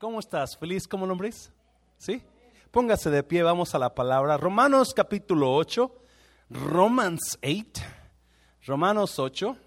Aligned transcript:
¿Cómo 0.00 0.18
estás? 0.18 0.56
¿Feliz 0.56 0.88
como 0.88 1.04
lombriz? 1.04 1.52
¿Sí? 1.98 2.22
Póngase 2.70 3.10
de 3.10 3.22
pie, 3.22 3.42
vamos 3.42 3.74
a 3.74 3.78
la 3.78 3.94
palabra. 3.94 4.38
Romanos 4.38 4.94
capítulo 4.94 5.54
8. 5.54 5.94
Romans 6.48 7.38
8. 7.42 7.82
Romanos 8.64 9.18
8. 9.18 9.58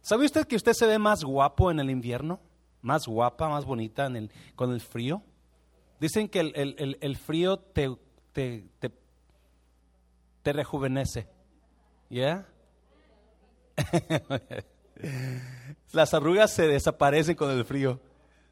¿Sabe 0.00 0.26
usted 0.26 0.46
que 0.46 0.54
usted 0.54 0.74
se 0.74 0.86
ve 0.86 0.96
más 0.96 1.24
guapo 1.24 1.72
en 1.72 1.80
el 1.80 1.90
invierno? 1.90 2.38
Más 2.82 3.08
guapa, 3.08 3.48
más 3.48 3.64
bonita 3.64 4.06
en 4.06 4.14
el, 4.14 4.30
con 4.54 4.72
el 4.72 4.80
frío. 4.80 5.24
Dicen 5.98 6.28
que 6.28 6.38
el, 6.38 6.52
el, 6.54 6.98
el, 7.00 7.16
frío 7.16 7.58
te, 7.58 7.92
te, 8.32 8.64
te, 8.78 8.92
te 10.44 10.52
rejuvenece. 10.52 11.26
¿Ya? 12.08 12.46
Las 15.90 16.14
arrugas 16.14 16.54
se 16.54 16.68
desaparecen 16.68 17.34
con 17.34 17.50
el 17.50 17.64
frío. 17.64 17.98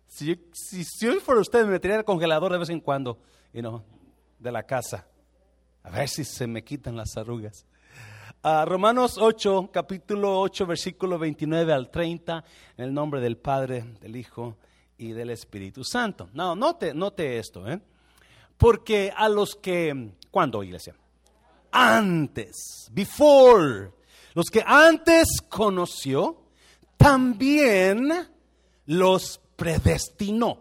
Si, 0.09 0.37
si, 0.53 0.85
fuera 1.21 1.41
usted, 1.41 1.65
me 1.65 1.73
metería 1.73 1.99
el 1.99 2.05
congelador 2.05 2.53
de 2.53 2.59
vez 2.59 2.71
en 2.71 2.81
cuando, 2.81 3.19
you 3.53 3.61
know, 3.61 3.83
de 4.39 4.51
la 4.51 4.65
casa. 4.65 5.07
A 5.83 5.91
ver 5.91 6.09
si 6.09 6.25
se 6.25 6.47
me 6.47 6.65
quitan 6.65 6.97
las 6.97 7.17
arrugas. 7.17 7.67
Uh, 8.43 8.65
Romanos 8.65 9.17
8, 9.19 9.71
capítulo 9.73 10.41
8, 10.41 10.67
versículo 10.67 11.19
29 11.19 11.73
al 11.73 11.91
30, 11.91 12.45
en 12.77 12.85
el 12.85 12.95
nombre 12.95 13.21
del 13.21 13.37
Padre, 13.37 13.85
del 14.01 14.17
Hijo 14.17 14.57
y 14.97 15.13
del 15.13 15.31
Espíritu 15.31 15.85
Santo. 15.85 16.31
No, 16.33 16.57
note, 16.57 16.95
note 16.95 17.39
esto, 17.39 17.69
¿eh? 17.69 17.81
Porque 18.57 19.13
a 19.15 19.29
los 19.29 19.55
que, 19.55 20.13
¿cuándo, 20.31 20.63
iglesia? 20.63 20.95
Antes, 21.71 22.89
before, 22.93 23.93
los 24.35 24.47
que 24.47 24.63
antes 24.67 25.41
conoció, 25.49 26.45
también 26.97 28.11
los 28.87 29.41
predestinó, 29.59 30.61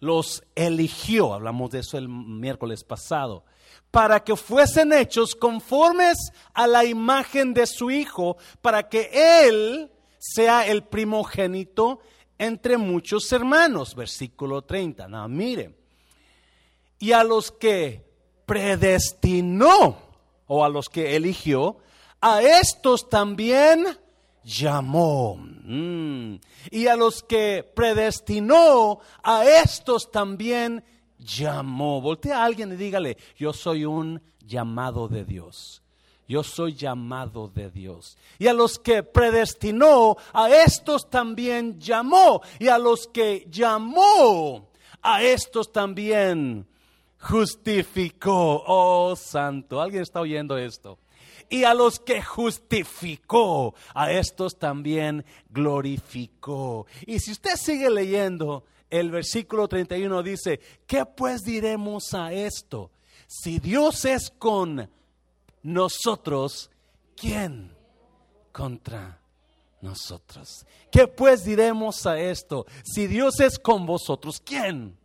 los 0.00 0.42
eligió, 0.54 1.34
hablamos 1.34 1.70
de 1.70 1.80
eso 1.80 1.98
el 1.98 2.08
miércoles 2.08 2.84
pasado, 2.84 3.44
para 3.90 4.24
que 4.24 4.34
fuesen 4.34 4.94
hechos 4.94 5.34
conformes 5.34 6.16
a 6.54 6.66
la 6.66 6.86
imagen 6.86 7.52
de 7.52 7.66
su 7.66 7.90
Hijo, 7.90 8.38
para 8.62 8.88
que 8.88 9.10
Él 9.44 9.90
sea 10.18 10.66
el 10.66 10.84
primogénito 10.84 12.00
entre 12.38 12.78
muchos 12.78 13.30
hermanos. 13.30 13.94
Versículo 13.94 14.62
30. 14.62 15.06
No, 15.08 15.28
mire. 15.28 15.76
Y 16.98 17.12
a 17.12 17.22
los 17.22 17.52
que 17.52 18.02
predestinó, 18.46 19.98
o 20.46 20.64
a 20.64 20.70
los 20.70 20.88
que 20.88 21.14
eligió, 21.14 21.76
a 22.22 22.40
estos 22.40 23.10
también 23.10 23.98
llamó. 24.44 25.36
Mm. 25.36 26.36
Y 26.70 26.86
a 26.86 26.96
los 26.96 27.22
que 27.22 27.64
predestinó, 27.74 29.00
a 29.22 29.44
estos 29.44 30.10
también 30.10 30.84
llamó. 31.18 32.00
Voltea 32.00 32.38
a 32.38 32.44
alguien 32.44 32.72
y 32.72 32.76
dígale, 32.76 33.16
yo 33.36 33.52
soy 33.52 33.84
un 33.84 34.20
llamado 34.44 35.08
de 35.08 35.24
Dios. 35.24 35.82
Yo 36.28 36.42
soy 36.42 36.74
llamado 36.74 37.48
de 37.48 37.70
Dios. 37.70 38.16
Y 38.38 38.46
a 38.46 38.54
los 38.54 38.78
que 38.78 39.02
predestinó, 39.02 40.16
a 40.32 40.48
estos 40.50 41.10
también 41.10 41.78
llamó. 41.78 42.40
Y 42.58 42.68
a 42.68 42.78
los 42.78 43.06
que 43.06 43.46
llamó, 43.50 44.70
a 45.02 45.22
estos 45.22 45.72
también 45.72 46.66
justificó. 47.18 48.62
Oh, 48.66 49.14
santo, 49.16 49.80
¿alguien 49.80 50.02
está 50.02 50.20
oyendo 50.20 50.56
esto? 50.56 50.98
Y 51.52 51.64
a 51.64 51.74
los 51.74 52.00
que 52.00 52.22
justificó, 52.22 53.74
a 53.94 54.10
estos 54.10 54.58
también 54.58 55.22
glorificó. 55.50 56.86
Y 57.06 57.18
si 57.18 57.32
usted 57.32 57.56
sigue 57.56 57.90
leyendo, 57.90 58.64
el 58.88 59.10
versículo 59.10 59.68
31 59.68 60.22
dice, 60.22 60.60
¿qué 60.86 61.04
pues 61.04 61.42
diremos 61.42 62.14
a 62.14 62.32
esto? 62.32 62.90
Si 63.26 63.58
Dios 63.58 64.06
es 64.06 64.30
con 64.30 64.88
nosotros, 65.62 66.70
¿quién 67.14 67.76
contra 68.50 69.20
nosotros? 69.82 70.64
¿Qué 70.90 71.06
pues 71.06 71.44
diremos 71.44 72.06
a 72.06 72.18
esto? 72.18 72.64
Si 72.82 73.06
Dios 73.06 73.40
es 73.40 73.58
con 73.58 73.84
vosotros, 73.84 74.40
¿quién 74.42 74.96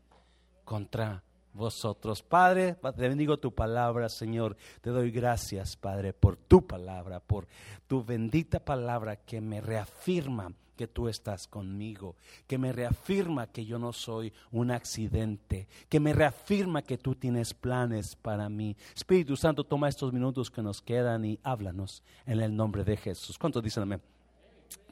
contra 0.63 1.21
vosotros. 1.57 2.23
Padre, 2.23 2.75
te 2.75 3.09
bendigo 3.09 3.37
tu 3.37 3.53
palabra, 3.53 4.07
Señor. 4.07 4.55
Te 4.81 4.91
doy 4.91 5.11
gracias, 5.11 5.75
Padre, 5.75 6.13
por 6.13 6.37
tu 6.37 6.65
palabra, 6.65 7.19
por 7.19 7.47
tu 7.87 8.03
bendita 8.03 8.63
palabra 8.63 9.17
que 9.17 9.41
me 9.41 9.59
reafirma 9.59 10.53
que 10.77 10.87
tú 10.87 11.09
estás 11.09 11.47
conmigo, 11.47 12.15
que 12.45 12.57
me 12.57 12.71
reafirma 12.71 13.47
que 13.47 13.65
yo 13.65 13.79
no 13.79 13.91
soy 13.91 14.31
un 14.51 14.71
accidente, 14.71 15.67
que 15.89 15.99
me 15.99 16.13
reafirma 16.13 16.83
que 16.83 16.99
tú 16.99 17.15
tienes 17.15 17.53
planes 17.53 18.15
para 18.15 18.47
mí. 18.47 18.77
Espíritu 18.95 19.35
Santo, 19.35 19.63
toma 19.63 19.89
estos 19.89 20.13
minutos 20.13 20.51
que 20.51 20.61
nos 20.61 20.81
quedan 20.81 21.25
y 21.25 21.39
háblanos 21.43 22.03
en 22.25 22.39
el 22.39 22.55
nombre 22.55 22.83
de 22.83 22.95
Jesús. 22.95 23.37
¿Cuántos 23.37 23.63
dicen 23.63 23.83
amén? 23.83 24.16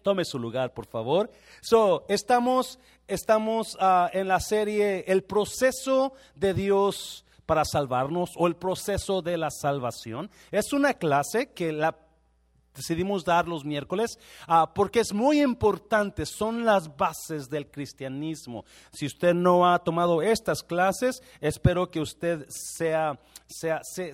Tome 0.05 0.23
su 0.23 0.38
lugar, 0.38 0.71
por 0.71 0.85
favor. 0.85 1.31
So, 1.61 2.05
estamos, 2.09 2.77
estamos 3.07 3.75
ah, 3.79 4.07
en 4.13 4.27
la 4.27 4.39
serie 4.39 5.03
El 5.07 5.23
proceso 5.23 6.13
de 6.35 6.53
Dios 6.53 7.25
para 7.47 7.66
salvarnos 7.66 8.29
o 8.35 8.45
el 8.45 8.55
proceso 8.55 9.23
de 9.23 9.35
la 9.35 9.49
salvación. 9.49 10.29
Es 10.51 10.73
una 10.73 10.94
clase 10.94 11.53
que 11.53 11.71
la 11.71 11.97
decidimos 12.75 13.25
dar 13.25 13.47
los 13.47 13.65
miércoles 13.65 14.19
ah, 14.47 14.75
porque 14.75 14.99
es 14.99 15.11
muy 15.11 15.41
importante, 15.41 16.27
son 16.27 16.65
las 16.65 16.95
bases 16.95 17.49
del 17.49 17.71
cristianismo. 17.71 18.63
Si 18.91 19.07
usted 19.07 19.33
no 19.33 19.67
ha 19.67 19.79
tomado 19.79 20.21
estas 20.21 20.61
clases, 20.61 21.23
espero 21.41 21.89
que 21.89 21.99
usted 21.99 22.45
sea, 22.47 23.19
sea 23.47 23.81
se, 23.83 24.13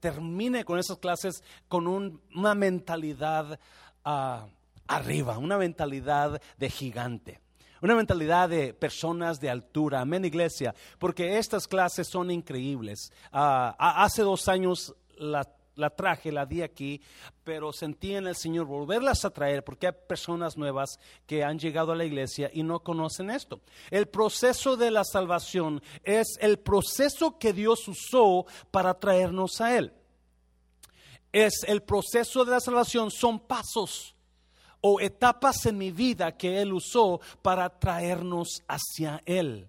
termine 0.00 0.64
con 0.64 0.80
esas 0.80 0.98
clases 0.98 1.44
con 1.68 1.86
una 1.86 2.56
mentalidad 2.56 3.60
uh, 4.04 4.55
arriba, 4.88 5.38
una 5.38 5.58
mentalidad 5.58 6.40
de 6.56 6.70
gigante. 6.70 7.40
Una 7.82 7.94
mentalidad 7.94 8.48
de 8.48 8.72
personas 8.72 9.38
de 9.38 9.50
altura. 9.50 10.00
Amén, 10.00 10.24
iglesia. 10.24 10.74
Porque 10.98 11.38
estas 11.38 11.68
clases 11.68 12.08
son 12.08 12.30
increíbles. 12.30 13.12
Ah, 13.30 13.76
hace 13.78 14.22
dos 14.22 14.48
años 14.48 14.94
la, 15.18 15.46
la, 15.74 15.90
traje, 15.90 16.32
la 16.32 16.46
di 16.46 16.62
aquí, 16.62 17.02
pero 17.44 17.72
sentí 17.72 18.14
en 18.14 18.26
el 18.26 18.34
Señor 18.34 18.64
volverlas 18.64 19.24
a 19.24 19.30
traer 19.30 19.62
porque 19.62 19.88
hay 19.88 19.92
personas 20.08 20.56
nuevas 20.56 20.98
que 21.26 21.44
han 21.44 21.58
llegado 21.58 21.92
a 21.92 21.96
la 21.96 22.06
iglesia 22.06 22.50
y 22.52 22.62
no 22.62 22.80
conocen 22.80 23.30
esto. 23.30 23.60
El 23.90 24.08
proceso 24.08 24.76
de 24.78 24.90
la 24.90 25.04
salvación 25.04 25.82
es 26.02 26.38
el 26.40 26.58
proceso 26.58 27.38
que 27.38 27.52
Dios 27.52 27.86
usó 27.88 28.46
para 28.70 28.94
traernos 28.94 29.60
a 29.60 29.76
Él. 29.76 29.92
Es 31.30 31.62
el 31.66 31.82
proceso 31.82 32.46
de 32.46 32.52
la 32.52 32.60
salvación, 32.60 33.10
son 33.10 33.38
pasos 33.38 34.15
o 34.88 35.00
etapas 35.00 35.66
en 35.66 35.78
mi 35.78 35.90
vida 35.90 36.36
que 36.36 36.60
Él 36.62 36.72
usó 36.72 37.20
para 37.42 37.68
traernos 37.68 38.62
hacia 38.68 39.20
Él. 39.26 39.68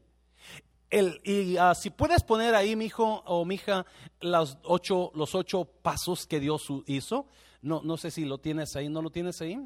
y 1.23 1.57
ah, 1.57 1.73
si 1.73 1.89
puedes 1.89 2.21
poner 2.21 2.53
ahí, 2.53 2.75
mi 2.75 2.85
hijo 2.85 3.23
o 3.25 3.43
mi 3.43 3.55
hija, 3.55 3.83
los 4.21 4.59
ocho, 4.63 5.11
los 5.15 5.33
ocho 5.33 5.65
pasos 5.65 6.27
que 6.27 6.39
Dios 6.39 6.67
hizo. 6.85 7.25
No, 7.63 7.81
no 7.83 7.97
sé 7.97 8.11
si 8.11 8.25
lo 8.25 8.37
tienes 8.37 8.75
ahí, 8.75 8.89
¿no 8.89 9.01
lo 9.01 9.09
tienes 9.09 9.41
ahí? 9.41 9.59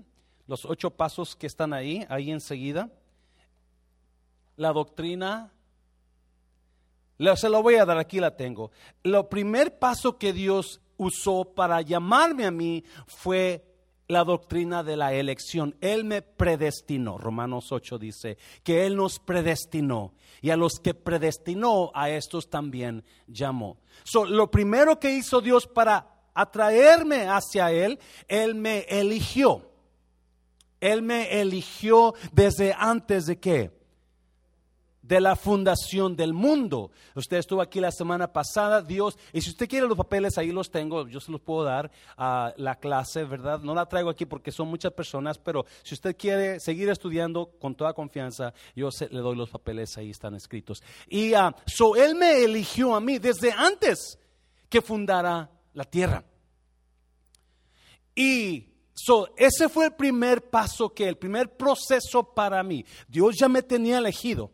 Los 0.47 0.63
ocho 0.63 0.91
pasos 0.91 1.35
que 1.35 1.47
están 1.47 1.73
ahí, 1.73 2.06
ahí 2.07 2.31
enseguida. 2.31 2.90
La 4.56 4.72
doctrina, 4.72 5.51
se 7.35 7.50
lo 7.50 7.61
voy 7.61 7.75
a 7.75 7.85
dar, 7.85 7.97
aquí 7.97 8.22
la 8.22 8.38
tengo. 8.38 8.72
Lo 9.03 9.28
primer 9.28 9.78
paso 9.79 10.17
que 10.17 10.31
Dios 10.31 10.79
usó 10.95 11.44
para 11.44 11.81
llamarme 11.81 12.45
a 12.45 12.51
mí 12.51 12.85
fue 13.06 13.70
la 14.11 14.23
doctrina 14.23 14.83
de 14.83 14.97
la 14.97 15.13
elección. 15.13 15.75
Él 15.81 16.03
me 16.03 16.22
predestinó. 16.22 17.17
Romanos 17.17 17.72
8 17.72 17.97
dice 17.97 18.38
que 18.63 18.85
Él 18.85 18.95
nos 18.95 19.19
predestinó. 19.19 20.13
Y 20.41 20.49
a 20.49 20.58
los 20.58 20.73
que 20.79 20.93
predestinó, 20.93 21.91
a 21.93 22.09
estos 22.09 22.49
también 22.49 23.03
llamó. 23.28 23.78
lo 24.28 24.52
primero 24.52 24.99
que 24.99 25.13
hizo 25.13 25.41
Dios 25.41 25.67
para 25.67 26.08
atraerme 26.34 27.28
hacia 27.28 27.72
Él, 27.72 27.99
Él 28.28 28.55
me 28.55 28.79
eligió. 28.90 29.69
Él 30.79 31.03
me 31.03 31.40
eligió 31.41 32.16
desde 32.31 32.73
antes 32.78 33.28
de 33.28 33.40
qué? 33.40 33.80
De 35.11 35.19
la 35.19 35.35
fundación 35.35 36.16
del 36.16 36.34
mundo. 36.34 36.90
Usted 37.16 37.35
estuvo 37.35 37.61
aquí 37.61 37.81
la 37.81 37.91
semana 37.91 38.31
pasada, 38.31 38.81
Dios, 38.81 39.17
y 39.34 39.41
si 39.41 39.49
usted 39.49 39.67
quiere 39.67 39.85
los 39.85 39.97
papeles, 39.97 40.37
ahí 40.37 40.53
los 40.53 40.72
tengo, 40.72 41.05
yo 41.05 41.19
se 41.19 41.34
los 41.34 41.41
puedo 41.41 41.66
dar 41.66 41.91
a 42.16 42.53
la 42.55 42.79
clase, 42.79 43.25
¿verdad? 43.25 43.59
No 43.59 43.75
la 43.75 43.87
traigo 43.87 44.09
aquí 44.09 44.25
porque 44.25 44.53
son 44.53 44.69
muchas 44.69 44.93
personas, 44.93 45.37
pero 45.37 45.66
si 45.84 45.96
usted 45.96 46.16
quiere 46.16 46.61
seguir 46.61 46.87
estudiando 46.87 47.52
con 47.59 47.75
toda 47.75 47.93
confianza, 47.93 48.53
yo 48.73 48.87
le 49.09 49.19
doy 49.19 49.35
los 49.35 49.49
papeles, 49.49 49.97
ahí 49.97 50.11
están 50.11 50.34
escritos. 50.34 50.81
Y 51.09 51.35
uh, 51.35 51.52
so, 51.66 51.97
Él 51.97 52.16
me 52.16 52.46
eligió 52.46 52.96
a 52.96 53.02
mí 53.02 53.19
desde 53.19 53.52
antes 53.52 54.17
que 54.69 54.81
fundara 54.81 55.52
la 55.73 55.84
tierra. 55.84 56.23
Y 58.16 58.69
So, 58.93 59.34
ese 59.35 59.67
fue 59.67 59.87
el 59.87 59.93
primer 59.93 60.49
paso 60.49 60.93
que, 60.93 61.08
el 61.08 61.17
primer 61.17 61.58
proceso 61.58 62.23
para 62.23 62.61
mí. 62.61 62.85
Dios 63.08 63.35
ya 63.35 63.49
me 63.49 63.63
tenía 63.63 63.97
elegido. 63.97 64.52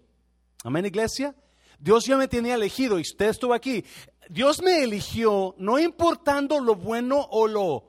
Amén, 0.64 0.86
iglesia. 0.86 1.36
Dios 1.80 2.06
ya 2.06 2.18
me 2.18 2.28
tenía 2.28 2.56
elegido 2.56 2.98
y 2.98 3.04
usted 3.04 3.30
estuvo 3.30 3.54
aquí. 3.54 3.84
Dios 4.30 4.62
me 4.62 4.84
eligió 4.84 5.56
no 5.58 5.80
importando 5.80 6.60
lo 6.60 6.76
bueno 6.76 7.28
o 7.32 7.48
lo 7.48 7.84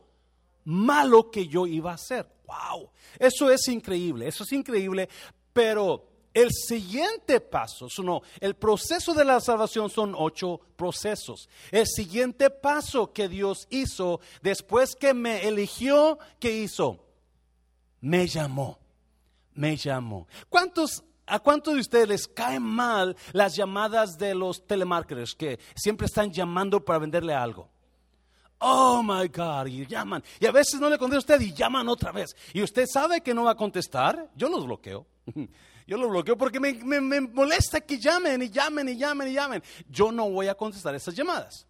malo 0.65 1.31
que 1.31 1.49
yo 1.49 1.67
iba 1.67 1.93
a 1.93 1.95
hacer. 1.95 2.27
Wow, 2.47 2.91
eso 3.19 3.51
es 3.51 3.67
increíble, 3.69 4.29
eso 4.29 4.45
es 4.45 4.53
increíble, 4.53 5.09
pero 5.53 6.09
el 6.33 6.51
siguiente 6.53 7.41
paso, 7.41 7.89
no, 8.03 8.23
el 8.41 8.55
proceso 8.55 9.13
de 9.13 9.25
la 9.25 9.41
salvación 9.41 9.91
son 9.91 10.15
ocho 10.17 10.61
procesos. 10.77 11.49
El 11.71 11.87
siguiente 11.87 12.51
paso 12.51 13.13
que 13.13 13.29
Dios 13.29 13.67
hizo 13.71 14.21
después 14.41 14.95
que 14.95 15.15
me 15.15 15.49
eligió, 15.49 16.19
¿qué 16.39 16.57
hizo? 16.57 17.05
Me 18.01 18.27
llamó, 18.29 18.79
me 19.55 19.77
llamó. 19.77 20.29
¿Cuántos 20.49 21.03
¿A 21.29 21.39
cuántos 21.39 21.75
de 21.75 21.81
ustedes 21.81 22.09
les 22.09 22.29
caen 22.29 22.63
mal 22.63 23.17
las 23.33 23.55
llamadas 23.55 24.19
de 24.19 24.35
los 24.35 24.67
telemarketers 24.67 25.35
que 25.35 25.59
siempre 25.75 26.07
están 26.07 26.33
llamando 26.33 26.85
para 26.85 26.99
venderle 26.99 27.35
algo? 27.35 27.69
Oh 28.61 29.03
my 29.03 29.29
God, 29.29 29.67
y 29.67 29.87
llaman. 29.87 30.23
Y 30.41 30.47
a 30.47 30.53
veces 30.53 30.81
no 30.81 30.91
le 30.91 30.99
contesta 30.99 31.35
usted 31.35 31.47
y 31.47 31.53
llaman 31.53 31.89
otra 31.89 32.11
vez. 32.11 32.35
Y 32.53 32.63
usted 32.63 32.87
sabe 32.93 33.21
que 33.21 33.33
no 33.33 33.45
va 33.45 33.53
a 33.53 33.57
contestar. 33.57 34.31
Yo 34.35 34.49
los 34.49 34.65
bloqueo. 34.65 35.07
Yo 35.87 35.97
los 35.97 36.11
bloqueo 36.11 36.37
porque 36.37 36.61
me, 36.61 36.75
me 36.75 37.21
molesta 37.21 37.81
que 37.81 37.99
llamen 37.99 38.43
y 38.43 38.51
llamen 38.51 38.89
y 38.91 38.97
llamen 38.99 39.29
y 39.29 39.33
llamen. 39.33 39.63
Yo 39.89 40.13
no 40.13 40.29
voy 40.29 40.49
a 40.49 40.55
contestar 40.55 40.95
esas 40.95 41.15
llamadas. 41.15 41.67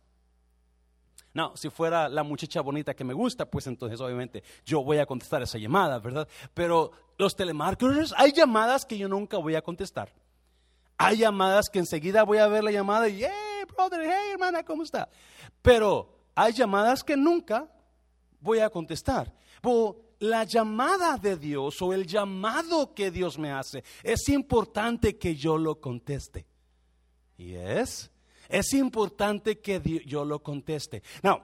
No, 1.35 1.57
si 1.57 1.71
fuera 1.71 2.09
la 2.09 2.25
muchacha 2.25 2.61
bonita 2.61 2.95
que 2.95 3.05
me 3.05 3.15
gusta, 3.15 3.49
pues 3.49 3.69
entonces 3.69 4.01
obviamente 4.01 4.43
yo 4.65 4.83
voy 4.83 4.99
a 4.99 5.07
contestar 5.07 5.41
esa 5.43 5.57
llamada, 5.57 6.01
¿verdad? 6.01 6.27
Pero 6.53 6.91
los 7.19 7.37
telemarketers, 7.37 8.15
hay 8.17 8.33
llamadas 8.33 8.87
que 8.87 8.97
yo 8.97 9.09
nunca 9.09 9.37
voy 9.37 9.57
a 9.57 9.63
contestar. 9.63 10.13
Hay 10.97 11.19
llamadas 11.19 11.69
que 11.69 11.79
enseguida 11.79 12.23
voy 12.23 12.39
a 12.39 12.49
ver 12.49 12.65
la 12.65 12.73
llamada 12.73 13.09
y, 13.09 13.23
hey, 13.23 13.65
brother, 13.77 14.01
hey, 14.05 14.31
hermana, 14.33 14.65
¿cómo 14.65 14.83
está? 14.83 15.09
Pero 15.61 16.17
hay 16.35 16.53
llamadas 16.53 17.05
que 17.05 17.17
nunca 17.17 17.69
voy 18.41 18.61
a 18.61 18.71
contestar. 18.71 19.33
Pero 19.61 20.01
la 20.21 20.45
llamada 20.45 21.17
de 21.17 21.37
Dios 21.37 21.81
o 21.83 21.93
el 21.93 22.07
llamado 22.07 22.95
que 22.95 23.11
Dios 23.11 23.39
me 23.39 23.53
hace, 23.53 23.85
es 24.03 24.29
importante 24.29 25.19
que 25.19 25.37
yo 25.37 25.59
lo 25.59 25.81
conteste. 25.81 26.47
¿Y 27.37 27.55
es? 27.55 28.11
Es 28.49 28.73
importante 28.73 29.61
que 29.61 29.81
yo 30.07 30.25
lo 30.25 30.43
conteste. 30.43 31.03
No, 31.23 31.43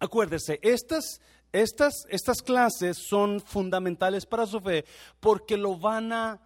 acuérdese, 0.00 0.58
estas 0.62 1.20
estas, 1.52 2.06
estas 2.10 2.42
clases 2.42 2.98
son 3.08 3.40
fundamentales 3.40 4.26
para 4.26 4.46
su 4.46 4.60
fe 4.60 4.84
porque 5.20 5.56
lo 5.56 5.76
van 5.76 6.12
a, 6.12 6.40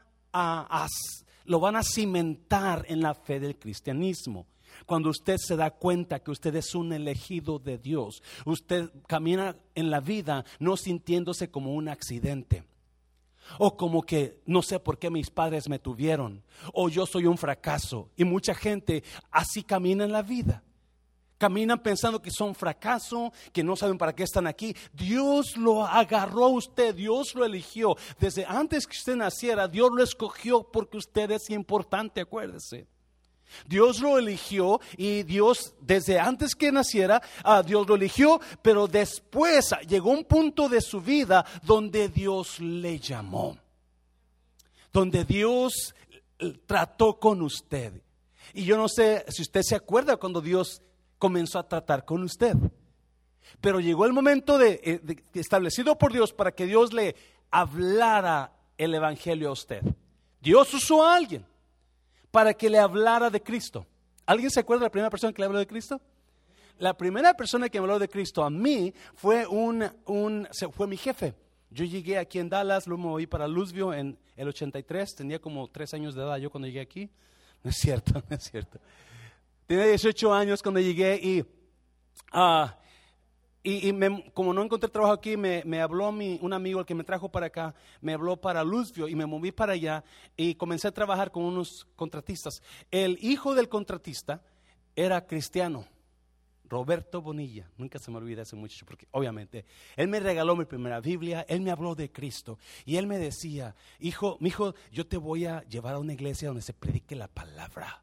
lo 1.44 1.60
van 1.60 1.76
a 1.76 1.82
cimentar 1.82 2.84
en 2.88 3.00
la 3.00 3.14
fe 3.14 3.40
del 3.40 3.58
cristianismo. 3.58 4.46
Cuando 4.86 5.10
usted 5.10 5.36
se 5.38 5.56
da 5.56 5.70
cuenta 5.70 6.20
que 6.20 6.30
usted 6.30 6.54
es 6.56 6.74
un 6.74 6.92
elegido 6.92 7.58
de 7.58 7.78
Dios, 7.78 8.22
usted 8.44 8.90
camina 9.06 9.56
en 9.74 9.90
la 9.90 10.00
vida 10.00 10.44
no 10.58 10.76
sintiéndose 10.76 11.50
como 11.50 11.74
un 11.74 11.88
accidente. 11.88 12.64
O 13.58 13.76
como 13.76 14.02
que 14.02 14.40
no 14.46 14.62
sé 14.62 14.78
por 14.78 14.98
qué 14.98 15.10
mis 15.10 15.30
padres 15.30 15.68
me 15.68 15.78
tuvieron. 15.78 16.42
O 16.72 16.88
yo 16.88 17.06
soy 17.06 17.26
un 17.26 17.36
fracaso. 17.36 18.08
Y 18.16 18.24
mucha 18.24 18.54
gente 18.54 19.02
así 19.30 19.62
camina 19.62 20.04
en 20.04 20.12
la 20.12 20.22
vida. 20.22 20.62
Caminan 21.42 21.82
pensando 21.82 22.22
que 22.22 22.30
son 22.30 22.54
fracaso, 22.54 23.32
que 23.52 23.64
no 23.64 23.74
saben 23.74 23.98
para 23.98 24.14
qué 24.14 24.22
están 24.22 24.46
aquí. 24.46 24.76
Dios 24.92 25.56
lo 25.56 25.84
agarró 25.84 26.44
a 26.44 26.48
usted, 26.50 26.94
Dios 26.94 27.34
lo 27.34 27.44
eligió. 27.44 27.96
Desde 28.20 28.44
antes 28.44 28.86
que 28.86 28.96
usted 28.96 29.16
naciera, 29.16 29.66
Dios 29.66 29.90
lo 29.92 30.04
escogió 30.04 30.62
porque 30.62 30.98
usted 30.98 31.32
es 31.32 31.50
importante, 31.50 32.20
acuérdese. 32.20 32.86
Dios 33.66 33.98
lo 33.98 34.18
eligió 34.18 34.80
y 34.96 35.24
Dios 35.24 35.74
desde 35.80 36.20
antes 36.20 36.54
que 36.54 36.70
naciera, 36.70 37.20
uh, 37.44 37.64
Dios 37.66 37.88
lo 37.88 37.96
eligió, 37.96 38.40
pero 38.62 38.86
después 38.86 39.74
llegó 39.88 40.12
un 40.12 40.22
punto 40.22 40.68
de 40.68 40.80
su 40.80 41.00
vida 41.00 41.44
donde 41.64 42.08
Dios 42.08 42.60
le 42.60 43.00
llamó, 43.00 43.58
donde 44.92 45.24
Dios 45.24 45.92
trató 46.66 47.18
con 47.18 47.42
usted. 47.42 48.00
Y 48.54 48.64
yo 48.64 48.76
no 48.76 48.88
sé 48.88 49.24
si 49.28 49.42
usted 49.42 49.62
se 49.62 49.74
acuerda 49.74 50.18
cuando 50.18 50.40
Dios 50.40 50.82
comenzó 51.22 51.60
a 51.60 51.68
tratar 51.68 52.04
con 52.04 52.24
usted. 52.24 52.56
Pero 53.60 53.78
llegó 53.78 54.06
el 54.06 54.12
momento 54.12 54.60
eh, 54.60 55.00
de, 55.00 55.22
establecido 55.34 55.96
por 55.96 56.12
Dios 56.12 56.32
para 56.32 56.50
que 56.50 56.66
Dios 56.66 56.92
le 56.92 57.14
hablara 57.48 58.52
el 58.76 58.92
evangelio 58.92 59.50
a 59.50 59.52
usted. 59.52 59.84
Dios 60.40 60.74
usó 60.74 61.06
a 61.06 61.14
alguien 61.14 61.46
para 62.32 62.54
que 62.54 62.68
le 62.68 62.80
hablara 62.80 63.30
de 63.30 63.40
Cristo. 63.40 63.86
¿Alguien 64.26 64.50
se 64.50 64.58
acuerda 64.58 64.80
de 64.80 64.86
la 64.86 64.90
primera 64.90 65.10
persona 65.10 65.32
que 65.32 65.40
le 65.40 65.46
habló 65.46 65.60
de 65.60 65.68
Cristo? 65.68 66.00
La 66.78 66.96
primera 66.96 67.34
persona 67.34 67.68
que 67.68 67.78
me 67.78 67.84
habló 67.84 68.00
de 68.00 68.08
Cristo 68.08 68.42
a 68.42 68.50
mí 68.50 68.92
fue 69.14 69.46
un, 69.46 69.88
un 70.06 70.48
fue 70.72 70.88
mi 70.88 70.96
jefe. 70.96 71.34
Yo 71.70 71.84
llegué 71.84 72.18
aquí 72.18 72.40
en 72.40 72.48
Dallas, 72.48 72.88
luego 72.88 73.04
me 73.04 73.08
moví 73.10 73.28
para 73.28 73.46
Louisville 73.46 73.96
en 73.96 74.18
el 74.34 74.48
83, 74.48 75.14
tenía 75.14 75.38
como 75.38 75.68
tres 75.68 75.94
años 75.94 76.16
de 76.16 76.22
edad 76.22 76.38
yo 76.38 76.50
cuando 76.50 76.66
llegué 76.66 76.80
aquí. 76.80 77.08
No 77.62 77.70
es 77.70 77.76
cierto, 77.76 78.14
no 78.28 78.36
es 78.36 78.42
cierto. 78.42 78.80
Tenía 79.72 79.86
18 79.86 80.34
años 80.34 80.62
cuando 80.62 80.80
llegué 80.80 81.18
y, 81.22 81.42
y, 83.62 83.92
como 84.34 84.52
no 84.52 84.62
encontré 84.62 84.90
trabajo 84.90 85.14
aquí, 85.14 85.38
me, 85.38 85.80
habló 85.80 86.12
mi, 86.12 86.38
un 86.42 86.52
amigo, 86.52 86.80
el 86.80 86.84
que 86.84 86.94
me 86.94 87.04
trajo 87.04 87.30
para 87.30 87.46
acá, 87.46 87.74
me 88.02 88.12
habló 88.12 88.38
para 88.38 88.62
Luzvio 88.64 89.08
y 89.08 89.14
me 89.14 89.24
moví 89.24 89.50
para 89.50 89.72
allá 89.72 90.04
y 90.36 90.56
comencé 90.56 90.88
a 90.88 90.92
trabajar 90.92 91.30
con 91.30 91.44
unos 91.44 91.86
contratistas. 91.96 92.62
El 92.90 93.18
hijo 93.22 93.54
del 93.54 93.70
contratista 93.70 94.42
era 94.94 95.26
cristiano. 95.26 95.86
Roberto 96.64 97.22
Bonilla, 97.22 97.70
nunca 97.78 97.98
se 97.98 98.10
me 98.10 98.18
olvida 98.18 98.42
ese 98.42 98.56
muchacho, 98.56 98.84
porque 98.84 99.08
obviamente 99.10 99.64
él 99.96 100.08
me 100.08 100.20
regaló 100.20 100.54
mi 100.54 100.66
primera 100.66 101.00
Biblia, 101.00 101.46
él 101.48 101.62
me 101.62 101.70
habló 101.70 101.94
de 101.94 102.12
Cristo 102.12 102.58
y 102.84 102.96
él 102.96 103.06
me 103.06 103.16
decía, 103.16 103.74
hijo, 104.00 104.36
mi 104.38 104.48
hijo, 104.50 104.74
yo 104.90 105.06
te 105.06 105.16
voy 105.16 105.46
a 105.46 105.62
llevar 105.62 105.94
a 105.94 105.98
una 105.98 106.12
iglesia 106.12 106.48
donde 106.48 106.60
se 106.60 106.74
predique 106.74 107.16
la 107.16 107.28
palabra 107.28 108.02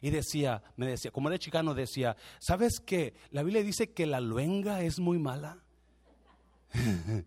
y 0.00 0.10
decía, 0.10 0.62
me 0.76 0.86
decía, 0.86 1.10
como 1.10 1.28
era 1.28 1.38
chicano, 1.38 1.74
decía, 1.74 2.16
¿sabes 2.38 2.80
qué? 2.80 3.14
La 3.30 3.42
Biblia 3.42 3.62
dice 3.62 3.92
que 3.92 4.06
la 4.06 4.20
luenga 4.20 4.82
es 4.82 4.98
muy 4.98 5.18
mala. 5.18 5.58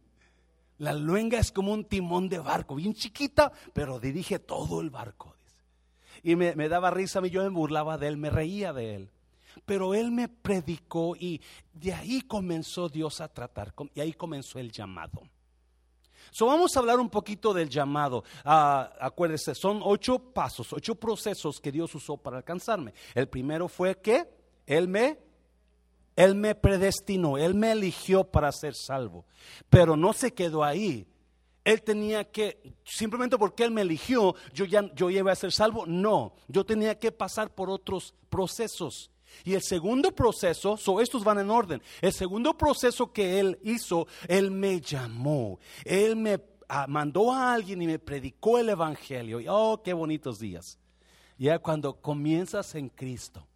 la 0.77 0.93
luenga 0.93 1.39
es 1.39 1.51
como 1.51 1.73
un 1.73 1.85
timón 1.85 2.29
de 2.29 2.39
barco, 2.39 2.75
bien 2.75 2.93
chiquita, 2.93 3.51
pero 3.73 3.99
dirige 3.99 4.39
todo 4.39 4.81
el 4.81 4.89
barco. 4.89 5.35
Y 6.23 6.35
me, 6.35 6.53
daba 6.69 6.91
risa, 6.91 7.19
a 7.19 7.27
yo 7.27 7.43
me 7.43 7.49
burlaba 7.49 7.97
de 7.97 8.07
él, 8.07 8.17
me 8.17 8.29
reía 8.29 8.73
de 8.73 8.95
él. 8.95 9.11
Pero 9.65 9.93
él 9.93 10.11
me 10.11 10.29
predicó 10.29 11.15
y 11.15 11.41
de 11.73 11.93
ahí 11.93 12.21
comenzó 12.21 12.89
Dios 12.89 13.21
a 13.21 13.27
tratar, 13.27 13.73
y 13.93 13.99
ahí 13.99 14.13
comenzó 14.13 14.59
el 14.59 14.71
llamado. 14.71 15.23
So 16.31 16.45
vamos 16.45 16.75
a 16.75 16.79
hablar 16.79 16.99
un 16.99 17.09
poquito 17.09 17.53
del 17.53 17.69
llamado. 17.69 18.23
Uh, 18.45 18.87
acuérdese, 18.99 19.53
son 19.53 19.81
ocho 19.83 20.17
pasos, 20.17 20.71
ocho 20.71 20.95
procesos 20.95 21.59
que 21.59 21.71
Dios 21.71 21.93
usó 21.93 22.15
para 22.15 22.37
alcanzarme. 22.37 22.93
El 23.13 23.27
primero 23.27 23.67
fue 23.67 23.97
que 23.99 24.27
Él 24.65 24.87
me, 24.87 25.19
Él 26.15 26.35
me 26.35 26.55
predestinó, 26.55 27.37
Él 27.37 27.53
me 27.53 27.73
eligió 27.73 28.23
para 28.23 28.51
ser 28.53 28.75
salvo. 28.75 29.25
Pero 29.69 29.97
no 29.97 30.13
se 30.13 30.33
quedó 30.33 30.63
ahí. 30.63 31.05
Él 31.65 31.83
tenía 31.83 32.23
que, 32.23 32.75
simplemente 32.85 33.37
porque 33.37 33.65
Él 33.65 33.71
me 33.71 33.81
eligió, 33.81 34.33
yo 34.53 34.65
ya 34.65 34.89
yo 34.95 35.09
iba 35.09 35.33
a 35.33 35.35
ser 35.35 35.51
salvo. 35.51 35.85
No, 35.85 36.33
yo 36.47 36.65
tenía 36.65 36.97
que 36.97 37.11
pasar 37.11 37.53
por 37.53 37.69
otros 37.69 38.15
procesos. 38.29 39.11
Y 39.43 39.53
el 39.53 39.61
segundo 39.61 40.11
proceso, 40.13 40.77
so 40.77 41.01
estos 41.01 41.23
van 41.23 41.39
en 41.39 41.49
orden. 41.49 41.81
El 42.01 42.13
segundo 42.13 42.57
proceso 42.57 43.11
que 43.11 43.39
él 43.39 43.59
hizo, 43.63 44.07
él 44.27 44.51
me 44.51 44.81
llamó. 44.81 45.59
Él 45.83 46.15
me 46.15 46.41
ah, 46.67 46.85
mandó 46.87 47.31
a 47.31 47.53
alguien 47.53 47.81
y 47.81 47.87
me 47.87 47.99
predicó 47.99 48.59
el 48.59 48.69
evangelio. 48.69 49.39
Y 49.39 49.47
oh, 49.49 49.81
qué 49.83 49.93
bonitos 49.93 50.39
días. 50.39 50.77
Ya 51.37 51.59
cuando 51.59 51.99
comienzas 52.01 52.75
en 52.75 52.89
Cristo. 52.89 53.47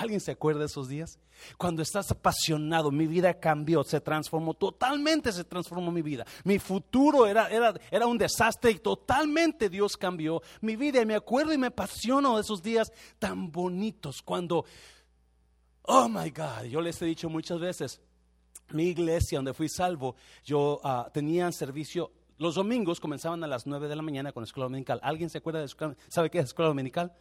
¿Alguien 0.00 0.20
se 0.20 0.30
acuerda 0.30 0.60
de 0.60 0.66
esos 0.66 0.88
días? 0.88 1.18
Cuando 1.58 1.82
estás 1.82 2.10
apasionado, 2.10 2.90
mi 2.90 3.06
vida 3.06 3.34
cambió, 3.38 3.82
se 3.84 4.00
transformó, 4.00 4.54
totalmente 4.54 5.30
se 5.30 5.44
transformó 5.44 5.90
mi 5.90 6.00
vida. 6.00 6.24
Mi 6.44 6.58
futuro 6.58 7.26
era, 7.26 7.48
era, 7.48 7.74
era 7.90 8.06
un 8.06 8.16
desastre 8.16 8.70
y 8.70 8.78
totalmente 8.78 9.68
Dios 9.68 9.96
cambió 9.96 10.42
mi 10.62 10.76
vida. 10.76 11.02
Y 11.02 11.06
me 11.06 11.14
acuerdo 11.14 11.52
y 11.52 11.58
me 11.58 11.66
apasiono 11.66 12.36
de 12.36 12.42
esos 12.42 12.62
días 12.62 12.92
tan 13.18 13.50
bonitos 13.52 14.22
cuando 14.22 14.64
Oh 15.82 16.08
my 16.08 16.30
God, 16.30 16.64
yo 16.68 16.80
les 16.80 17.00
he 17.02 17.06
dicho 17.06 17.28
muchas 17.28 17.58
veces, 17.58 18.00
mi 18.70 18.84
iglesia 18.84 19.38
donde 19.38 19.54
fui 19.54 19.68
salvo, 19.68 20.14
yo 20.44 20.80
uh, 20.84 21.10
tenía 21.12 21.50
servicio, 21.52 22.12
los 22.38 22.54
domingos 22.54 23.00
comenzaban 23.00 23.42
a 23.44 23.46
las 23.46 23.66
9 23.66 23.88
de 23.88 23.96
la 23.96 24.02
mañana 24.02 24.32
con 24.32 24.42
la 24.42 24.46
escuela 24.46 24.66
dominical. 24.66 25.00
¿Alguien 25.02 25.30
se 25.30 25.38
acuerda 25.38 25.60
de 25.60 25.66
escuela, 25.66 25.96
sabe 26.08 26.30
qué 26.30 26.38
es 26.38 26.46
escuela 26.46 26.68
dominical? 26.68 27.12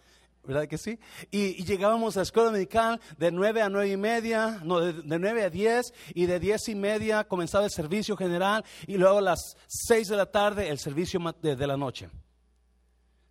¿verdad 0.44 0.68
que 0.68 0.78
sí? 0.78 1.00
Y, 1.32 1.64
llegábamos 1.64 2.16
a 2.16 2.22
la 2.22 2.24
escuela 2.24 2.50
dominical 2.50 3.00
de 3.18 3.32
9 3.32 3.62
a 3.62 3.70
9 3.70 3.92
y 3.92 3.98
media, 3.98 4.60
no, 4.64 4.80
de, 4.80 4.94
de 4.94 5.20
9 5.20 5.44
a 5.44 5.50
10, 5.50 5.94
y 6.16 6.26
de 6.26 6.40
10 6.40 6.70
y 6.70 6.76
media 6.76 7.24
comenzaba 7.24 7.66
el 7.66 7.72
servicio 7.72 8.16
general, 8.16 8.64
y 8.88 8.98
luego 8.98 9.20
a 9.20 9.22
las 9.22 9.58
6 9.68 10.08
de 10.08 10.16
la 10.16 10.26
tarde 10.26 10.70
el 10.70 10.80
servicio 10.80 11.20
de, 11.42 11.56
de 11.56 11.68
la 11.68 11.78
noche. 11.78 12.10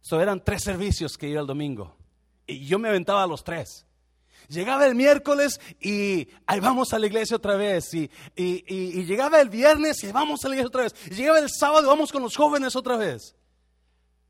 So 0.01 0.21
eran 0.21 0.43
tres 0.43 0.63
servicios 0.63 1.19
que 1.19 1.29
iba 1.29 1.41
el 1.41 1.47
domingo, 1.47 1.97
y 2.47 2.67
yo 2.67 2.79
me 2.79 2.89
aventaba 2.89 3.23
a 3.23 3.27
los 3.27 3.43
tres. 3.43 3.85
Llegaba 4.49 4.87
el 4.87 4.95
miércoles 4.95 5.61
y 5.79 6.27
ahí 6.47 6.59
vamos 6.59 6.95
a 6.95 6.99
la 6.99 7.07
iglesia 7.07 7.37
otra 7.37 7.57
vez. 7.57 7.93
Y, 7.93 8.11
y, 8.35 9.05
llegaba 9.05 9.41
el 9.41 9.51
viernes 9.51 10.03
y 10.03 10.11
vamos 10.11 10.43
a 10.45 10.49
la 10.49 10.55
iglesia 10.55 10.69
otra 10.69 10.83
vez. 10.83 10.95
Y 11.11 11.15
llegaba 11.15 11.39
el 11.39 11.51
sábado 11.51 11.85
y 11.85 11.89
vamos 11.89 12.11
con 12.11 12.23
los 12.23 12.35
jóvenes 12.35 12.75
otra 12.75 12.97
vez. 12.97 13.37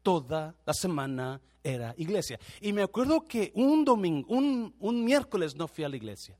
Toda 0.02 0.56
la 0.66 0.74
semana 0.74 1.40
era 1.62 1.94
iglesia. 1.96 2.40
Y 2.60 2.72
me 2.72 2.82
acuerdo 2.82 3.20
que 3.20 3.52
un 3.54 3.84
domingo, 3.84 4.26
un, 4.34 4.74
un 4.80 5.04
miércoles 5.04 5.54
no 5.54 5.68
fui 5.68 5.84
a 5.84 5.88
la 5.88 5.96
iglesia. 5.96 6.36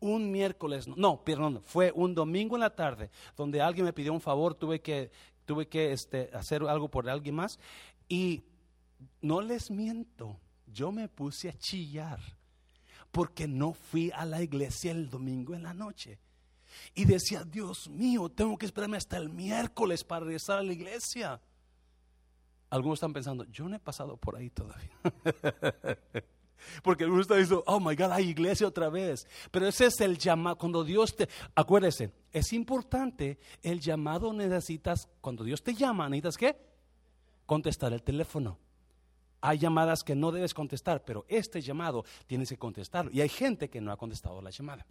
Un 0.00 0.32
miércoles, 0.32 0.88
no, 0.88 0.96
no, 0.96 1.22
perdón, 1.22 1.62
fue 1.64 1.92
un 1.94 2.14
domingo 2.14 2.56
en 2.56 2.60
la 2.60 2.74
tarde 2.74 3.10
donde 3.36 3.60
alguien 3.60 3.84
me 3.84 3.92
pidió 3.92 4.12
un 4.12 4.20
favor, 4.20 4.54
tuve 4.54 4.80
que, 4.80 5.12
tuve 5.44 5.68
que 5.68 5.92
este, 5.92 6.30
hacer 6.32 6.62
algo 6.62 6.88
por 6.88 7.08
alguien 7.10 7.34
más. 7.34 7.58
Y 8.08 8.42
no 9.20 9.42
les 9.42 9.70
miento, 9.70 10.40
yo 10.66 10.90
me 10.90 11.08
puse 11.08 11.50
a 11.50 11.52
chillar 11.52 12.18
porque 13.12 13.46
no 13.46 13.74
fui 13.74 14.10
a 14.10 14.24
la 14.24 14.42
iglesia 14.42 14.90
el 14.90 15.08
domingo 15.08 15.54
en 15.54 15.62
la 15.62 15.74
noche. 15.74 16.18
Y 16.94 17.04
decía, 17.04 17.44
Dios 17.44 17.88
mío, 17.88 18.30
tengo 18.30 18.56
que 18.56 18.66
esperarme 18.66 18.96
hasta 18.96 19.18
el 19.18 19.28
miércoles 19.28 20.02
para 20.02 20.24
regresar 20.24 20.58
a 20.58 20.62
la 20.62 20.72
iglesia. 20.72 21.40
Algunos 22.70 22.96
están 22.96 23.12
pensando, 23.12 23.44
yo 23.44 23.68
no 23.68 23.76
he 23.76 23.78
pasado 23.78 24.16
por 24.16 24.36
ahí 24.36 24.48
todavía. 24.48 24.90
Porque 26.82 27.04
algunos 27.04 27.24
están 27.24 27.38
diciendo, 27.38 27.64
oh 27.66 27.80
my 27.80 27.94
God, 27.94 28.12
hay 28.12 28.30
iglesia 28.30 28.66
otra 28.66 28.88
vez. 28.88 29.26
Pero 29.50 29.66
ese 29.66 29.86
es 29.86 30.00
el 30.00 30.16
llamado. 30.16 30.56
Cuando 30.56 30.84
Dios 30.84 31.14
te. 31.14 31.28
Acuérdese, 31.54 32.12
es 32.32 32.52
importante 32.52 33.38
el 33.62 33.80
llamado 33.80 34.32
necesitas. 34.32 35.08
Cuando 35.20 35.44
Dios 35.44 35.62
te 35.62 35.74
llama, 35.74 36.08
necesitas 36.08 36.36
qué? 36.36 36.56
Contestar 37.46 37.92
el 37.92 38.02
teléfono. 38.02 38.58
Hay 39.42 39.58
llamadas 39.58 40.02
que 40.02 40.14
no 40.14 40.30
debes 40.32 40.54
contestar, 40.54 41.04
pero 41.04 41.26
este 41.28 41.60
llamado 41.60 42.04
tienes 42.26 42.48
que 42.48 42.56
contestarlo. 42.56 43.10
Y 43.12 43.20
hay 43.20 43.28
gente 43.28 43.68
que 43.68 43.80
no 43.80 43.92
ha 43.92 43.96
contestado 43.96 44.40
la 44.40 44.50
llamada. 44.50 44.86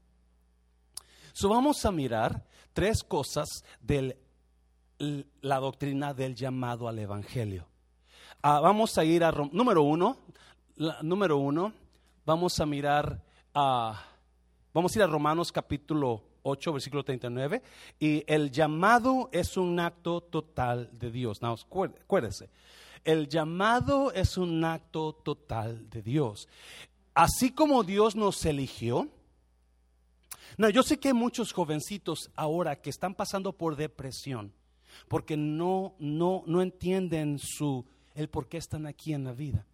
So 1.34 1.50
vamos 1.50 1.84
a 1.86 1.92
mirar 1.92 2.46
tres 2.74 3.04
cosas 3.04 3.64
de 3.80 4.18
la 5.42 5.60
doctrina 5.60 6.14
del 6.14 6.36
llamado 6.36 6.88
al 6.88 7.00
Evangelio. 7.00 7.66
Ah, 8.42 8.60
vamos 8.60 8.98
a 8.98 9.06
ir 9.06 9.24
a, 9.24 9.32
número 9.32 9.84
uno, 9.84 10.18
número 11.02 11.38
uno, 11.38 11.74
vamos 12.26 12.60
a 12.60 12.66
mirar, 12.66 13.24
a, 13.54 14.04
vamos 14.74 14.94
a 14.94 15.00
ir 15.00 15.04
a 15.04 15.08
Romanos 15.08 15.52
capítulo 15.52 16.24
8, 16.44 16.74
versículo 16.74 17.04
39, 17.04 17.62
y 18.00 18.24
el 18.28 18.52
llamado 18.52 19.30
es 19.32 19.58
un 19.58 19.80
acto 19.80 20.22
total 20.22 20.90
de 20.92 21.12
Dios. 21.12 21.42
No, 21.42 21.54
acuérdense, 21.54 22.50
el 23.04 23.28
llamado 23.28 24.12
es 24.12 24.38
un 24.38 24.64
acto 24.64 25.14
total 25.14 25.90
de 25.90 26.02
Dios. 26.02 26.48
Así 27.14 27.52
como 27.52 27.84
Dios 27.84 28.16
nos 28.16 28.46
eligió, 28.46 29.10
no, 30.58 30.70
yo 30.70 30.84
sé 30.84 31.00
que 31.00 31.10
hay 31.10 31.14
muchos 31.14 31.54
jovencitos 31.54 32.32
ahora 32.36 32.82
que 32.82 32.90
están 32.90 33.16
pasando 33.16 33.54
por 33.54 33.76
depresión 33.76 34.54
porque 35.08 35.38
no, 35.38 35.96
no, 36.00 36.44
no 36.46 36.62
entienden 36.62 37.40
su, 37.40 37.86
el 38.14 38.30
por 38.30 38.48
qué 38.48 38.58
están 38.58 38.86
aquí 38.86 39.14
en 39.14 39.24
la 39.24 39.34
vida 39.34 39.66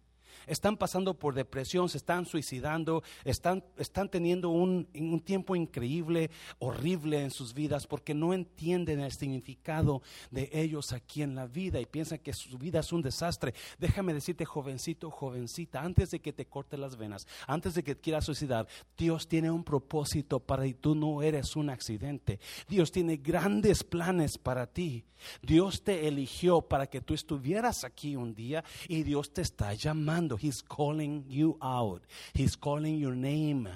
están 0.46 0.76
pasando 0.76 1.14
por 1.14 1.34
depresión, 1.34 1.88
se 1.88 1.98
están 1.98 2.26
suicidando, 2.26 3.02
están, 3.24 3.64
están 3.76 4.08
teniendo 4.08 4.50
un, 4.50 4.88
un 4.94 5.20
tiempo 5.20 5.56
increíble, 5.56 6.30
horrible 6.58 7.22
en 7.22 7.30
sus 7.30 7.54
vidas 7.54 7.86
porque 7.86 8.14
no 8.14 8.34
entienden 8.34 9.00
el 9.00 9.12
significado 9.12 10.02
de 10.30 10.50
ellos 10.52 10.92
aquí 10.92 11.22
en 11.22 11.34
la 11.34 11.46
vida 11.46 11.80
y 11.80 11.86
piensan 11.86 12.18
que 12.18 12.32
su 12.32 12.58
vida 12.58 12.80
es 12.80 12.92
un 12.92 13.02
desastre. 13.02 13.54
Déjame 13.78 14.14
decirte, 14.14 14.44
jovencito, 14.44 15.10
jovencita, 15.10 15.82
antes 15.82 16.10
de 16.10 16.20
que 16.20 16.32
te 16.32 16.46
corte 16.46 16.76
las 16.76 16.96
venas, 16.96 17.26
antes 17.46 17.74
de 17.74 17.82
que 17.82 17.96
quieras 17.96 18.24
suicidar, 18.24 18.66
Dios 18.96 19.28
tiene 19.28 19.50
un 19.50 19.64
propósito 19.64 20.40
para 20.40 20.64
ti. 20.64 20.74
Tú 20.74 20.94
no 20.94 21.22
eres 21.22 21.56
un 21.56 21.70
accidente. 21.70 22.40
Dios 22.68 22.92
tiene 22.92 23.16
grandes 23.16 23.84
planes 23.84 24.38
para 24.38 24.66
ti. 24.66 25.04
Dios 25.42 25.82
te 25.82 26.06
eligió 26.08 26.62
para 26.62 26.86
que 26.86 27.00
tú 27.00 27.14
estuvieras 27.14 27.84
aquí 27.84 28.16
un 28.16 28.34
día 28.34 28.64
y 28.86 29.02
Dios 29.02 29.32
te 29.32 29.42
está 29.42 29.74
llamando. 29.74 30.27
He's 30.36 30.62
calling 30.62 31.24
you 31.28 31.56
out. 31.62 32.02
He's 32.34 32.56
calling 32.56 32.98
your 32.98 33.14
name. 33.14 33.68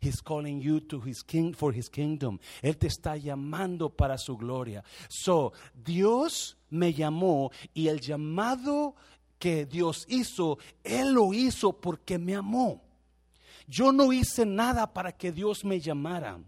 He's 0.00 0.20
calling 0.20 0.60
you 0.60 0.80
to 0.80 1.00
his 1.00 1.22
king 1.22 1.54
for 1.54 1.72
his 1.72 1.88
kingdom. 1.88 2.38
Él 2.62 2.78
te 2.78 2.86
está 2.86 3.16
llamando 3.16 3.90
para 3.90 4.16
su 4.18 4.36
gloria. 4.36 4.84
So, 5.08 5.52
Dios 5.74 6.56
me 6.70 6.92
llamó 6.92 7.50
y 7.74 7.88
el 7.88 8.00
llamado 8.00 8.94
que 9.38 9.66
Dios 9.66 10.04
hizo, 10.08 10.58
él 10.84 11.12
lo 11.14 11.32
hizo 11.32 11.72
porque 11.72 12.18
me 12.18 12.34
amó. 12.34 12.82
Yo 13.66 13.92
no 13.92 14.12
hice 14.12 14.46
nada 14.46 14.92
para 14.92 15.12
que 15.12 15.32
Dios 15.32 15.64
me 15.64 15.80
llamara. 15.80 16.38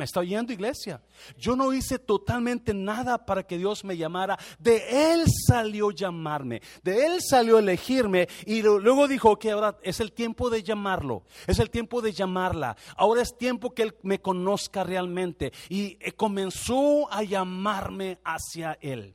¿Me 0.00 0.06
está 0.06 0.20
oyendo, 0.20 0.50
iglesia? 0.50 1.02
Yo 1.36 1.54
no 1.54 1.74
hice 1.74 1.98
totalmente 1.98 2.72
nada 2.72 3.26
para 3.26 3.42
que 3.42 3.58
Dios 3.58 3.84
me 3.84 3.98
llamara. 3.98 4.38
De 4.58 5.12
Él 5.12 5.26
salió 5.46 5.90
llamarme. 5.90 6.62
De 6.82 7.04
Él 7.04 7.18
salió 7.20 7.58
elegirme. 7.58 8.26
Y 8.46 8.62
luego 8.62 9.06
dijo 9.06 9.38
que 9.38 9.50
ahora 9.50 9.76
es 9.82 10.00
el 10.00 10.12
tiempo 10.12 10.48
de 10.48 10.62
llamarlo. 10.62 11.24
Es 11.46 11.58
el 11.58 11.68
tiempo 11.68 12.00
de 12.00 12.14
llamarla. 12.14 12.78
Ahora 12.96 13.20
es 13.20 13.36
tiempo 13.36 13.74
que 13.74 13.82
Él 13.82 13.94
me 14.02 14.22
conozca 14.22 14.84
realmente. 14.84 15.52
Y 15.68 15.98
eh, 16.00 16.12
comenzó 16.12 17.12
a 17.12 17.22
llamarme 17.22 18.20
hacia 18.24 18.78
Él. 18.80 19.14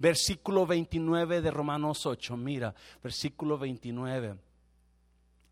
Versículo 0.00 0.66
29 0.66 1.40
de 1.40 1.52
Romanos 1.52 2.04
8. 2.04 2.36
Mira, 2.36 2.74
versículo 3.00 3.58
29. 3.58 4.38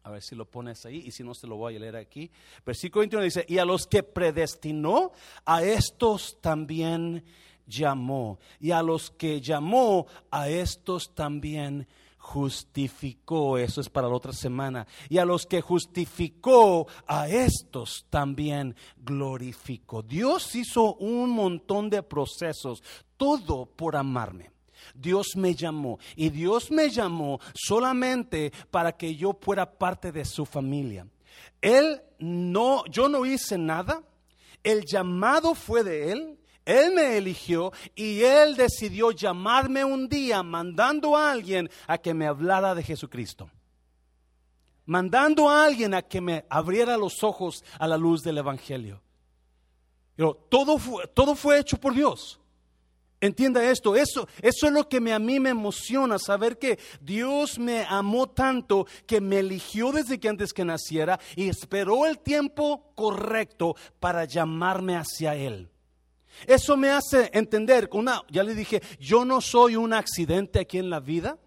A 0.05 0.11
ver 0.11 0.23
si 0.23 0.35
lo 0.35 0.45
pones 0.45 0.85
ahí 0.85 1.03
y 1.07 1.11
si 1.11 1.25
no 1.25 1.35
se 1.35 1.47
lo 1.47 1.57
voy 1.57 1.77
a 1.77 1.79
leer 1.79 1.97
aquí. 1.97 2.31
Versículo 2.65 3.01
21 3.01 3.25
dice, 3.25 3.47
y 3.49 3.57
a 3.57 3.65
los 3.65 3.87
que 3.87 4.03
predestinó, 4.03 5.13
a 5.47 5.63
estos 5.63 6.39
también 6.43 7.25
llamó. 7.67 8.39
Y 8.61 8.71
a 8.71 8.83
los 8.83 9.11
que 9.11 9.41
llamó, 9.41 10.07
a 10.31 10.49
estos 10.51 11.15
también 11.15 11.87
justificó. 12.19 13.59
Eso 13.59 13.81
es 13.81 13.89
para 13.89 14.09
la 14.09 14.15
otra 14.15 14.33
semana. 14.33 14.87
Y 15.09 15.19
a 15.19 15.25
los 15.25 15.47
que 15.47 15.61
justificó, 15.61 16.87
a 17.07 17.29
estos 17.29 18.07
también 18.11 18.75
glorificó. 18.97 20.03
Dios 20.03 20.55
hizo 20.55 20.95
un 20.97 21.31
montón 21.31 21.91
de 21.91 22.03
procesos, 22.03 22.83
todo 23.17 23.67
por 23.67 23.97
amarme. 23.97 24.54
Dios 24.95 25.37
me 25.37 25.55
llamó 25.55 25.99
y 26.17 26.31
Dios 26.31 26.71
me 26.71 26.91
llamó 26.91 27.41
solamente 27.55 28.53
para 28.71 28.93
que 28.93 29.15
yo 29.15 29.37
fuera 29.41 29.79
parte 29.79 30.13
de 30.13 30.25
su 30.25 30.45
familia. 30.45 31.07
Él 31.61 32.03
no, 32.19 32.85
yo 32.87 33.09
no 33.09 33.25
hice 33.25 33.57
nada, 33.59 34.03
el 34.63 34.85
llamado 34.85 35.55
fue 35.55 35.83
de 35.85 36.13
Él, 36.13 36.39
Él 36.65 36.95
me 36.95 37.17
eligió 37.17 37.73
y 37.95 38.23
Él 38.23 38.57
decidió 38.57 39.11
llamarme 39.11 39.85
un 39.85 40.09
día 40.09 40.43
mandando 40.43 41.17
a 41.17 41.31
alguien 41.31 41.71
a 41.87 41.99
que 41.99 42.15
me 42.15 42.27
hablara 42.27 42.75
de 42.75 42.83
Jesucristo. 42.83 43.51
Mandando 44.87 45.49
a 45.49 45.65
alguien 45.65 45.95
a 45.95 46.03
que 46.03 46.21
me 46.21 46.45
abriera 46.51 46.97
los 46.97 47.23
ojos 47.23 47.65
a 47.79 47.87
la 47.89 47.97
luz 47.97 48.23
del 48.23 48.39
Evangelio. 48.39 49.01
Pero 50.17 50.35
todo 50.49 50.79
fue, 50.79 51.07
todo 51.09 51.35
fue 51.35 51.59
hecho 51.59 51.79
por 51.79 51.95
Dios. 51.95 52.41
Entienda 53.21 53.65
esto, 53.65 53.97
eso, 53.97 54.29
eso 54.43 54.67
es 54.67 54.73
lo 54.73 54.89
que 54.89 54.99
a 55.13 55.19
mí 55.19 55.41
me 55.41 55.51
emociona, 55.51 56.19
saber 56.19 56.59
que 56.59 56.79
Dios 57.01 57.59
me 57.59 57.87
amó 57.89 58.29
tanto 58.29 58.87
que 59.07 59.21
me 59.21 59.39
eligió 59.39 59.93
desde 59.93 60.21
que 60.21 60.29
antes 60.29 60.53
que 60.53 60.65
naciera 60.65 61.19
y 61.35 61.49
esperó 61.49 62.05
el 62.07 62.19
tiempo 62.19 62.93
correcto 62.95 63.77
para 63.99 64.25
llamarme 64.27 64.97
hacia 64.97 65.35
Él. 65.37 65.71
Eso 66.47 66.77
me 66.77 66.91
hace 66.91 67.31
entender, 67.33 67.89
una, 67.93 68.23
ya 68.29 68.43
le 68.43 68.55
dije, 68.55 68.83
yo 68.99 69.25
no 69.25 69.41
soy 69.41 69.77
un 69.77 69.93
accidente 69.93 70.61
aquí 70.61 70.79
en 70.79 70.91
la 70.91 71.01
vida. 71.01 71.39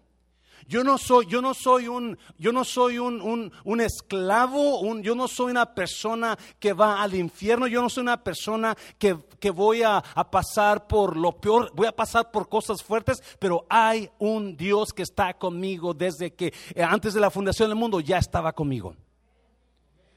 Yo 0.68 0.84
no 0.84 0.98
soy, 0.98 1.24
yo 1.26 1.40
no 1.40 1.54
soy 1.54 1.88
un, 1.88 2.18
yo 2.36 2.52
no 2.52 2.62
soy 2.62 2.98
un, 2.98 3.50
un, 3.64 3.80
esclavo, 3.80 4.80
un, 4.80 5.02
yo 5.02 5.14
no 5.14 5.26
soy 5.26 5.50
una 5.50 5.74
persona 5.74 6.38
que 6.60 6.74
va 6.74 7.02
al 7.02 7.14
infierno, 7.14 7.66
yo 7.66 7.80
no 7.80 7.88
soy 7.88 8.02
una 8.02 8.22
persona 8.22 8.76
que, 8.98 9.16
que 9.40 9.50
voy 9.50 9.82
a, 9.82 9.96
a, 9.96 10.30
pasar 10.30 10.86
por 10.86 11.16
lo 11.16 11.40
peor, 11.40 11.72
voy 11.74 11.86
a 11.86 11.96
pasar 11.96 12.30
por 12.30 12.50
cosas 12.50 12.82
fuertes, 12.82 13.22
pero 13.38 13.64
hay 13.70 14.10
un 14.18 14.58
Dios 14.58 14.92
que 14.92 15.04
está 15.04 15.32
conmigo 15.32 15.94
desde 15.94 16.34
que 16.34 16.52
eh, 16.74 16.82
antes 16.82 17.14
de 17.14 17.20
la 17.20 17.30
fundación 17.30 17.70
del 17.70 17.78
mundo 17.78 18.00
ya 18.00 18.18
estaba 18.18 18.52
conmigo. 18.52 18.94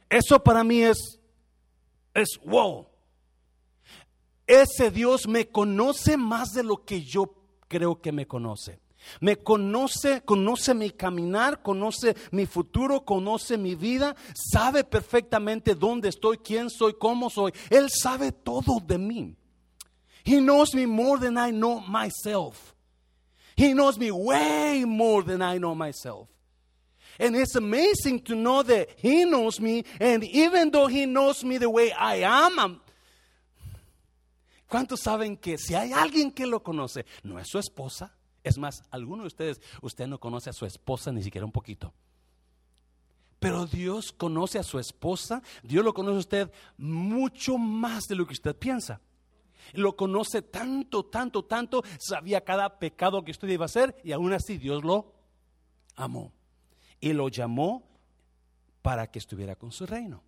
Eso 0.09 0.43
para 0.43 0.65
mí 0.65 0.81
es, 0.81 1.17
es 2.13 2.37
wow. 2.43 2.87
Ese 4.45 4.91
Dios 4.91 5.29
me 5.29 5.47
conoce 5.47 6.17
más 6.17 6.49
de 6.49 6.63
lo 6.63 6.83
que 6.83 7.01
yo 7.01 7.33
creo 7.69 8.01
que 8.01 8.11
me 8.11 8.27
conoce. 8.27 8.80
Me 9.19 9.35
conoce, 9.35 10.21
conoce 10.21 10.73
mi 10.73 10.91
caminar, 10.91 11.61
conoce 11.61 12.15
mi 12.31 12.45
futuro, 12.45 13.03
conoce 13.03 13.57
mi 13.57 13.75
vida, 13.75 14.15
sabe 14.33 14.83
perfectamente 14.83 15.75
dónde 15.75 16.09
estoy, 16.09 16.37
quién 16.37 16.69
soy, 16.69 16.93
cómo 16.93 17.29
soy. 17.29 17.51
Él 17.69 17.89
sabe 17.89 18.31
todo 18.31 18.79
de 18.79 18.97
mí. 18.97 19.35
He 20.23 20.39
knows 20.39 20.73
me 20.73 20.85
more 20.85 21.19
than 21.19 21.37
I 21.37 21.51
know 21.51 21.79
myself. 21.81 22.75
He 23.55 23.73
knows 23.73 23.97
me 23.97 24.11
way 24.11 24.85
more 24.85 25.23
than 25.23 25.41
I 25.41 25.57
know 25.57 25.75
myself. 25.75 26.27
And 27.19 27.35
it's 27.35 27.55
amazing 27.55 28.21
to 28.21 28.35
know 28.35 28.63
that 28.63 28.89
He 28.97 29.25
knows 29.25 29.59
me, 29.59 29.83
and 29.99 30.23
even 30.23 30.71
though 30.71 30.87
He 30.87 31.05
knows 31.05 31.43
me 31.43 31.57
the 31.57 31.69
way 31.69 31.91
I 31.91 32.23
am, 32.23 32.81
¿cuántos 34.67 35.01
saben 35.01 35.37
que 35.39 35.57
si 35.57 35.75
hay 35.75 35.91
alguien 35.91 36.31
que 36.33 36.47
lo 36.47 36.61
conoce, 36.61 37.05
no 37.23 37.37
es 37.37 37.49
su 37.49 37.59
esposa? 37.59 38.11
Es 38.43 38.57
más, 38.57 38.83
alguno 38.89 39.23
de 39.23 39.27
ustedes, 39.27 39.61
usted 39.81 40.07
no 40.07 40.19
conoce 40.19 40.49
a 40.49 40.53
su 40.53 40.65
esposa 40.65 41.11
ni 41.11 41.21
siquiera 41.21 41.45
un 41.45 41.51
poquito. 41.51 41.93
Pero 43.39 43.65
Dios 43.65 44.11
conoce 44.11 44.59
a 44.59 44.63
su 44.63 44.77
esposa, 44.77 45.41
Dios 45.63 45.83
lo 45.83 45.93
conoce 45.93 46.17
a 46.17 46.19
usted 46.19 46.51
mucho 46.77 47.57
más 47.57 48.03
de 48.07 48.15
lo 48.15 48.25
que 48.25 48.33
usted 48.33 48.55
piensa. 48.55 49.01
Lo 49.73 49.95
conoce 49.95 50.41
tanto, 50.41 51.05
tanto, 51.05 51.45
tanto, 51.45 51.83
sabía 51.99 52.43
cada 52.43 52.77
pecado 52.77 53.23
que 53.23 53.31
usted 53.31 53.47
iba 53.47 53.65
a 53.65 53.67
hacer 53.67 53.95
y 54.03 54.11
aún 54.11 54.33
así 54.33 54.57
Dios 54.57 54.83
lo 54.83 55.13
amó. 55.95 56.31
Y 56.99 57.13
lo 57.13 57.29
llamó 57.29 57.83
para 58.81 59.07
que 59.07 59.19
estuviera 59.19 59.55
con 59.55 59.71
su 59.71 59.85
reino. 59.85 60.23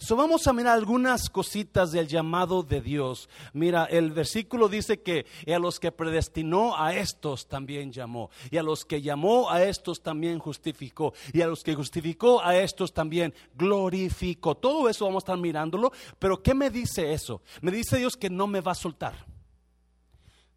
So 0.00 0.14
vamos 0.14 0.46
a 0.46 0.52
mirar 0.52 0.74
algunas 0.74 1.28
cositas 1.28 1.90
del 1.90 2.06
llamado 2.06 2.62
de 2.62 2.80
Dios. 2.80 3.28
Mira, 3.52 3.84
el 3.84 4.12
versículo 4.12 4.68
dice 4.68 5.02
que 5.02 5.26
a 5.52 5.58
los 5.58 5.80
que 5.80 5.90
predestinó 5.90 6.76
a 6.76 6.94
estos 6.94 7.48
también 7.48 7.90
llamó. 7.90 8.30
Y 8.52 8.58
a 8.58 8.62
los 8.62 8.84
que 8.84 9.02
llamó 9.02 9.50
a 9.50 9.64
estos 9.64 10.00
también 10.00 10.38
justificó. 10.38 11.14
Y 11.32 11.42
a 11.42 11.48
los 11.48 11.64
que 11.64 11.74
justificó 11.74 12.40
a 12.40 12.56
estos 12.56 12.94
también 12.94 13.34
glorificó. 13.56 14.54
Todo 14.54 14.88
eso 14.88 15.04
vamos 15.04 15.22
a 15.22 15.24
estar 15.24 15.36
mirándolo. 15.38 15.90
Pero 16.20 16.40
¿qué 16.44 16.54
me 16.54 16.70
dice 16.70 17.12
eso? 17.12 17.42
Me 17.60 17.72
dice 17.72 17.96
Dios 17.96 18.16
que 18.16 18.30
no 18.30 18.46
me 18.46 18.60
va 18.60 18.72
a 18.72 18.76
soltar. 18.76 19.26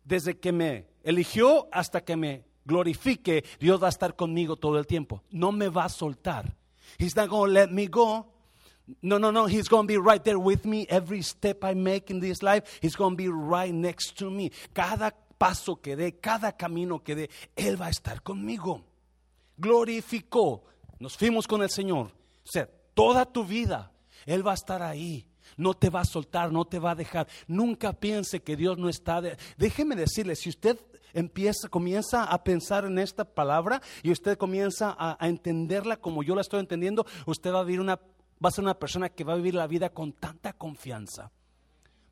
Desde 0.04 0.38
que 0.38 0.52
me 0.52 0.86
eligió 1.04 1.68
hasta 1.72 2.02
que 2.02 2.16
me 2.16 2.46
glorifique, 2.64 3.44
Dios 3.60 3.82
va 3.82 3.88
a 3.88 3.90
estar 3.90 4.16
conmigo 4.16 4.56
todo 4.56 4.78
el 4.78 4.86
tiempo. 4.86 5.24
No 5.32 5.52
me 5.52 5.68
va 5.68 5.86
a 5.86 5.90
soltar. 5.90 6.56
He's 7.00 7.16
not 7.16 7.28
going 7.28 7.54
let 7.54 7.70
me 7.70 7.88
go 7.88 8.41
no, 9.02 9.18
no, 9.18 9.32
no. 9.32 9.46
He's 9.48 9.68
going 9.68 9.88
to 9.88 9.88
be 9.88 9.98
right 9.98 10.24
there 10.24 10.40
with 10.40 10.66
me. 10.66 10.86
Every 10.90 11.22
step 11.22 11.64
I 11.64 11.74
make 11.74 12.10
in 12.10 12.20
this 12.20 12.42
life, 12.42 12.80
He's 12.82 12.96
going 12.96 13.14
to 13.14 13.18
be 13.18 13.30
right 13.30 13.74
next 13.74 14.18
to 14.20 14.30
me. 14.30 14.52
Cada 14.74 15.14
paso 15.38 15.82
que 15.82 15.96
dé, 15.96 16.20
cada 16.20 16.52
camino 16.52 17.00
que 17.00 17.16
dé, 17.16 17.30
Él 17.56 17.80
va 17.80 17.88
a 17.88 17.90
estar 17.90 18.22
conmigo. 18.22 18.84
Glorificó. 19.58 20.64
Nos 21.00 21.18
fuimos 21.18 21.48
con 21.48 21.64
el 21.64 21.70
Señor. 21.70 22.08
O 22.08 22.52
sea, 22.52 22.70
toda 22.94 23.26
tu 23.26 23.44
vida, 23.44 23.92
Él 24.26 24.46
va 24.46 24.52
a 24.52 24.56
estar 24.56 24.82
ahí. 24.82 25.28
No 25.58 25.74
te 25.74 25.90
va 25.90 26.02
a 26.02 26.06
soltar, 26.06 26.52
no 26.52 26.66
te 26.66 26.80
va 26.80 26.92
a 26.92 26.96
dejar. 26.96 27.28
Nunca 27.48 27.94
piense 27.94 28.42
que 28.42 28.56
Dios 28.56 28.78
no 28.78 28.90
está. 28.90 29.22
Déjeme 29.58 29.96
decirle, 29.96 30.36
si 30.36 30.50
usted 30.50 30.78
empieza, 31.14 31.68
comienza 31.70 32.24
a 32.24 32.44
pensar 32.44 32.86
en 32.86 33.00
esta 33.00 33.26
palabra 33.26 33.82
y 34.04 34.12
usted 34.12 34.38
comienza 34.38 34.96
a, 34.98 35.18
entenderla 35.28 35.98
como 35.98 36.24
yo 36.24 36.36
la 36.36 36.42
estoy 36.42 36.60
entendiendo, 36.60 37.06
usted 37.26 37.54
va 37.54 37.60
a 37.60 37.64
vivir 37.64 37.82
una 37.82 37.98
va 38.44 38.50
a 38.50 38.52
ser 38.52 38.64
una 38.64 38.80
persona 38.80 39.10
que 39.10 39.24
va 39.24 39.34
a 39.34 39.38
vivir 39.38 39.56
la 39.56 39.68
vida 39.68 39.90
con 39.90 40.14
tanta 40.14 40.54
confianza. 40.54 41.32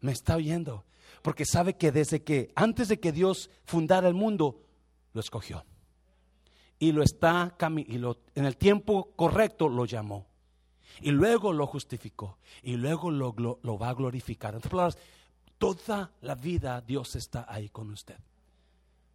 Me 0.02 0.12
está 0.12 0.36
oyendo, 0.36 0.86
porque 1.22 1.46
sabe 1.46 1.76
que 1.76 1.92
desde 1.92 2.24
que 2.24 2.52
antes 2.56 2.88
de 2.88 3.00
que 3.00 3.12
Dios 3.12 3.50
fundara 3.66 4.08
el 4.08 4.14
mundo, 4.14 4.62
lo 5.14 5.20
escogió. 5.20 5.66
Y 6.78 6.94
lo 6.94 7.04
está 7.04 7.56
y 7.88 7.98
lo, 7.98 8.20
en 8.36 8.46
el 8.46 8.56
tiempo 8.56 9.12
correcto 9.16 9.68
lo 9.68 9.86
llamó. 9.86 10.28
Y 11.02 11.12
luego 11.12 11.52
lo 11.52 11.68
justificó. 11.68 12.38
Y 12.64 12.78
luego 12.78 13.12
lo, 13.12 13.36
lo, 13.62 13.78
va 13.78 13.90
a 13.90 13.94
glorificar. 13.94 14.54
En 14.54 14.58
otras 14.58 14.72
palabras, 14.72 14.98
toda 15.58 16.12
la 16.22 16.36
vida 16.36 16.82
Dios 16.82 17.16
está 17.16 17.46
ahí 17.50 17.70
con 17.70 17.90
usted. 17.90 18.18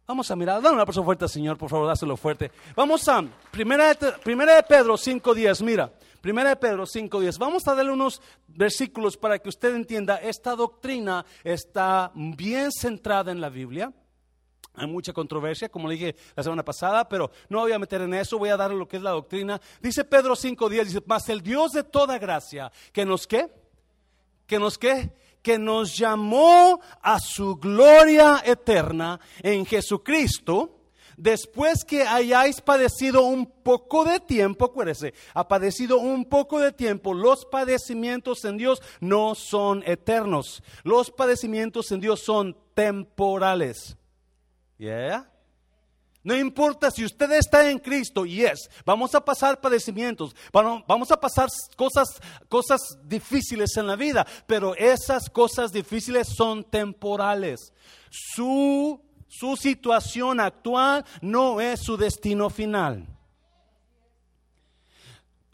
Vamos 0.07 0.29
a 0.29 0.35
mirar, 0.35 0.61
dale 0.61 0.75
una 0.75 0.85
persona 0.85 1.03
fuerte, 1.03 1.27
Señor, 1.27 1.57
por 1.57 1.67
favor, 1.67 1.87
dáselo 1.87 2.15
fuerte. 2.15 2.51
Vamos 2.75 3.07
a, 3.07 3.23
primera 3.49 3.91
de, 3.91 4.11
primera 4.23 4.55
de 4.55 4.61
Pedro 4.61 4.93
5.10, 4.93 5.63
mira, 5.63 5.91
primera 6.21 6.49
de 6.49 6.55
Pedro 6.57 6.85
5.10. 6.85 7.39
Vamos 7.39 7.67
a 7.67 7.73
darle 7.73 7.91
unos 7.91 8.21
versículos 8.47 9.17
para 9.17 9.39
que 9.39 9.49
usted 9.49 9.73
entienda, 9.73 10.17
esta 10.17 10.55
doctrina 10.55 11.25
está 11.43 12.11
bien 12.13 12.71
centrada 12.71 13.31
en 13.31 13.41
la 13.41 13.49
Biblia. 13.49 13.91
Hay 14.75 14.85
mucha 14.85 15.11
controversia, 15.11 15.69
como 15.69 15.87
le 15.87 15.95
dije 15.95 16.15
la 16.35 16.43
semana 16.43 16.63
pasada, 16.63 17.09
pero 17.09 17.31
no 17.49 17.61
voy 17.61 17.71
a 17.71 17.79
meter 17.79 18.01
en 18.01 18.13
eso, 18.13 18.37
voy 18.37 18.49
a 18.49 18.57
darle 18.57 18.77
lo 18.77 18.87
que 18.87 18.97
es 18.97 19.03
la 19.03 19.11
doctrina. 19.11 19.59
Dice 19.81 20.03
Pedro 20.03 20.35
5.10, 20.35 20.83
dice, 20.83 21.01
más 21.07 21.27
el 21.29 21.41
Dios 21.41 21.71
de 21.71 21.83
toda 21.83 22.19
gracia, 22.19 22.71
que 22.91 23.05
nos 23.05 23.25
qué, 23.25 23.49
que 24.45 24.59
nos 24.59 24.77
qué, 24.77 25.15
que 25.45 25.59
nos 25.59 25.95
llamó 25.95 26.81
a 27.03 27.19
su 27.19 27.57
gloria 27.57 28.41
eterna 28.43 29.19
en 29.43 29.63
Jesucristo, 29.63 30.79
después 31.17 31.85
que 31.85 32.01
hayáis 32.01 32.61
padecido 32.61 33.21
un 33.21 33.45
poco 33.45 34.05
de 34.05 34.19
tiempo, 34.19 34.65
acuérdese, 34.65 35.13
ha 35.35 35.47
padecido 35.47 35.99
un 35.99 36.25
poco 36.25 36.59
de 36.59 36.71
tiempo, 36.71 37.13
los 37.13 37.45
padecimientos 37.45 38.43
en 38.43 38.57
Dios 38.57 38.81
no 38.99 39.35
son 39.35 39.83
eternos, 39.85 40.63
los 40.83 41.11
padecimientos 41.11 41.91
en 41.91 41.99
Dios 41.99 42.21
son 42.21 42.57
temporales. 42.73 43.97
¿Yeah? 44.79 45.29
No 46.25 46.35
importa 46.35 46.89
si 46.89 47.05
usted 47.05 47.31
está 47.33 47.69
en 47.69 47.77
Cristo, 47.77 48.25
yes, 48.25 48.67
vamos 48.83 49.13
a 49.13 49.23
pasar 49.23 49.61
padecimientos, 49.61 50.35
vamos 50.51 51.11
a 51.11 51.19
pasar 51.19 51.49
cosas, 51.75 52.19
cosas 52.49 52.81
difíciles 53.03 53.77
en 53.77 53.85
la 53.85 53.95
vida, 53.95 54.25
pero 54.47 54.75
esas 54.75 55.29
cosas 55.29 55.71
difíciles 55.71 56.27
son 56.35 56.63
temporales. 56.63 57.71
Su, 58.09 58.99
su 59.27 59.55
situación 59.55 60.39
actual 60.39 61.05
no 61.21 61.61
es 61.61 61.81
su 61.81 61.95
destino 61.95 62.49
final. 62.49 63.14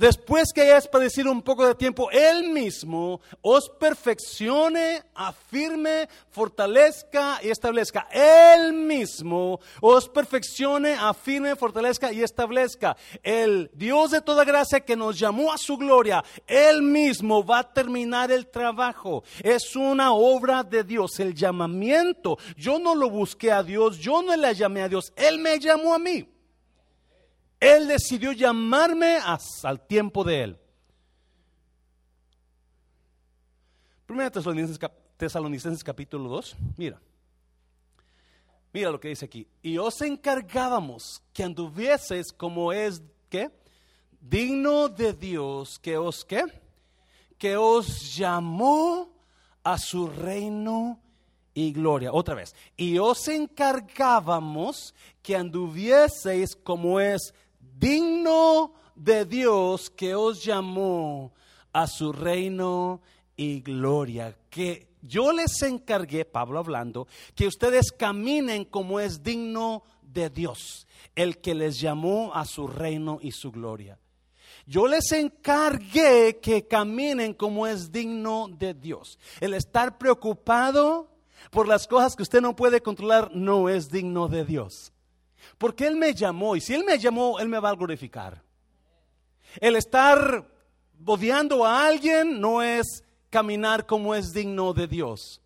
Después 0.02 0.52
que 0.52 0.62
hayas 0.62 0.88
padecido 0.88 1.32
un 1.32 1.44
poco 1.44 1.64
de 1.64 1.76
tiempo, 1.76 2.10
Él 2.10 2.50
mismo 2.50 3.22
os 3.40 3.70
perfeccione, 3.70 5.04
afirme, 5.14 6.10
fortalezca 6.32 7.40
y 7.44 7.52
establezca. 7.52 8.08
Él 8.12 8.74
mismo 8.74 9.60
os 9.80 10.10
perfeccione, 10.10 10.94
afirme, 10.94 11.56
fortalezca 11.56 12.12
y 12.12 12.24
establezca. 12.24 12.98
El 13.22 13.70
Dios 13.76 14.10
de 14.10 14.22
toda 14.22 14.44
gracia 14.44 14.80
que 14.80 14.96
nos 14.96 15.20
llamó 15.20 15.54
a 15.54 15.60
su 15.60 15.78
gloria, 15.78 16.24
Él 16.48 16.82
mismo 16.82 17.46
va 17.46 17.60
a 17.60 17.72
terminar 17.72 18.32
el 18.32 18.48
trabajo. 18.48 19.24
Es 19.44 19.76
una 19.76 20.14
obra 20.14 20.64
de 20.64 20.84
Dios, 20.84 21.20
el 21.20 21.36
llamamiento. 21.36 22.40
Yo 22.58 22.80
no 22.80 22.96
lo 22.96 23.08
busqué 23.08 23.52
a 23.52 23.62
Dios, 23.62 24.00
yo 24.00 24.24
no 24.24 24.36
le 24.36 24.56
llamé 24.56 24.82
a 24.82 24.90
Dios, 24.90 25.14
Él 25.16 25.38
me 25.38 25.60
llamó 25.60 25.94
a 25.94 26.00
mí. 26.00 26.28
Él 27.62 27.88
decidió 27.88 28.32
llamarme 28.32 29.20
al 29.64 29.86
tiempo 29.86 30.24
de 30.24 30.44
Él. 30.44 30.58
Primera 34.08 34.32
Tesalonicenses, 34.32 35.84
capítulo 35.84 36.28
2, 36.28 36.56
mira. 36.76 37.00
Mira 38.74 38.90
lo 38.90 39.00
que 39.00 39.10
dice 39.10 39.26
aquí. 39.26 39.48
Y 39.62 39.78
os 39.78 40.02
encargábamos 40.02 41.22
que 41.34 41.44
anduvieseis 41.44 42.34
como 42.34 42.74
es, 42.74 43.04
¿qué? 43.30 43.52
Digno 44.20 44.90
de 44.90 45.14
Dios 45.14 45.78
que 45.78 45.98
os, 45.98 46.26
¿qué? 46.26 46.44
Que 47.38 47.58
os 47.58 48.16
llamó 48.16 49.14
a 49.64 49.78
su 49.78 50.08
reino 50.08 51.00
y 51.54 51.74
gloria. 51.74 52.12
Otra 52.12 52.34
vez. 52.34 52.56
Y 52.76 52.98
os 52.98 53.28
encargábamos 53.28 54.96
que 55.22 55.36
anduvieseis 55.36 56.56
como 56.56 57.00
es 57.00 57.36
digno 57.82 58.76
de 58.96 59.26
Dios 59.26 59.90
que 59.90 60.14
os 60.14 60.44
llamó 60.44 61.34
a 61.74 61.88
su 61.88 62.14
reino 62.14 63.02
y 63.36 63.62
gloria. 63.62 64.38
Que 64.50 64.88
yo 65.02 65.34
les 65.34 65.62
encargué, 65.64 66.24
Pablo 66.24 66.60
hablando, 66.60 67.08
que 67.36 67.48
ustedes 67.48 67.92
caminen 67.92 68.66
como 68.66 69.00
es 69.00 69.24
digno 69.24 69.84
de 70.04 70.30
Dios, 70.30 70.88
el 71.16 71.40
que 71.40 71.56
les 71.56 71.80
llamó 71.80 72.34
a 72.36 72.46
su 72.46 72.68
reino 72.68 73.18
y 73.20 73.32
su 73.32 73.52
gloria. 73.52 73.98
Yo 74.68 74.88
les 74.88 75.12
encargué 75.12 76.40
que 76.40 76.68
caminen 76.68 77.34
como 77.34 77.66
es 77.66 77.92
digno 77.92 78.48
de 78.48 78.76
Dios. 78.76 79.18
El 79.40 79.56
estar 79.56 79.98
preocupado 79.98 81.10
por 81.50 81.68
las 81.68 81.88
cosas 81.88 82.16
que 82.16 82.22
usted 82.22 82.42
no 82.42 82.56
puede 82.56 82.82
controlar 82.82 83.32
no 83.34 83.70
es 83.70 83.90
digno 83.90 84.28
de 84.28 84.46
Dios. 84.46 84.94
Porque 85.58 85.88
Él 85.88 85.96
me 85.96 86.14
llamó 86.14 86.56
y 86.56 86.62
si 86.62 86.74
Él 86.74 86.84
me 86.84 86.98
llamó, 86.98 87.40
Él 87.40 87.48
me 87.48 87.60
va 87.60 87.70
a 87.70 87.76
glorificar. 87.76 88.42
El 89.60 89.76
estar 89.76 90.48
odiando 91.06 91.66
a 91.66 91.86
alguien 91.86 92.40
no 92.40 92.62
es 92.62 93.04
caminar 93.30 93.86
como 93.86 94.16
es 94.16 94.32
digno 94.32 94.74
de 94.74 94.88
Dios. 94.88 95.42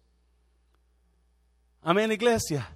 Amén, 1.82 2.12
iglesia. 2.12 2.76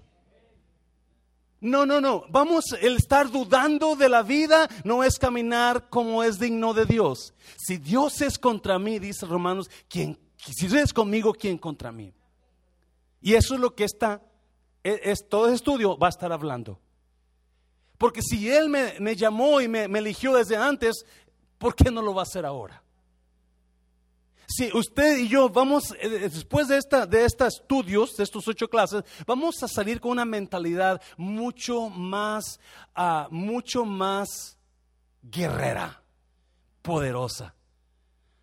No, 1.62 1.86
no, 1.86 1.99
no. 1.99 2.23
Vamos, 2.29 2.65
el 2.79 2.95
estar 2.95 3.29
dudando 3.29 3.95
de 3.95 4.08
la 4.08 4.23
vida 4.23 4.69
no 4.84 5.03
es 5.03 5.17
caminar 5.19 5.89
como 5.89 6.23
es 6.23 6.39
digno 6.39 6.73
de 6.73 6.86
Dios. 6.86 7.34
Si 7.58 7.77
Dios 7.77 8.21
es 8.21 8.39
contra 8.39 8.79
mí, 8.79 8.99
dice 8.99 9.25
Romanos, 9.25 9.69
¿quién, 9.89 10.17
si 10.38 10.67
Dios 10.67 10.84
es 10.84 10.93
conmigo, 10.93 11.34
¿quién 11.34 11.58
contra 11.58 11.91
mí? 11.91 12.13
Y 13.21 13.34
eso 13.34 13.55
es 13.55 13.60
lo 13.60 13.75
que 13.75 13.84
está, 13.84 14.21
e, 14.84 15.01
es, 15.03 15.27
todo 15.27 15.49
estudio 15.49 15.97
va 15.97 16.08
a 16.08 16.12
estar 16.12 16.32
hablando. 16.32 16.79
Porque 17.99 18.21
si 18.21 18.49
Él 18.49 18.69
me, 18.69 19.15
llamó 19.17 19.59
y 19.59 19.67
me, 19.67 19.83
eligió 19.83 20.33
desde 20.33 20.55
antes, 20.55 21.05
¿por 21.57 21.75
qué 21.75 21.91
no 21.91 22.01
lo 22.01 22.13
va 22.13 22.21
a 22.21 22.23
hacer 22.23 22.45
ahora? 22.45 22.81
Si 24.47 24.71
usted 24.73 25.17
y 25.17 25.27
yo 25.27 25.49
vamos, 25.49 25.93
eh, 25.99 26.29
después 26.29 26.69
de, 26.69 26.77
esta, 26.77 27.05
de 27.05 27.25
estos 27.25 27.55
estudios, 27.55 28.15
de 28.15 28.23
estos 28.23 28.47
ocho 28.47 28.69
clases, 28.69 29.03
vamos 29.27 29.62
a 29.63 29.67
salir 29.67 29.99
con 29.99 30.12
una 30.12 30.23
mentalidad 30.23 31.01
mucho 31.17 31.89
más, 31.89 32.59
uh, 32.97 33.31
mucho 33.31 33.83
más 33.83 34.57
guerrera, 35.21 36.01
poderosa, 36.81 37.53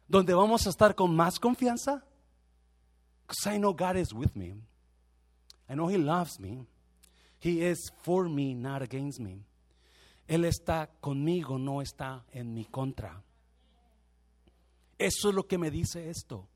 donde 0.06 0.34
vamos 0.34 0.66
a 0.66 0.70
estar 0.70 0.94
con 0.94 1.16
más 1.16 1.40
confianza. 1.40 2.04
Because 3.26 3.56
I 3.56 3.58
know 3.58 3.72
God 3.72 3.96
is 3.96 4.12
with 4.12 4.34
me. 4.34 4.54
I 5.66 5.74
know 5.74 5.88
He 5.88 5.96
loves 5.96 6.38
me. 6.38 6.66
He 7.42 7.68
is 7.68 7.92
for 8.02 8.28
me, 8.28 8.54
not 8.54 8.82
against 8.82 9.20
me. 9.20 9.44
Él 10.26 10.44
está 10.44 10.90
conmigo, 11.00 11.58
no 11.58 11.80
está 11.80 12.24
en 12.32 12.52
mi 12.52 12.64
contra. 12.64 13.22
Eso 14.98 15.28
es 15.28 15.34
lo 15.34 15.46
que 15.46 15.58
me 15.58 15.70
dice 15.70 16.10
esto. 16.10 16.48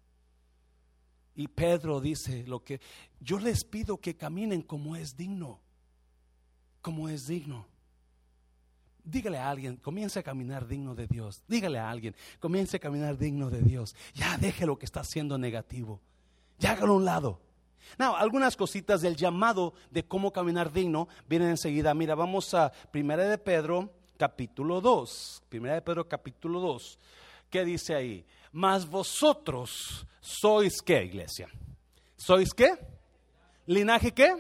Y 1.37 1.49
Pedro 1.49 2.01
dice 2.01 2.45
lo 2.47 2.65
que 2.65 2.81
yo 3.21 3.39
les 3.39 3.65
pido 3.65 3.99
que 3.99 4.17
caminen 4.17 4.63
como 4.63 4.97
es 4.97 5.17
digno, 5.17 5.61
como 6.83 7.09
es 7.09 7.27
digno. 7.27 7.67
Dígale 9.05 9.39
a 9.39 9.49
alguien, 9.49 9.77
comience 9.77 10.19
a 10.19 10.23
caminar 10.23 10.67
digno 10.67 10.95
de 10.95 11.07
Dios. 11.07 11.43
Dígale 11.49 11.79
a 11.79 11.91
alguien, 11.91 12.15
comience 12.39 12.77
a 12.77 12.81
caminar 12.81 13.17
digno 13.17 13.51
de 13.51 13.63
Dios. 13.63 13.95
Ya 14.15 14.37
deje 14.37 14.67
lo 14.67 14.79
que 14.79 14.87
está 14.87 15.01
haciendo 15.01 15.39
negativo. 15.39 16.01
Ya 16.59 16.73
hágalo 16.73 16.95
a 16.95 16.97
un 16.97 17.05
lado. 17.05 17.41
Now, 17.99 18.17
algunas 18.17 18.57
cositas 18.57 19.01
del 19.01 19.17
llamado 19.17 19.75
de 19.91 20.05
cómo 20.05 20.33
caminar 20.33 20.73
digno 20.73 21.09
vienen 21.29 21.51
enseguida. 21.51 21.95
Mira, 21.95 22.15
vamos 22.15 22.55
a 22.55 22.71
Primera 22.91 23.25
de 23.25 23.39
Pedro, 23.39 23.91
capítulo 24.17 24.81
2. 24.81 25.43
Primera 25.49 25.75
de 25.75 25.83
Pedro, 25.83 26.09
capítulo 26.09 26.61
2. 26.61 26.99
¿Qué 27.51 27.65
dice 27.65 27.95
ahí? 27.95 28.25
Mas 28.53 28.89
vosotros 28.89 30.07
sois 30.21 30.81
qué, 30.83 31.05
iglesia? 31.05 31.49
¿Sois 32.17 32.53
qué? 32.53 32.79
¿Linaje 33.67 34.13
qué? 34.13 34.35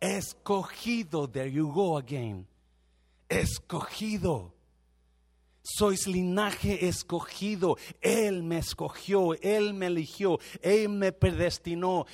Escogido. 0.00 1.28
There 1.28 1.50
you 1.50 1.72
go 1.72 1.98
again. 1.98 2.46
Escogido. 3.28 4.54
Sois 5.62 6.06
linaje 6.06 6.86
escogido. 6.86 7.76
Él 8.00 8.42
me 8.42 8.58
escogió, 8.58 9.34
Él 9.42 9.74
me 9.74 9.86
eligió, 9.86 10.38
Él 10.62 10.88
me 10.88 11.12
predestinó. 11.12 12.06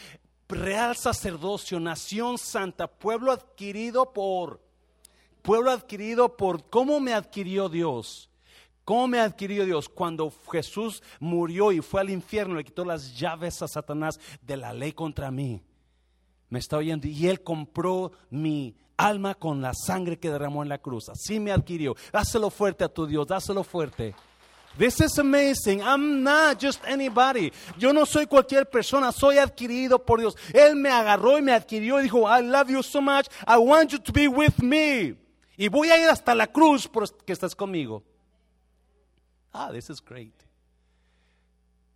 Real 0.54 0.96
sacerdocio, 0.96 1.80
nación 1.80 2.38
santa, 2.38 2.86
pueblo 2.86 3.32
adquirido 3.32 4.12
por, 4.12 4.60
pueblo 5.42 5.72
adquirido 5.72 6.36
por, 6.36 6.70
¿cómo 6.70 7.00
me 7.00 7.12
adquirió 7.12 7.68
Dios? 7.68 8.30
¿Cómo 8.84 9.08
me 9.08 9.18
adquirió 9.18 9.64
Dios? 9.64 9.88
Cuando 9.88 10.32
Jesús 10.52 11.02
murió 11.18 11.72
y 11.72 11.80
fue 11.80 12.02
al 12.02 12.10
infierno, 12.10 12.54
le 12.54 12.64
quitó 12.64 12.84
las 12.84 13.18
llaves 13.18 13.62
a 13.62 13.68
Satanás 13.68 14.20
de 14.42 14.56
la 14.56 14.72
ley 14.72 14.92
contra 14.92 15.30
mí. 15.30 15.62
Me 16.50 16.58
está 16.58 16.76
oyendo. 16.76 17.08
Y 17.08 17.26
Él 17.26 17.42
compró 17.42 18.12
mi 18.30 18.76
alma 18.96 19.34
con 19.34 19.60
la 19.60 19.72
sangre 19.74 20.18
que 20.18 20.30
derramó 20.30 20.62
en 20.62 20.68
la 20.68 20.78
cruz. 20.78 21.08
Así 21.08 21.40
me 21.40 21.50
adquirió. 21.50 21.96
Dáselo 22.12 22.50
fuerte 22.50 22.84
a 22.84 22.88
tu 22.88 23.06
Dios, 23.06 23.26
dáselo 23.26 23.64
fuerte. 23.64 24.14
This 24.76 25.00
is 25.00 25.18
amazing. 25.18 25.82
I'm 25.82 26.22
not 26.22 26.58
just 26.58 26.80
anybody. 26.86 27.52
Yo 27.78 27.92
no 27.92 28.04
soy 28.04 28.26
cualquier 28.26 28.64
persona, 28.64 29.12
soy 29.12 29.38
adquirido 29.38 30.04
por 30.04 30.18
Dios. 30.18 30.34
Él 30.52 30.74
me 30.74 30.90
agarró 30.90 31.38
y 31.38 31.42
me 31.42 31.52
adquirió 31.52 32.00
y 32.00 32.04
dijo, 32.04 32.26
I 32.26 32.42
love 32.42 32.70
you 32.70 32.82
so 32.82 33.00
much. 33.00 33.28
I 33.46 33.56
want 33.58 33.92
you 33.92 33.98
to 33.98 34.12
be 34.12 34.26
with 34.26 34.58
me. 34.60 35.14
Y 35.56 35.68
voy 35.68 35.90
a 35.90 35.98
ir 35.98 36.08
hasta 36.08 36.34
la 36.34 36.48
cruz 36.48 36.88
porque 36.88 37.32
estás 37.32 37.54
conmigo. 37.54 38.02
Ah, 39.52 39.70
this 39.72 39.88
is 39.88 40.00
great. 40.00 40.34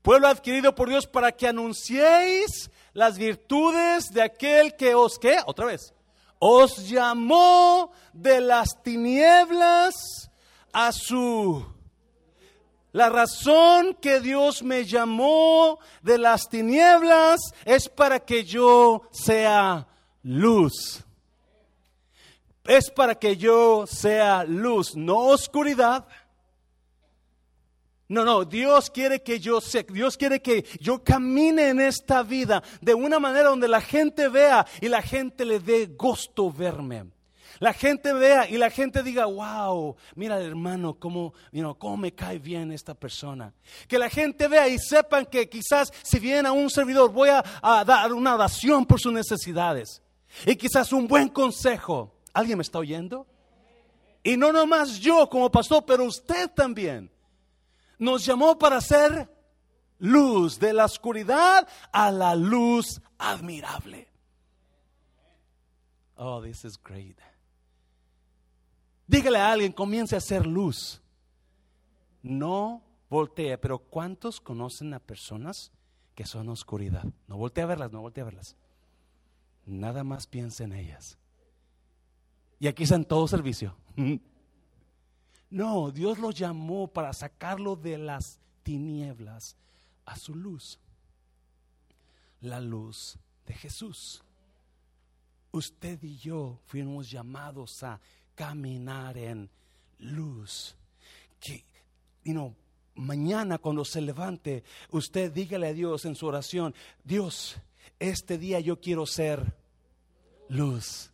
Pueblo 0.02 0.28
adquirido 0.28 0.74
por 0.74 0.88
Dios 0.88 1.06
para 1.06 1.32
que 1.32 1.48
anunciéis 1.48 2.70
las 2.92 3.18
virtudes 3.18 4.10
de 4.12 4.22
aquel 4.22 4.76
que 4.76 4.94
os, 4.94 5.18
¿qué? 5.18 5.38
Otra 5.44 5.66
vez. 5.66 5.92
Os 6.38 6.88
llamó 6.88 7.90
de 8.12 8.40
las 8.40 8.80
tinieblas 8.82 9.94
a 10.72 10.92
su... 10.92 11.77
La 12.92 13.08
razón 13.10 13.94
que 14.00 14.20
Dios 14.20 14.62
me 14.62 14.84
llamó 14.84 15.78
de 16.02 16.18
las 16.18 16.48
tinieblas 16.48 17.40
es 17.64 17.88
para 17.88 18.20
que 18.20 18.44
yo 18.44 19.02
sea 19.12 19.86
luz. 20.22 21.04
Es 22.64 22.90
para 22.90 23.14
que 23.14 23.36
yo 23.36 23.86
sea 23.86 24.44
luz, 24.44 24.96
no 24.96 25.18
oscuridad 25.18 26.06
no, 28.10 28.24
no, 28.24 28.46
Dios 28.46 28.88
quiere 28.88 29.22
que 29.22 29.38
yo 29.38 29.60
sé, 29.60 29.84
Dios 29.90 30.16
quiere 30.16 30.40
que 30.40 30.64
yo 30.80 31.04
camine 31.04 31.68
en 31.68 31.80
esta 31.80 32.22
vida 32.22 32.62
de 32.80 32.94
una 32.94 33.20
manera 33.20 33.50
donde 33.50 33.68
la 33.68 33.82
gente 33.82 34.28
vea 34.28 34.66
y 34.80 34.88
la 34.88 35.02
gente 35.02 35.44
le 35.44 35.60
dé 35.60 35.86
gusto 35.86 36.50
verme. 36.50 37.04
La 37.58 37.72
gente 37.72 38.12
vea 38.12 38.48
y 38.48 38.56
la 38.56 38.70
gente 38.70 39.02
diga, 39.02 39.26
wow, 39.26 39.96
mira 40.14 40.40
hermano, 40.40 40.94
cómo, 40.98 41.34
cómo 41.78 41.96
me 41.96 42.12
cae 42.12 42.38
bien 42.38 42.72
esta 42.72 42.94
persona. 42.94 43.52
Que 43.86 43.98
la 43.98 44.08
gente 44.08 44.48
vea 44.48 44.68
y 44.68 44.78
sepan 44.78 45.26
que 45.26 45.48
quizás 45.48 45.92
si 46.02 46.18
viene 46.18 46.48
a 46.48 46.52
un 46.52 46.70
servidor 46.70 47.10
voy 47.12 47.30
a, 47.30 47.44
a 47.62 47.84
dar 47.84 48.12
una 48.12 48.34
oración 48.34 48.86
por 48.86 49.00
sus 49.00 49.12
necesidades. 49.12 50.02
Y 50.46 50.56
quizás 50.56 50.92
un 50.92 51.08
buen 51.08 51.28
consejo. 51.28 52.14
¿Alguien 52.32 52.58
me 52.58 52.62
está 52.62 52.78
oyendo? 52.78 53.26
Y 54.22 54.36
no 54.36 54.52
nomás 54.52 54.98
yo 55.00 55.28
como 55.28 55.50
pastor, 55.50 55.84
pero 55.86 56.04
usted 56.04 56.50
también 56.50 57.10
nos 57.98 58.24
llamó 58.24 58.58
para 58.58 58.80
ser 58.80 59.28
luz 59.98 60.58
de 60.58 60.72
la 60.72 60.84
oscuridad 60.84 61.66
a 61.92 62.10
la 62.10 62.34
luz 62.34 63.00
admirable. 63.18 64.08
Oh, 66.16 66.40
this 66.40 66.64
is 66.64 66.76
great. 66.76 67.16
Dígale 69.08 69.38
a 69.38 69.50
alguien, 69.50 69.72
comience 69.72 70.14
a 70.14 70.20
ser 70.20 70.46
luz. 70.46 71.00
No 72.22 72.84
voltee, 73.08 73.56
pero 73.56 73.78
¿cuántos 73.78 74.38
conocen 74.38 74.92
a 74.92 75.00
personas 75.00 75.72
que 76.14 76.26
son 76.26 76.50
oscuridad? 76.50 77.06
No 77.26 77.38
voltee 77.38 77.64
a 77.64 77.66
verlas, 77.66 77.90
no 77.90 78.02
voltee 78.02 78.20
a 78.20 78.26
verlas. 78.26 78.54
Nada 79.64 80.04
más 80.04 80.26
piense 80.26 80.64
en 80.64 80.74
ellas. 80.74 81.16
Y 82.60 82.66
aquí 82.66 82.82
está 82.82 82.96
en 82.96 83.04
todo 83.04 83.26
servicio. 83.26 83.74
No, 85.50 85.90
Dios 85.90 86.18
lo 86.18 86.30
llamó 86.30 86.88
para 86.88 87.14
sacarlo 87.14 87.74
de 87.74 87.96
las 87.96 88.38
tinieblas 88.62 89.56
a 90.04 90.14
su 90.16 90.34
luz. 90.34 90.78
La 92.42 92.60
luz 92.60 93.18
de 93.46 93.54
Jesús. 93.54 94.22
Usted 95.50 96.02
y 96.02 96.18
yo 96.18 96.60
fuimos 96.66 97.10
llamados 97.10 97.82
a 97.82 97.98
caminar 98.38 99.18
en 99.18 99.50
luz. 99.98 100.76
Que, 101.40 101.64
you 102.22 102.54
mañana 102.94 103.58
cuando 103.58 103.84
se 103.84 104.00
levante, 104.00 104.62
usted 104.90 105.32
dígale 105.32 105.66
a 105.66 105.72
Dios 105.72 106.04
en 106.04 106.14
su 106.14 106.24
oración, 106.26 106.72
Dios, 107.02 107.56
este 107.98 108.38
día 108.38 108.60
yo 108.60 108.80
quiero 108.80 109.06
ser 109.06 109.56
luz. 110.48 111.10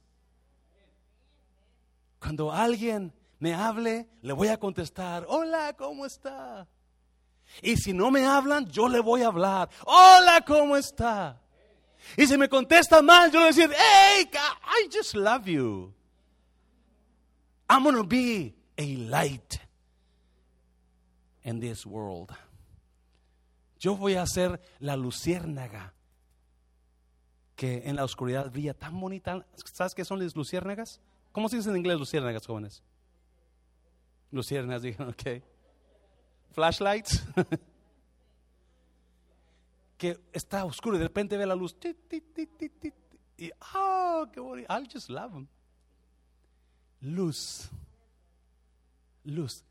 Cuando 2.18 2.52
alguien 2.52 3.14
me 3.38 3.54
hable, 3.54 4.06
le 4.20 4.32
voy 4.34 4.48
a 4.48 4.58
contestar, 4.58 5.24
hola, 5.26 5.74
¿cómo 5.78 6.04
está? 6.04 6.68
Y 7.62 7.78
si 7.78 7.94
no 7.94 8.10
me 8.10 8.26
hablan, 8.26 8.70
yo 8.70 8.87
le 8.87 9.00
voy 9.00 9.22
a 9.22 9.28
hablar, 9.28 9.70
hola, 9.87 10.42
¿cómo 10.46 10.76
está? 10.76 11.40
Y 12.18 12.26
si 12.26 12.37
me 12.37 12.50
contesta 12.50 13.00
mal, 13.00 13.30
yo 13.30 13.40
le 13.40 13.46
voy 13.46 13.54
a 13.54 13.56
decir, 13.56 13.70
hey, 13.74 14.28
I 14.30 14.94
just 14.94 15.14
love 15.14 15.46
you. 15.46 15.94
I'm 17.74 17.82
going 17.82 18.06
be 18.06 18.54
a 18.78 18.96
light 18.96 19.58
in 21.42 21.58
this 21.58 21.84
world. 21.84 22.30
Yo 23.80 23.96
voy 23.96 24.14
a 24.14 24.24
ser 24.28 24.60
la 24.78 24.94
luciérnaga 24.96 25.92
que 27.56 27.82
en 27.84 27.96
la 27.96 28.04
oscuridad 28.04 28.48
brilla 28.52 28.74
tan 28.74 29.00
bonita. 29.00 29.44
¿Sabes 29.56 29.92
qué 29.92 30.04
son 30.04 30.20
las 30.20 30.37
luciérnagas? 30.37 31.00
¿Cómo 31.32 31.48
se 31.48 31.56
dice 31.56 31.70
en 31.70 31.76
inglés 31.76 31.98
luciérnagas, 31.98 32.46
jóvenes? 32.46 32.84
Luciernas 34.30 34.82
dijeron, 34.82 35.08
ok. 35.08 35.42
Flashlights. 36.52 37.24
que 39.98 40.20
está 40.32 40.64
oscuro 40.64 40.94
y 40.94 41.00
de 41.00 41.06
repente 41.06 41.37
ve 41.37 41.44
la 41.44 41.56
luz. 41.56 41.76
y, 43.37 43.50
oh, 43.74 44.28
qué 44.32 44.38
bonito. 44.38 44.72
I'll 44.72 44.87
just 44.88 45.10
love 45.10 45.32
them. 45.32 45.48
Luz. 47.04 47.70
Luz. 49.24 49.62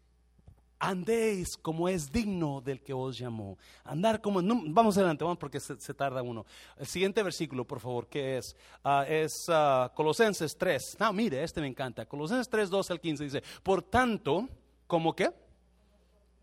Andéis 0.79 1.55
como 1.55 1.87
es 1.87 2.11
digno 2.11 2.59
del 2.59 2.81
que 2.81 2.93
os 2.93 3.17
llamó. 3.17 3.57
Andar 3.85 4.21
como. 4.21 4.41
vamos 4.43 4.97
adelante, 4.97 5.23
vamos 5.23 5.39
porque 5.39 5.59
se, 5.59 5.93
tarda 5.93 6.21
uno. 6.21 6.45
El 6.77 6.85
siguiente 6.85 7.23
versículo, 7.23 7.65
por 7.65 7.79
favor, 7.79 8.07
que 8.07 8.37
es? 8.37 8.55
Ah, 8.83 9.05
es 9.07 9.45
ah, 9.47 9.91
Colosenses 9.95 10.57
3. 10.57 10.97
No, 10.99 11.13
mire, 11.13 11.41
este 11.41 11.61
me 11.61 11.67
encanta. 11.67 12.05
Colosenses 12.05 12.49
3, 12.49 12.69
2 12.69 12.91
al 12.91 12.99
15 12.99 13.23
dice: 13.23 13.43
Por 13.63 13.81
tanto, 13.81 14.49
¿como 14.85 15.15
qué? 15.15 15.31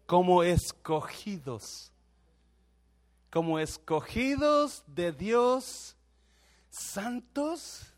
Como 0.07 0.43
escogidos. 0.43 1.93
Como 3.31 3.59
escogidos 3.59 4.83
de 4.87 5.13
Dios, 5.13 5.97
santos 6.71 7.90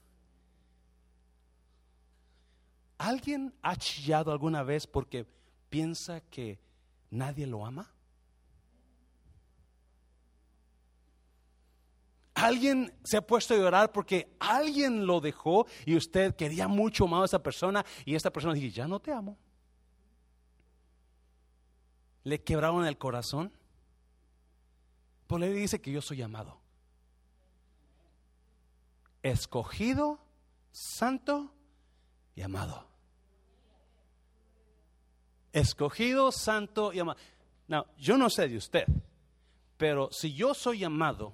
¿Alguien 3.03 3.53
ha 3.62 3.75
chillado 3.75 4.31
alguna 4.31 4.62
vez 4.62 4.87
porque 4.87 5.27
piensa 5.69 6.21
que 6.21 6.61
nadie 7.11 7.49
lo 7.49 7.67
ama? 7.67 7.93
¿Alguien 12.33 12.95
se 13.03 13.17
ha 13.17 13.27
puesto 13.27 13.55
a 13.55 13.57
llorar 13.57 13.91
porque 13.91 14.37
alguien 14.38 15.05
lo 15.05 15.21
dejó 15.21 15.67
y 15.85 15.97
usted 15.97 16.37
quería 16.37 16.69
mucho 16.69 17.09
más 17.09 17.23
a 17.23 17.25
esa 17.25 17.43
persona 17.43 17.85
y 18.05 18.15
esta 18.15 18.33
persona 18.33 18.55
dice, 18.55 18.71
ya 18.71 18.87
no 18.87 19.01
te 19.01 19.12
amo? 19.12 19.37
¿Le 22.23 22.41
quebraron 22.41 22.87
el 22.87 22.99
corazón? 22.99 23.53
Pues 25.27 25.41
le 25.41 25.53
dice 25.53 25.81
que 25.81 25.91
yo 25.91 26.01
soy 26.01 26.23
amado. 26.23 26.61
Escogido, 29.25 30.21
santo 30.71 31.53
y 32.37 32.43
amado 32.43 32.91
escogido, 35.53 36.33
santo 36.33 36.93
y 36.93 37.01
amado. 37.01 37.19
No, 37.69 37.87
yo 37.97 38.19
no 38.19 38.31
sé 38.31 38.49
de 38.49 38.57
usted, 38.57 38.87
pero 39.77 40.11
si 40.12 40.35
yo 40.35 40.55
soy 40.55 40.85
amado, 40.85 41.33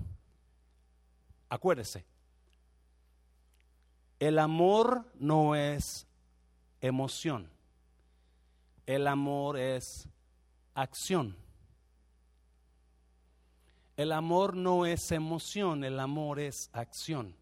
acuérdese, 1.48 2.04
el 4.18 4.38
amor 4.38 5.06
no 5.14 5.54
es 5.54 6.06
emoción, 6.80 7.50
el 8.86 9.06
amor 9.06 9.58
es 9.58 10.08
acción. 10.74 11.36
El 13.96 14.12
amor 14.12 14.54
no 14.54 14.86
es 14.86 15.10
emoción, 15.10 15.82
el 15.82 15.98
amor 15.98 16.38
es 16.38 16.70
acción. 16.72 17.34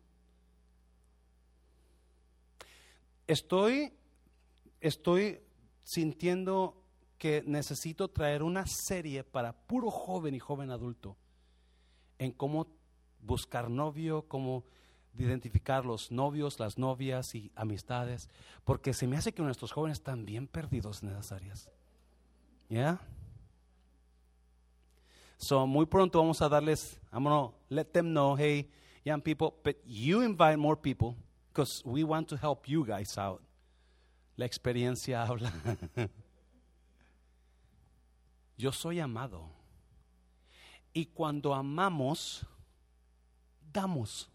Estoy, 3.27 3.93
estoy 4.81 5.39
sintiendo 5.87 6.83
que 7.17 7.45
necesito 7.47 8.09
traer 8.09 8.43
una 8.43 8.67
serie 8.67 9.23
para 9.23 9.53
puro 9.53 9.89
joven 9.89 10.35
y 10.35 10.41
joven 10.41 10.73
adulto 10.73 11.17
en 12.19 12.33
cómo 12.33 12.67
buscar 13.21 13.71
novio, 13.71 14.27
cómo 14.27 14.65
identificar 15.17 15.87
los 15.87 16.11
novios, 16.11 16.59
las 16.59 16.77
novias 16.77 17.37
y 17.37 17.53
amistades, 17.55 18.29
porque 18.65 18.93
se 18.93 19.07
me 19.07 19.17
hace 19.17 19.33
que 19.33 19.43
nuestros 19.43 19.71
jóvenes 19.71 19.99
están 19.99 20.25
bien 20.27 20.49
perdidos 20.49 21.05
en 21.05 21.11
esas 21.11 21.31
áreas. 21.31 21.71
¿Ya? 22.69 23.01
So, 25.37 25.69
muy 25.69 25.87
pronto 25.87 26.19
vamos 26.19 26.43
a 26.43 26.49
darles, 26.49 26.99
I'm 27.13 27.23
gonna 27.23 27.53
let 27.69 27.85
them 27.93 28.07
know, 28.07 28.37
hey, 28.37 28.69
young 29.05 29.21
people, 29.21 29.55
but 29.63 29.77
you 29.87 30.21
invite 30.23 30.57
more 30.57 30.77
people 30.77 31.15
because 31.53 31.81
we 31.87 32.03
want 32.03 32.29
to 32.31 32.37
help 32.37 32.67
you 32.69 32.85
guys 32.85 33.17
out. 33.17 33.41
La 34.37 34.45
experiencia 34.47 35.23
habla. 35.27 35.53
Yo 38.57 38.73
soy 38.73 39.01
amado. 39.01 39.51
Y 40.93 41.07
cuando 41.07 41.55
amamos, 41.55 42.47
damos. 43.73 44.31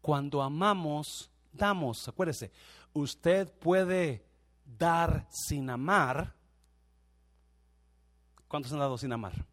Cuando 0.00 0.42
amamos, 0.42 1.30
damos. 1.52 2.08
Acuérdese, 2.08 2.50
usted 2.94 3.52
puede 3.58 4.24
dar 4.64 5.26
sin 5.30 5.68
amar. 5.68 6.34
¿Cuántos 8.48 8.72
han 8.72 8.78
dado 8.78 8.96
sin 8.96 9.12
amar? 9.12 9.44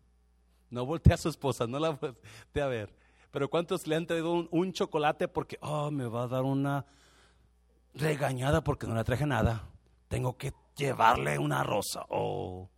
No 0.69 0.85
voltea 0.85 1.15
a 1.15 1.17
su 1.17 1.29
esposa, 1.29 1.67
no 1.67 1.79
la 1.79 1.89
voltea 1.89 2.63
a 2.63 2.67
ver. 2.67 2.95
Pero 3.31 3.49
¿cuántos 3.49 3.85
le 3.85 3.95
han 3.95 4.07
traído 4.07 4.31
un, 4.31 4.47
un 4.51 4.71
chocolate 4.71 5.27
porque, 5.27 5.57
oh, 5.61 5.91
me 5.91 6.07
va 6.07 6.23
a 6.23 6.27
dar 6.27 6.43
una 6.43 6.85
regañada 7.97 8.63
porque 8.63 8.87
no 8.87 8.95
le 8.95 9.03
traje 9.03 9.25
nada. 9.25 9.69
Tengo 10.07 10.37
que 10.37 10.53
llevarle 10.75 11.37
una 11.37 11.63
rosa. 11.63 12.05
Oh. 12.09 12.69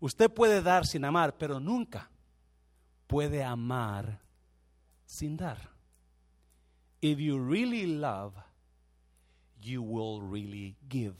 Usted 0.00 0.30
puede 0.30 0.62
dar 0.62 0.86
sin 0.86 1.04
amar, 1.04 1.36
pero 1.36 1.60
nunca 1.60 2.10
puede 3.06 3.42
amar 3.42 4.20
sin 5.06 5.36
dar. 5.36 5.70
If 7.00 7.18
you 7.18 7.38
really 7.38 7.86
love, 7.86 8.34
you 9.60 9.82
will 9.82 10.20
really 10.22 10.76
give. 10.88 11.16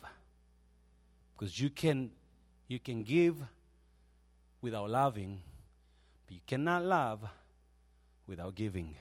Because 1.32 1.58
you 1.58 1.70
can 1.70 2.10
you 2.68 2.78
can 2.78 3.04
give 3.04 3.36
without 4.62 4.88
loving, 4.88 5.42
but 6.26 6.34
you 6.34 6.40
cannot 6.46 6.82
love 6.84 7.28
without 8.26 8.54
giving. 8.54 8.96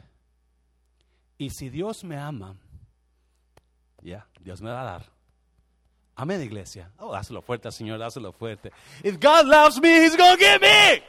Y 1.37 1.49
si 1.49 1.69
Dios 1.69 2.03
me 2.03 2.17
ama, 2.17 2.55
ya, 4.03 4.27
Dios 4.39 4.61
me 4.61 4.69
va 4.69 4.81
a 4.81 4.85
dar. 4.85 5.13
Amén, 6.15 6.41
iglesia. 6.41 6.91
Oh, 6.99 7.11
dáselo 7.11 7.41
fuerte, 7.41 7.71
Señor, 7.71 7.97
dáselo 7.97 8.31
fuerte. 8.31 8.71
If 9.03 9.19
God 9.19 9.47
loves 9.47 9.81
me, 9.81 10.03
He's 10.03 10.15
to 10.15 10.37
give 10.37 10.61
me. 10.61 11.01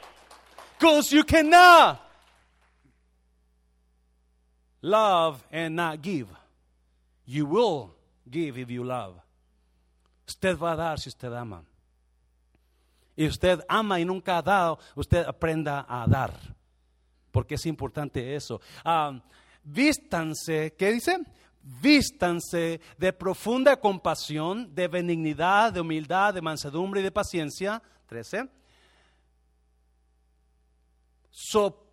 Because 0.79 1.11
you 1.13 1.23
cannot 1.23 1.99
love 4.81 5.43
and 5.51 5.75
not 5.75 6.01
give. 6.01 6.27
You 7.25 7.45
will 7.45 7.95
give 8.29 8.57
if 8.57 8.69
you 8.69 8.83
love. 8.83 9.15
Usted 10.27 10.57
va 10.57 10.73
a 10.73 10.75
dar 10.75 10.99
si 10.99 11.09
usted 11.09 11.33
ama. 11.33 11.63
Y 13.15 13.27
usted 13.27 13.63
ama 13.69 13.99
y 13.99 14.05
nunca 14.05 14.37
ha 14.37 14.41
dado, 14.41 14.79
usted 14.95 15.25
aprenda 15.25 15.85
a 15.87 16.05
dar. 16.07 16.33
Porque 17.31 17.55
es 17.55 17.65
importante 17.65 18.35
eso. 18.35 18.59
Um, 18.83 19.21
vístanse, 19.63 20.73
¿qué 20.77 20.91
dice? 20.91 21.19
Vístanse 21.65 22.79
de 22.97 23.11
profunda 23.11 23.79
compasión, 23.79 24.73
de 24.73 24.87
benignidad, 24.87 25.73
de 25.73 25.81
humildad, 25.81 26.33
de 26.33 26.41
mansedumbre 26.41 27.01
y 27.01 27.03
de 27.03 27.11
paciencia. 27.11 27.81
13. 28.07 28.47
Soportense, 31.31 31.89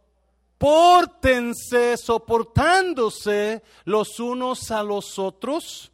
soportándose 1.97 3.63
los 3.85 4.21
unos 4.21 4.71
a 4.71 4.83
los 4.83 5.19
otros 5.19 5.91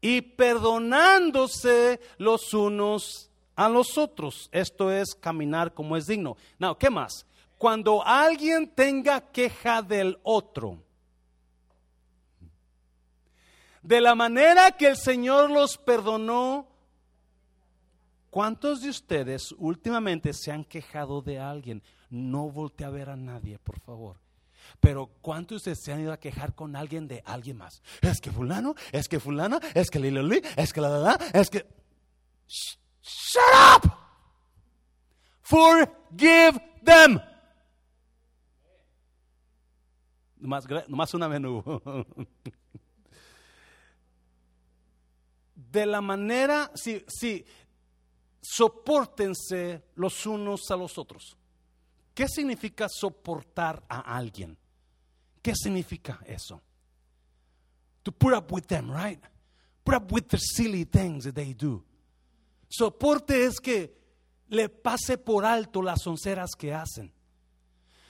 y 0.00 0.20
perdonándose 0.20 2.00
los 2.18 2.52
unos 2.52 3.30
a 3.56 3.70
los 3.70 3.96
otros. 3.96 4.50
Esto 4.52 4.92
es 4.92 5.14
caminar 5.14 5.72
como 5.72 5.96
es 5.96 6.06
digno. 6.06 6.36
Now, 6.58 6.76
¿qué 6.76 6.90
más? 6.90 7.24
Cuando 7.56 8.06
alguien 8.06 8.68
tenga 8.68 9.32
queja 9.32 9.80
del 9.80 10.18
otro, 10.22 10.82
de 13.86 14.00
la 14.00 14.16
manera 14.16 14.72
que 14.72 14.88
el 14.88 14.96
Señor 14.96 15.48
los 15.48 15.78
perdonó. 15.78 16.66
¿Cuántos 18.30 18.82
de 18.82 18.90
ustedes 18.90 19.52
últimamente 19.58 20.32
se 20.32 20.50
han 20.50 20.64
quejado 20.64 21.22
de 21.22 21.38
alguien? 21.38 21.82
No 22.10 22.50
voltee 22.50 22.84
a 22.84 22.90
ver 22.90 23.08
a 23.08 23.16
nadie, 23.16 23.58
por 23.60 23.78
favor. 23.78 24.16
Pero 24.80 25.06
¿cuántos 25.22 25.50
de 25.50 25.56
ustedes 25.70 25.84
se 25.84 25.92
han 25.92 26.00
ido 26.00 26.12
a 26.12 26.18
quejar 26.18 26.54
con 26.54 26.74
alguien 26.74 27.06
de 27.06 27.22
alguien 27.24 27.58
más? 27.58 27.80
Es 28.02 28.20
que 28.20 28.32
fulano, 28.32 28.74
es 28.90 29.08
que 29.08 29.20
fulana, 29.20 29.60
es 29.72 29.88
que 29.88 30.00
li, 30.00 30.42
es 30.56 30.72
que 30.72 30.80
la 30.80 30.88
la 30.88 30.98
la, 30.98 31.18
es 31.32 31.48
que... 31.48 31.64
shut 32.48 33.84
up! 33.84 33.92
Forgive 35.42 36.60
them. 36.84 37.20
Nomás, 40.38 41.14
una 41.14 41.28
menú. 41.28 41.62
de 45.76 45.86
la 45.86 46.00
manera, 46.00 46.70
si, 46.74 47.04
si, 47.06 47.44
soportense 48.40 49.84
los 49.94 50.24
unos 50.24 50.70
a 50.70 50.76
los 50.76 50.96
otros. 50.96 51.36
¿Qué 52.14 52.26
significa 52.28 52.88
soportar 52.88 53.84
a 53.88 54.16
alguien? 54.16 54.56
¿Qué 55.42 55.54
significa 55.54 56.18
eso? 56.26 56.62
To 58.04 58.12
put 58.12 58.32
up 58.32 58.50
with 58.50 58.66
them, 58.66 58.90
right? 58.90 59.22
Put 59.84 59.94
up 59.94 60.10
with 60.10 60.28
the 60.28 60.38
silly 60.38 60.86
things 60.86 61.24
that 61.24 61.34
they 61.34 61.52
do. 61.52 61.84
Soporte 62.68 63.44
es 63.44 63.60
que 63.60 63.94
le 64.48 64.68
pase 64.68 65.18
por 65.18 65.44
alto 65.44 65.82
las 65.82 66.06
onceras 66.06 66.52
que 66.56 66.72
hacen. 66.72 67.12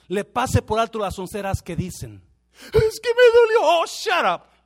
Le 0.07 0.23
pase 0.23 0.61
por 0.61 0.79
alto 0.79 0.99
las 0.99 1.19
onceras 1.19 1.61
que 1.61 1.75
dicen. 1.75 2.23
Es 2.73 2.99
que 3.01 3.09
me 3.09 3.31
dolió. 3.33 3.59
Oh, 3.61 3.85
shut 3.85 4.25
up. 4.25 4.56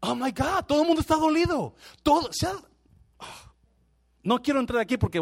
Oh 0.00 0.14
my 0.14 0.30
God, 0.30 0.64
todo 0.66 0.82
el 0.82 0.86
mundo 0.86 1.02
está 1.02 1.16
dolido. 1.16 1.74
Todo, 2.02 2.32
se 2.32 2.48
no 4.22 4.42
quiero 4.42 4.60
entrar 4.60 4.80
aquí 4.80 4.98
porque 4.98 5.20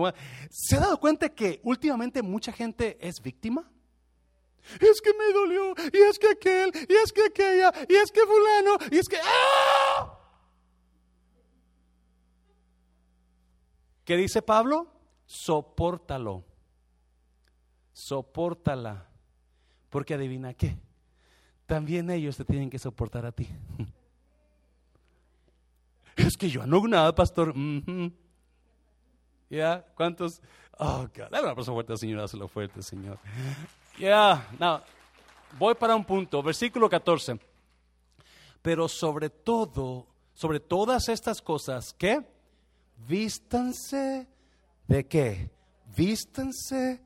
se 0.50 0.76
ha 0.76 0.80
dado 0.80 0.98
cuenta 0.98 1.28
que 1.28 1.60
últimamente 1.62 2.22
mucha 2.22 2.52
gente 2.52 2.98
es 3.00 3.20
víctima. 3.22 3.70
Es 4.80 5.00
que 5.00 5.12
me 5.14 5.32
dolió, 5.32 5.74
y 5.92 5.96
es 5.96 6.18
que 6.18 6.28
aquel, 6.28 6.72
y 6.88 6.94
es 6.94 7.12
que 7.12 7.24
aquella, 7.24 7.72
y 7.88 7.94
es 7.94 8.10
que 8.10 8.20
fulano, 8.20 8.76
y 8.90 8.98
es 8.98 9.08
que... 9.08 9.16
¡Ah! 9.24 10.18
¿Qué 14.04 14.16
dice 14.16 14.42
Pablo? 14.42 14.92
Sopórtalo. 15.26 16.44
Sopórtala. 17.92 19.08
Porque 19.88 20.14
adivina 20.14 20.54
qué. 20.54 20.76
También 21.66 22.10
ellos 22.10 22.36
te 22.36 22.44
tienen 22.44 22.68
que 22.68 22.78
soportar 22.78 23.24
a 23.26 23.32
ti. 23.32 23.48
Es 26.26 26.36
que 26.36 26.48
yo 26.50 26.66
no 26.66 26.78
hago 26.78 26.88
nada, 26.88 27.14
pastor. 27.14 27.54
¿Ya? 29.48 29.84
¿Cuántos? 29.94 30.40
Oh, 30.78 31.08
God. 31.14 31.30
Dale 31.30 31.44
un 31.44 31.50
aplauso 31.50 31.72
fuerte 31.72 31.96
Señor, 31.96 32.20
dáselo 32.20 32.48
fuerte, 32.48 32.82
Señor. 32.82 33.18
Ya, 33.98 34.48
no. 34.58 34.82
Voy 35.58 35.74
para 35.74 35.96
un 35.96 36.04
punto, 36.04 36.42
versículo 36.42 36.88
14. 36.88 37.38
Pero 38.60 38.88
sobre 38.88 39.30
todo, 39.30 40.06
sobre 40.34 40.60
todas 40.60 41.08
estas 41.08 41.40
cosas, 41.40 41.94
¿qué? 41.96 42.20
Vístanse 43.08 44.28
de 44.86 45.06
qué? 45.06 45.50
Vístanse. 45.96 47.00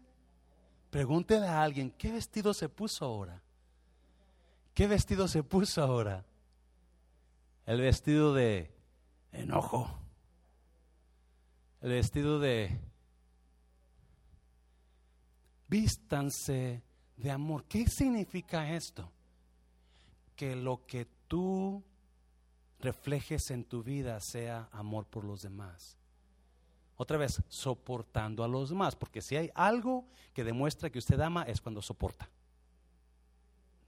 Pregúntele 0.91 1.47
a 1.47 1.63
alguien, 1.63 1.91
¿qué 1.93 2.13
vestido 2.13 2.53
se 2.53 2.69
puso 2.69 3.05
ahora? 3.05 3.43
¿Qué 4.75 4.87
vestido 4.87 5.29
se 5.29 5.43
puso 5.43 5.83
ahora? 5.83 6.25
El 7.65 7.81
vestido 7.81 8.35
de 8.35 8.71
enojo. 9.33 9.99
El 11.81 11.91
vestido 11.91 12.39
de 12.39 12.79
vístanse 15.69 16.83
de 17.17 17.31
amor. 17.31 17.65
¿Qué 17.65 17.87
significa 17.89 18.75
esto? 18.75 19.11
Que 20.37 20.55
lo 20.55 20.87
que 20.87 21.07
tú 21.27 21.83
reflejes 22.79 23.51
en 23.51 23.65
tu 23.65 23.83
vida 23.83 24.21
sea 24.21 24.69
amor 24.73 25.07
por 25.07 25.25
los 25.25 25.43
demás. 25.43 25.97
Otra 26.97 27.17
vez, 27.17 27.43
soportando 27.49 28.45
a 28.45 28.49
los 28.49 28.69
demás, 28.69 28.95
porque 28.95 29.23
si 29.23 29.37
hay 29.37 29.51
algo 29.55 30.07
que 30.35 30.45
demuestra 30.45 30.91
que 30.91 30.99
usted 30.99 31.19
ama 31.21 31.45
es 31.45 31.61
cuando 31.61 31.81
soporta. 31.81 32.29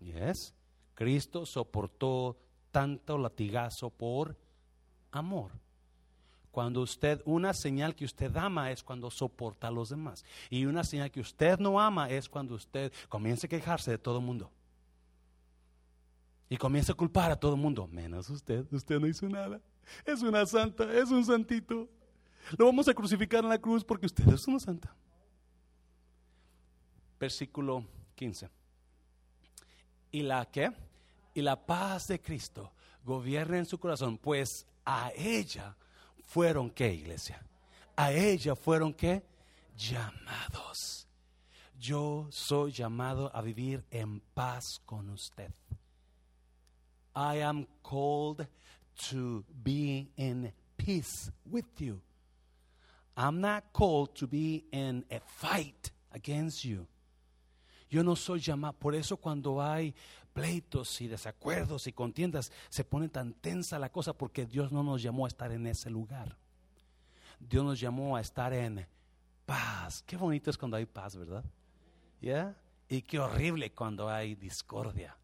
Yes. 0.01 0.55
Cristo 0.95 1.45
soportó 1.45 2.39
tanto 2.71 3.19
latigazo 3.19 3.91
por 3.91 4.37
amor. 5.17 5.53
Cuando 6.51 6.83
usted, 6.83 7.21
una 7.25 7.53
señal 7.53 7.97
que 7.97 8.05
usted 8.05 8.37
ama 8.37 8.71
es 8.71 8.83
cuando 8.85 9.11
soporta 9.11 9.69
a 9.69 9.71
los 9.73 9.89
demás. 9.89 10.25
Y 10.51 10.67
una 10.67 10.85
señal 10.85 11.11
que 11.11 11.21
usted 11.21 11.59
no 11.59 11.81
ama 11.81 12.09
es 12.09 12.29
cuando 12.29 12.55
usted 12.55 12.93
comienza 13.09 13.47
a 13.47 13.51
quejarse 13.51 13.91
de 13.91 13.99
todo 13.99 14.19
el 14.19 14.25
mundo. 14.25 14.53
Y 16.49 16.57
comienza 16.57 16.93
a 16.93 16.95
culpar 16.95 17.33
a 17.33 17.37
todo 17.37 17.55
el 17.55 17.61
mundo, 17.61 17.89
menos 17.89 18.31
usted. 18.31 18.65
Usted 18.73 19.01
no 19.01 19.09
hizo 19.09 19.29
nada. 19.29 19.61
Es 20.05 20.23
una 20.23 20.47
santa, 20.47 20.93
es 20.93 21.11
un 21.11 21.25
santito. 21.25 21.89
Lo 22.57 22.67
vamos 22.67 22.87
a 22.87 22.95
crucificar 22.95 23.43
en 23.43 23.51
la 23.51 23.59
cruz 23.59 23.83
porque 23.85 24.07
usted 24.07 24.29
es 24.29 24.47
una 24.47 24.61
santa. 24.61 24.95
Versículo 27.19 27.85
15. 28.15 28.49
¿Y 30.13 30.23
la 30.23 30.45
qué? 30.47 30.71
Y 31.35 31.43
la 31.43 31.67
paz 31.67 32.07
de 32.07 32.21
Cristo 32.21 32.73
gobierna 33.05 33.59
en 33.59 33.67
su 33.67 33.79
corazón, 33.79 34.19
pues 34.19 34.67
a 34.85 35.11
ella 35.17 35.77
fueron 36.23 36.71
qué, 36.71 36.93
iglesia? 36.93 37.41
A 37.97 38.13
ella 38.13 38.55
fueron 38.55 38.93
qué? 38.93 39.23
Llamados. 39.77 41.07
Yo 41.79 42.27
soy 42.31 42.73
llamado 42.73 43.31
a 43.35 43.43
vivir 43.43 43.85
en 43.91 44.21
paz 44.35 44.81
con 44.87 45.11
usted. 45.11 45.53
I 47.15 47.43
am 47.43 47.67
called 47.83 48.47
to 49.11 49.45
be 49.63 50.09
in 50.17 50.53
peace 50.77 51.31
with 51.51 51.81
you. 51.81 52.01
I'm 53.17 53.41
not 53.41 53.73
called 53.73 54.17
to 54.17 54.27
be 54.27 54.65
in 54.73 55.05
a 55.11 55.21
fight 55.21 55.91
against 56.13 56.65
you. 56.65 56.87
Yo 57.89 58.03
no 58.03 58.15
soy 58.15 58.41
llamado, 58.41 58.75
por 58.79 58.95
eso 58.95 59.17
cuando 59.17 59.61
hay 59.61 59.95
pleitos 60.35 61.01
y 61.01 61.09
desacuerdos 61.09 61.87
y 61.87 61.93
contiendas, 61.93 62.53
se 62.69 62.85
pone 62.85 63.09
tan 63.09 63.33
tensa 63.33 63.79
la 63.79 63.91
cosa 63.91 64.13
porque 64.13 64.45
Dios 64.45 64.73
no 64.73 64.83
nos 64.83 65.01
llamó 65.01 65.25
a 65.25 65.29
estar 65.29 65.51
en 65.53 65.67
ese 65.67 65.89
lugar. 65.89 66.37
Dios 67.39 67.65
nos 67.65 67.81
llamó 67.81 68.17
a 68.17 68.21
estar 68.21 68.53
en 68.53 68.87
paz. 69.47 70.03
Qué 70.03 70.17
bonito 70.17 70.51
es 70.51 70.59
cuando 70.59 70.77
hay 70.77 70.87
paz, 70.87 71.17
¿verdad? 71.17 71.45
¿Ya? 72.21 72.55
Y 72.89 73.03
qué 73.03 73.19
horrible 73.19 73.73
cuando 73.73 74.11
hay 74.11 74.35
discordia. 74.35 75.17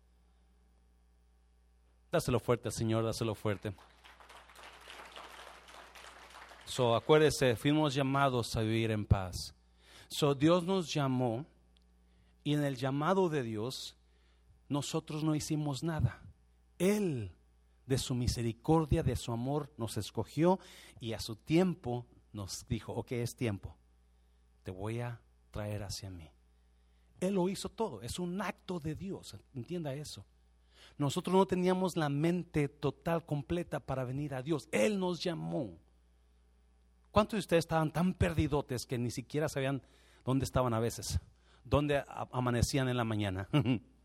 Dáselo 2.11 2.41
fuerte, 2.41 2.71
Señor, 2.71 3.05
dáselo 3.05 3.35
fuerte. 3.35 3.75
So, 6.65 6.95
acuérdese, 6.95 7.57
fuimos 7.57 7.95
llamados 7.95 8.55
a 8.57 8.61
vivir 8.61 8.93
en 8.93 9.05
paz. 9.05 9.55
So, 10.09 10.35
Dios 10.35 10.65
nos 10.65 10.93
llamó 10.93 11.45
y 12.45 12.55
en 12.55 12.65
el 12.65 12.77
llamado 12.77 13.29
de 13.29 13.43
Dios 13.43 13.97
nosotros 14.71 15.23
no 15.23 15.35
hicimos 15.35 15.83
nada. 15.83 16.23
Él, 16.79 17.33
de 17.87 17.99
su 17.99 18.15
misericordia, 18.15 19.03
de 19.03 19.17
su 19.17 19.33
amor, 19.33 19.71
nos 19.77 19.99
escogió 19.99 20.59
y 21.01 21.13
a 21.13 21.21
su 21.21 21.37
tiempo 21.37 22.07
nos 22.33 22.67
dijo, 22.69 22.93
ok, 22.93 23.13
es 23.13 23.35
tiempo, 23.35 23.77
te 24.63 24.71
voy 24.71 25.01
a 25.01 25.21
traer 25.51 25.83
hacia 25.83 26.09
mí. 26.09 26.31
Él 27.21 27.35
lo 27.35 27.49
hizo 27.49 27.69
todo, 27.69 28.01
es 28.01 28.19
un 28.19 28.41
acto 28.41 28.79
de 28.79 28.95
Dios, 28.95 29.37
entienda 29.55 29.93
eso. 29.93 30.25
Nosotros 30.97 31.35
no 31.35 31.47
teníamos 31.47 31.97
la 31.97 32.09
mente 32.09 32.69
total, 32.69 33.27
completa 33.27 33.81
para 33.81 34.05
venir 34.05 34.35
a 34.35 34.43
Dios. 34.43 34.69
Él 34.71 35.01
nos 35.01 35.23
llamó. 35.23 35.79
¿Cuántos 37.11 37.39
de 37.39 37.41
ustedes 37.41 37.65
estaban 37.65 37.93
tan 37.93 38.15
perdidotes 38.15 38.87
que 38.87 38.99
ni 38.99 39.11
siquiera 39.11 39.49
sabían 39.49 39.83
dónde 40.25 40.45
estaban 40.45 40.75
a 40.75 40.79
veces? 40.79 41.19
¿Dónde 41.65 42.05
amanecían 42.31 42.89
en 42.89 42.97
la 42.97 43.05
mañana? 43.05 43.49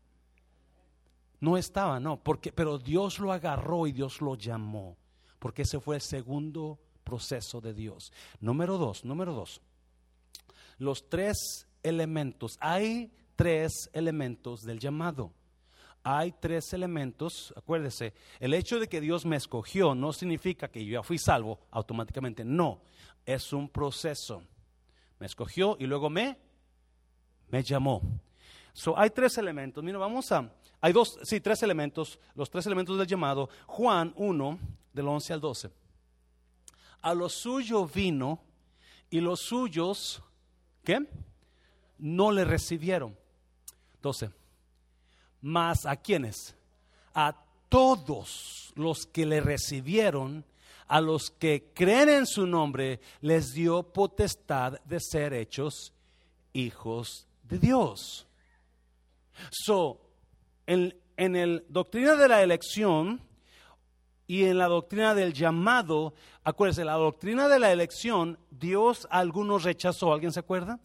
no 1.40 1.56
estaban, 1.56 2.02
no, 2.02 2.22
porque, 2.22 2.52
pero 2.52 2.78
Dios 2.78 3.18
lo 3.18 3.32
agarró 3.32 3.86
y 3.86 3.92
Dios 3.92 4.20
lo 4.20 4.34
llamó, 4.34 4.96
porque 5.38 5.62
ese 5.62 5.80
fue 5.80 5.96
el 5.96 6.02
segundo 6.02 6.78
proceso 7.04 7.60
de 7.60 7.74
Dios. 7.74 8.12
Número 8.40 8.78
dos, 8.78 9.04
número 9.04 9.32
dos. 9.32 9.60
Los 10.78 11.08
tres 11.08 11.66
elementos, 11.82 12.56
hay 12.60 13.12
tres 13.36 13.90
elementos 13.92 14.62
del 14.62 14.78
llamado. 14.78 15.32
Hay 16.08 16.32
tres 16.32 16.72
elementos, 16.72 17.52
acuérdese, 17.56 18.14
el 18.38 18.54
hecho 18.54 18.78
de 18.78 18.88
que 18.88 19.00
Dios 19.00 19.26
me 19.26 19.34
escogió 19.34 19.92
no 19.94 20.12
significa 20.12 20.68
que 20.68 20.84
yo 20.84 21.00
ya 21.00 21.02
fui 21.02 21.18
salvo 21.18 21.58
automáticamente, 21.72 22.44
no, 22.44 22.80
es 23.24 23.52
un 23.52 23.68
proceso. 23.68 24.44
Me 25.18 25.26
escogió 25.26 25.76
y 25.80 25.86
luego 25.86 26.08
me, 26.08 26.38
me 27.48 27.62
llamó. 27.64 28.02
So, 28.72 28.96
hay 28.96 29.10
tres 29.10 29.36
elementos, 29.38 29.82
mira, 29.82 29.98
vamos 29.98 30.30
a, 30.30 30.48
hay 30.80 30.92
dos, 30.92 31.18
sí, 31.22 31.40
tres 31.40 31.62
elementos, 31.62 32.18
los 32.34 32.50
tres 32.50 32.66
elementos 32.66 32.98
del 32.98 33.06
llamado, 33.06 33.48
Juan 33.66 34.12
1, 34.16 34.58
del 34.92 35.08
11 35.08 35.32
al 35.32 35.40
12. 35.40 35.70
A 37.02 37.14
lo 37.14 37.28
suyo 37.28 37.86
vino 37.86 38.40
y 39.10 39.20
los 39.20 39.40
suyos, 39.40 40.22
¿qué? 40.84 41.06
No 41.98 42.30
le 42.32 42.44
recibieron. 42.44 43.16
12 44.02 44.30
mas 45.46 45.86
a 45.86 45.96
quienes? 45.96 46.56
A 47.14 47.34
todos 47.68 48.72
los 48.74 49.06
que 49.06 49.24
le 49.24 49.40
recibieron, 49.40 50.44
a 50.88 51.00
los 51.00 51.30
que 51.30 51.72
creen 51.72 52.08
en 52.08 52.26
su 52.26 52.46
nombre, 52.46 53.00
les 53.20 53.52
dio 53.52 53.82
potestad 53.84 54.80
de 54.84 54.98
ser 55.00 55.32
hechos 55.32 55.92
hijos 56.52 57.26
de 57.44 57.58
Dios. 57.58 58.26
So, 59.50 60.00
en, 60.66 60.96
en 61.16 61.36
el 61.36 61.64
doctrina 61.68 62.16
de 62.16 62.28
la 62.28 62.42
elección 62.42 63.20
y 64.26 64.44
en 64.44 64.58
la 64.58 64.66
doctrina 64.66 65.14
del 65.14 65.32
llamado, 65.32 66.14
acuérdense, 66.42 66.84
la 66.84 66.94
doctrina 66.94 67.48
de 67.48 67.58
la 67.58 67.72
elección, 67.72 68.38
Dios 68.50 69.06
a 69.10 69.18
algunos 69.18 69.62
rechazó, 69.62 70.12
¿alguien 70.12 70.32
se 70.32 70.40
acuerda? 70.40 70.80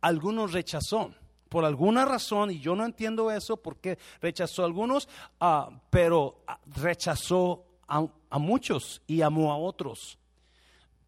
Algunos 0.00 0.52
rechazó 0.52 1.14
por 1.50 1.64
alguna 1.64 2.04
razón, 2.04 2.52
y 2.52 2.60
yo 2.60 2.76
no 2.76 2.84
entiendo 2.84 3.30
eso, 3.30 3.56
porque 3.56 3.98
rechazó 4.20 4.62
a 4.62 4.66
algunos, 4.66 5.08
ah, 5.40 5.68
pero 5.90 6.44
ah, 6.46 6.60
rechazó 6.66 7.64
a, 7.88 8.06
a 8.30 8.38
muchos 8.38 9.02
y 9.08 9.20
amó 9.22 9.52
a 9.52 9.58
otros. 9.58 10.16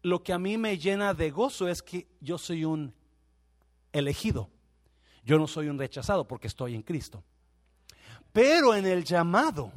Lo 0.01 0.21
que 0.21 0.33
a 0.33 0.37
mí 0.37 0.57
me 0.57 0.77
llena 0.77 1.13
de 1.13 1.31
gozo 1.31 1.69
es 1.69 1.81
que 1.81 2.07
yo 2.19 2.37
soy 2.37 2.65
un 2.65 2.93
elegido. 3.93 4.49
Yo 5.23 5.39
no 5.39 5.47
soy 5.47 5.69
un 5.69 5.79
rechazado 5.79 6.27
porque 6.27 6.47
estoy 6.47 6.75
en 6.75 6.81
Cristo. 6.81 7.23
Pero 8.33 8.75
en 8.75 8.85
el 8.85 9.05
llamado, 9.05 9.71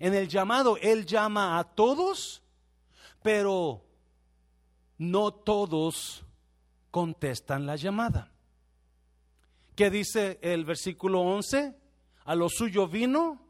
En 0.00 0.14
el 0.14 0.28
llamado, 0.28 0.76
Él 0.80 1.04
llama 1.04 1.58
a 1.58 1.64
todos, 1.64 2.40
pero 3.20 3.84
no 4.96 5.32
todos 5.32 6.24
contestan 6.92 7.66
la 7.66 7.74
llamada. 7.74 8.30
¿Qué 9.74 9.90
dice 9.90 10.38
el 10.40 10.64
versículo 10.64 11.22
11? 11.22 11.74
A 12.26 12.34
lo 12.36 12.48
suyo 12.48 12.86
vino, 12.86 13.40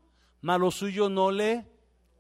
mas 0.41 0.59
lo 0.59 0.71
suyo 0.71 1.11
no 1.11 1.31
le 1.31 1.67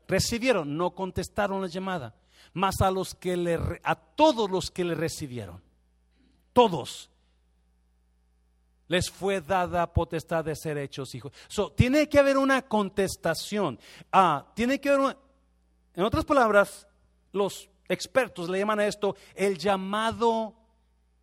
recibieron, 0.07 0.76
no 0.76 0.91
contestaron 0.91 1.62
la 1.62 1.68
llamada. 1.68 2.14
Mas 2.53 2.82
a 2.82 2.91
los 2.91 3.14
que 3.14 3.34
le 3.36 3.59
a 3.82 3.95
todos 3.95 4.51
los 4.51 4.70
que 4.70 4.84
le 4.84 4.95
recibieron, 4.95 5.62
todos 6.53 7.11
les 8.89 9.11
fue 9.11 9.41
dada 9.41 9.93
potestad 9.93 10.45
de 10.45 10.57
ser 10.57 10.78
hechos 10.78 11.14
hijos. 11.14 11.32
So, 11.47 11.72
tiene 11.72 12.09
que 12.09 12.18
haber 12.18 12.36
una 12.36 12.62
contestación. 12.62 13.78
Ah, 14.11 14.47
tiene 14.55 14.80
que 14.80 14.89
haber 14.89 15.16
en 15.99 16.05
otras 16.05 16.24
palabras, 16.24 16.86
los 17.32 17.68
expertos 17.89 18.49
le 18.49 18.61
llaman 18.61 18.78
a 18.78 18.86
esto 18.86 19.16
el 19.34 19.59
llamado 19.59 20.55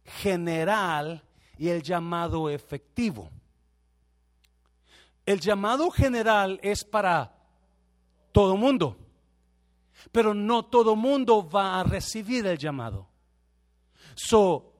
general 0.03 1.23
y 1.57 1.69
el 1.69 1.81
llamado 1.81 2.49
efectivo. 2.49 3.29
El 5.25 5.39
llamado 5.39 5.89
general 5.89 6.59
es 6.61 6.83
para 6.83 7.33
todo 8.33 8.57
mundo, 8.57 8.97
pero 10.11 10.33
no 10.33 10.65
todo 10.65 10.97
mundo 10.97 11.49
va 11.49 11.79
a 11.79 11.83
recibir 11.85 12.45
el 12.45 12.57
llamado. 12.57 13.07
So, 14.13 14.73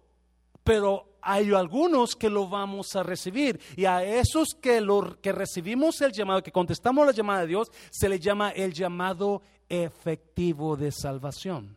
pero 0.62 1.14
hay 1.26 1.52
algunos 1.54 2.16
que 2.16 2.30
lo 2.30 2.48
vamos 2.48 2.96
a 2.96 3.02
recibir 3.02 3.60
y 3.76 3.86
a 3.86 4.04
esos 4.04 4.54
que, 4.54 4.80
lo, 4.80 5.20
que 5.20 5.32
recibimos 5.32 6.00
el 6.02 6.12
llamado, 6.12 6.44
que 6.44 6.52
contestamos 6.52 7.04
la 7.04 7.12
llamada 7.12 7.42
de 7.42 7.48
Dios, 7.48 7.72
se 7.90 8.08
le 8.08 8.20
llama 8.20 8.52
el 8.52 8.72
llamado 8.72 9.42
efectivo 9.68 10.78
de 10.78 10.92
salvación. 10.92 11.76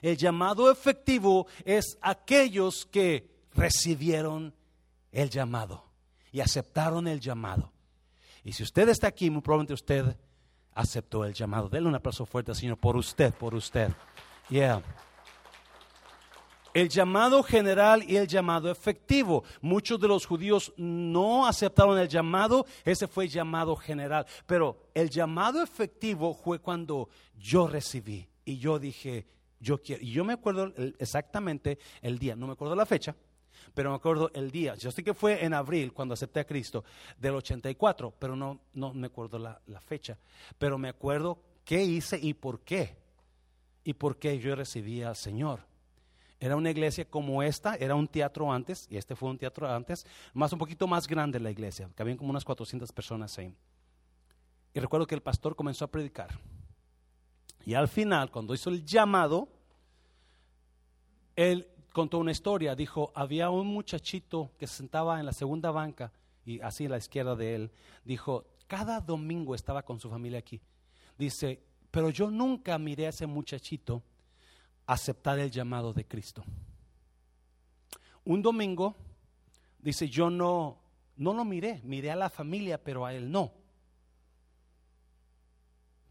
El 0.00 0.16
llamado 0.16 0.70
efectivo 0.70 1.48
es 1.64 1.98
aquellos 2.00 2.86
que 2.86 3.28
recibieron 3.54 4.54
el 5.10 5.28
llamado 5.28 5.84
y 6.30 6.40
aceptaron 6.40 7.08
el 7.08 7.18
llamado. 7.18 7.72
Y 8.44 8.52
si 8.52 8.62
usted 8.62 8.88
está 8.88 9.08
aquí, 9.08 9.30
muy 9.30 9.42
probablemente 9.42 9.74
usted 9.74 10.16
aceptó 10.74 11.24
el 11.24 11.34
llamado. 11.34 11.68
Denle 11.68 11.88
un 11.88 11.96
aplauso 11.96 12.24
fuerte, 12.24 12.54
Señor, 12.54 12.78
por 12.78 12.96
usted, 12.96 13.34
por 13.34 13.54
usted. 13.54 13.90
Yeah. 14.48 14.80
El 16.74 16.88
llamado 16.88 17.42
general 17.42 18.02
y 18.08 18.16
el 18.16 18.26
llamado 18.26 18.70
efectivo. 18.70 19.44
Muchos 19.60 20.00
de 20.00 20.08
los 20.08 20.24
judíos 20.24 20.72
no 20.76 21.46
aceptaron 21.46 21.98
el 21.98 22.08
llamado, 22.08 22.66
ese 22.84 23.06
fue 23.06 23.24
el 23.24 23.30
llamado 23.30 23.76
general. 23.76 24.26
Pero 24.46 24.88
el 24.94 25.10
llamado 25.10 25.62
efectivo 25.62 26.34
fue 26.34 26.60
cuando 26.60 27.08
yo 27.38 27.66
recibí 27.66 28.26
y 28.44 28.58
yo 28.58 28.78
dije, 28.78 29.26
yo 29.60 29.82
quiero. 29.82 30.02
Y 30.02 30.12
yo 30.12 30.24
me 30.24 30.32
acuerdo 30.32 30.72
exactamente 30.98 31.78
el 32.00 32.18
día, 32.18 32.34
no 32.34 32.46
me 32.46 32.54
acuerdo 32.54 32.74
la 32.74 32.86
fecha, 32.86 33.14
pero 33.74 33.90
me 33.90 33.96
acuerdo 33.96 34.30
el 34.34 34.50
día. 34.50 34.74
Yo 34.74 34.90
sé 34.90 35.04
que 35.04 35.14
fue 35.14 35.44
en 35.44 35.54
abril 35.54 35.92
cuando 35.92 36.14
acepté 36.14 36.40
a 36.40 36.44
Cristo 36.44 36.84
del 37.18 37.34
84, 37.34 38.14
pero 38.18 38.34
no, 38.34 38.60
no 38.72 38.92
me 38.94 39.06
acuerdo 39.06 39.38
la, 39.38 39.60
la 39.66 39.80
fecha. 39.80 40.18
Pero 40.58 40.78
me 40.78 40.88
acuerdo 40.88 41.38
qué 41.64 41.82
hice 41.82 42.18
y 42.20 42.34
por 42.34 42.60
qué. 42.60 42.96
Y 43.84 43.94
por 43.94 44.16
qué 44.16 44.38
yo 44.38 44.54
recibí 44.54 45.02
al 45.02 45.16
Señor. 45.16 45.71
Era 46.42 46.56
una 46.56 46.72
iglesia 46.72 47.04
como 47.04 47.40
esta, 47.40 47.76
era 47.76 47.94
un 47.94 48.08
teatro 48.08 48.52
antes, 48.52 48.88
y 48.90 48.96
este 48.96 49.14
fue 49.14 49.30
un 49.30 49.38
teatro 49.38 49.72
antes, 49.72 50.04
más 50.34 50.52
un 50.52 50.58
poquito 50.58 50.88
más 50.88 51.06
grande 51.06 51.38
la 51.38 51.52
iglesia, 51.52 51.88
que 51.94 52.02
habían 52.02 52.18
como 52.18 52.30
unas 52.30 52.44
400 52.44 52.90
personas 52.90 53.38
ahí. 53.38 53.54
Y 54.74 54.80
recuerdo 54.80 55.06
que 55.06 55.14
el 55.14 55.22
pastor 55.22 55.54
comenzó 55.54 55.84
a 55.84 55.88
predicar. 55.92 56.30
Y 57.64 57.74
al 57.74 57.86
final, 57.86 58.32
cuando 58.32 58.54
hizo 58.54 58.70
el 58.70 58.84
llamado, 58.84 59.46
él 61.36 61.68
contó 61.92 62.18
una 62.18 62.32
historia. 62.32 62.74
Dijo, 62.74 63.12
había 63.14 63.48
un 63.48 63.68
muchachito 63.68 64.50
que 64.58 64.66
se 64.66 64.78
sentaba 64.78 65.20
en 65.20 65.26
la 65.26 65.32
segunda 65.32 65.70
banca 65.70 66.10
y 66.44 66.60
así 66.60 66.86
a 66.86 66.88
la 66.88 66.98
izquierda 66.98 67.36
de 67.36 67.54
él. 67.54 67.70
Dijo, 68.04 68.46
cada 68.66 69.00
domingo 69.00 69.54
estaba 69.54 69.84
con 69.84 70.00
su 70.00 70.10
familia 70.10 70.40
aquí. 70.40 70.60
Dice, 71.16 71.62
pero 71.92 72.10
yo 72.10 72.32
nunca 72.32 72.76
miré 72.78 73.06
a 73.06 73.10
ese 73.10 73.28
muchachito 73.28 74.02
aceptar 74.86 75.38
el 75.38 75.50
llamado 75.50 75.92
de 75.92 76.06
Cristo. 76.06 76.44
Un 78.24 78.42
domingo, 78.42 78.94
dice, 79.78 80.08
yo 80.08 80.30
no, 80.30 80.78
no 81.16 81.32
lo 81.32 81.44
miré, 81.44 81.80
miré 81.84 82.10
a 82.10 82.16
la 82.16 82.30
familia, 82.30 82.82
pero 82.82 83.04
a 83.04 83.14
él 83.14 83.30
no 83.30 83.52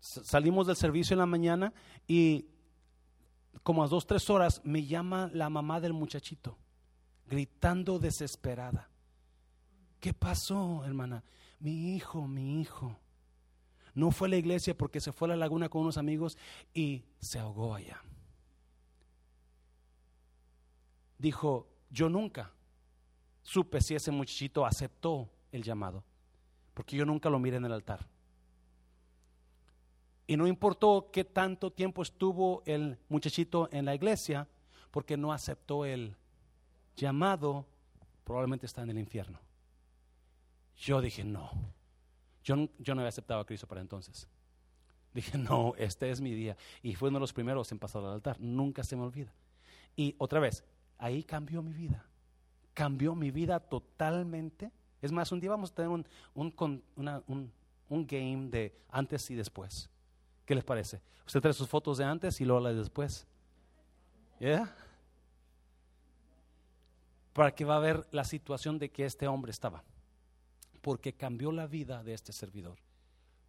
salimos 0.01 0.67
del 0.67 0.75
servicio 0.75 1.13
en 1.13 1.19
la 1.19 1.25
mañana 1.25 1.73
y 2.07 2.47
como 3.63 3.83
a 3.83 3.87
dos, 3.87 4.07
tres 4.07 4.29
horas 4.29 4.61
me 4.63 4.85
llama 4.85 5.29
la 5.33 5.49
mamá 5.49 5.79
del 5.79 5.93
muchachito, 5.93 6.57
gritando 7.27 7.99
desesperada. 7.99 8.89
¿Qué 9.99 10.13
pasó, 10.13 10.83
hermana? 10.83 11.23
Mi 11.59 11.95
hijo, 11.95 12.27
mi 12.27 12.59
hijo. 12.59 12.97
No 13.93 14.09
fue 14.09 14.27
a 14.27 14.31
la 14.31 14.37
iglesia 14.37 14.75
porque 14.75 14.99
se 14.99 15.11
fue 15.11 15.27
a 15.27 15.29
la 15.29 15.35
laguna 15.35 15.69
con 15.69 15.81
unos 15.81 15.97
amigos 15.97 16.37
y 16.73 17.03
se 17.19 17.37
ahogó 17.37 17.75
allá. 17.75 18.01
Dijo, 21.21 21.67
yo 21.91 22.09
nunca 22.09 22.51
supe 23.43 23.79
si 23.79 23.93
ese 23.93 24.09
muchachito 24.09 24.65
aceptó 24.65 25.29
el 25.51 25.61
llamado, 25.61 26.03
porque 26.73 26.97
yo 26.97 27.05
nunca 27.05 27.29
lo 27.29 27.37
miré 27.37 27.57
en 27.57 27.65
el 27.65 27.73
altar. 27.73 28.07
Y 30.25 30.35
no 30.35 30.47
importó 30.47 31.11
qué 31.13 31.23
tanto 31.23 31.71
tiempo 31.71 32.01
estuvo 32.01 32.63
el 32.65 32.97
muchachito 33.07 33.69
en 33.71 33.85
la 33.85 33.93
iglesia, 33.93 34.47
porque 34.89 35.15
no 35.15 35.31
aceptó 35.31 35.85
el 35.85 36.15
llamado, 36.95 37.67
probablemente 38.23 38.65
está 38.65 38.81
en 38.81 38.89
el 38.89 38.97
infierno. 38.97 39.39
Yo 40.75 41.01
dije, 41.01 41.23
no. 41.23 41.51
Yo, 42.43 42.67
yo 42.79 42.95
no 42.95 43.01
había 43.01 43.09
aceptado 43.09 43.41
a 43.41 43.45
Cristo 43.45 43.67
para 43.67 43.81
entonces. 43.81 44.27
Dije, 45.13 45.37
no, 45.37 45.75
este 45.77 46.09
es 46.09 46.19
mi 46.19 46.33
día. 46.33 46.57
Y 46.81 46.95
fue 46.95 47.09
uno 47.09 47.19
de 47.19 47.21
los 47.21 47.33
primeros 47.33 47.71
en 47.71 47.77
pasar 47.77 48.03
al 48.03 48.13
altar. 48.13 48.39
Nunca 48.39 48.83
se 48.83 48.95
me 48.95 49.03
olvida. 49.03 49.31
Y 49.95 50.15
otra 50.17 50.39
vez, 50.39 50.63
ahí 51.01 51.23
cambió 51.23 51.61
mi 51.61 51.73
vida. 51.73 52.05
Cambió 52.73 53.15
mi 53.15 53.31
vida 53.31 53.59
totalmente. 53.59 54.71
Es 55.01 55.11
más, 55.11 55.31
un 55.31 55.39
día 55.39 55.49
vamos 55.49 55.71
a 55.71 55.75
tener 55.75 55.89
un, 55.89 56.05
un, 56.35 57.51
un, 57.89 58.07
game 58.07 58.49
de 58.49 58.73
antes 58.89 59.29
y 59.31 59.35
después. 59.35 59.89
¿Qué 60.45 60.55
les 60.55 60.63
parece? 60.63 61.01
Usted 61.25 61.41
trae 61.41 61.53
sus 61.53 61.67
fotos 61.67 61.97
de 61.97 62.05
antes 62.05 62.39
y 62.39 62.45
luego 62.45 62.61
las 62.61 62.73
de 62.73 62.79
después. 62.79 63.27
¿Ya? 64.39 64.73
Para 67.33 67.53
que 67.53 67.65
va 67.65 67.77
a 67.77 67.79
ver 67.79 68.07
la 68.11 68.23
situación 68.23 68.77
de 68.77 68.89
que 68.89 69.05
este 69.05 69.27
hombre 69.27 69.51
estaba. 69.51 69.83
Porque 70.81 71.13
cambió 71.13 71.51
la 71.51 71.65
vida 71.65 72.03
de 72.03 72.13
este 72.13 72.31
servidor 72.31 72.77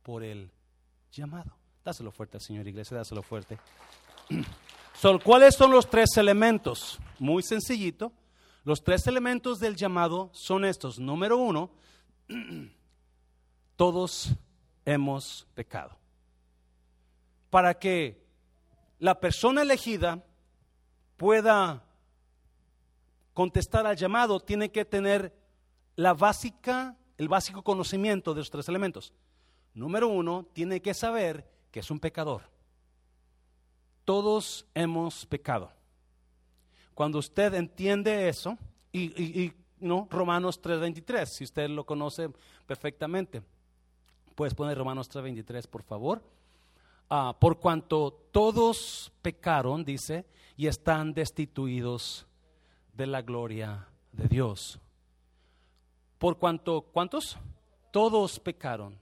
por 0.03 0.25
el 0.25 0.51
llamado. 1.13 1.55
Dáselo 1.85 2.13
fuerte 2.13 2.39
al 2.39 2.41
Señor 2.41 2.67
Iglesia, 2.67 2.97
dáselo 2.97 3.23
fuerte. 3.23 3.59
¿Cuáles 5.25 5.57
son 5.57 5.73
los 5.73 5.91
tres 5.91 6.17
elementos? 6.17 7.01
Muy 7.19 7.43
sencillito. 7.43 8.13
Los 8.63 8.85
tres 8.85 9.07
elementos 9.09 9.59
del 9.59 9.75
llamado 9.75 10.31
son 10.33 10.65
estos. 10.65 11.01
Número 11.01 11.37
uno, 11.39 11.71
todos 13.77 14.31
hemos 14.85 15.49
pecado 15.55 15.97
para 17.51 17.79
que 17.79 18.25
la 18.99 19.19
persona 19.21 19.63
elegida 19.63 20.25
pueda 21.17 21.85
contestar 23.35 23.87
al 23.87 23.97
llamado, 23.97 24.41
tiene 24.41 24.71
que 24.71 24.85
tener 24.85 25.37
la 25.97 26.15
básica, 26.15 26.97
el 27.19 27.29
básico 27.29 27.63
conocimiento 27.63 28.33
de 28.33 28.41
los 28.41 28.51
tres 28.51 28.69
elementos. 28.69 29.13
Número 29.75 30.09
uno, 30.09 30.47
tiene 30.53 30.81
que 30.81 30.95
saber 30.95 31.47
que 31.71 31.81
es 31.81 31.91
un 31.91 32.01
pecador. 32.01 32.53
Todos 34.05 34.67
hemos 34.75 35.27
pecado. 35.27 35.71
Cuando 36.95 37.19
usted 37.19 37.55
entiende 37.55 38.29
eso, 38.29 38.59
y, 38.93 39.53
no, 39.81 40.07
Romanos 40.11 40.61
3:23, 40.61 41.27
si 41.27 41.45
usted 41.45 41.69
lo 41.69 41.85
conoce 41.85 42.31
perfectamente, 42.67 43.43
puedes 44.35 44.55
poner 44.55 44.77
Romanos 44.77 45.09
3:23, 45.09 45.67
por 45.67 45.83
favor. 45.83 46.23
Ah, 47.09 47.37
por 47.39 47.59
cuanto 47.59 48.13
todos 48.31 49.13
pecaron, 49.23 49.85
dice, 49.85 50.25
y 50.57 50.67
están 50.67 51.13
destituidos 51.13 52.27
de 52.95 53.07
la 53.07 53.23
gloria 53.23 53.89
de 54.13 54.29
Dios. 54.29 54.79
Por 56.19 56.39
cuanto, 56.39 56.83
¿cuántos? 56.83 57.37
Todos 57.91 58.39
pecaron 58.41 58.99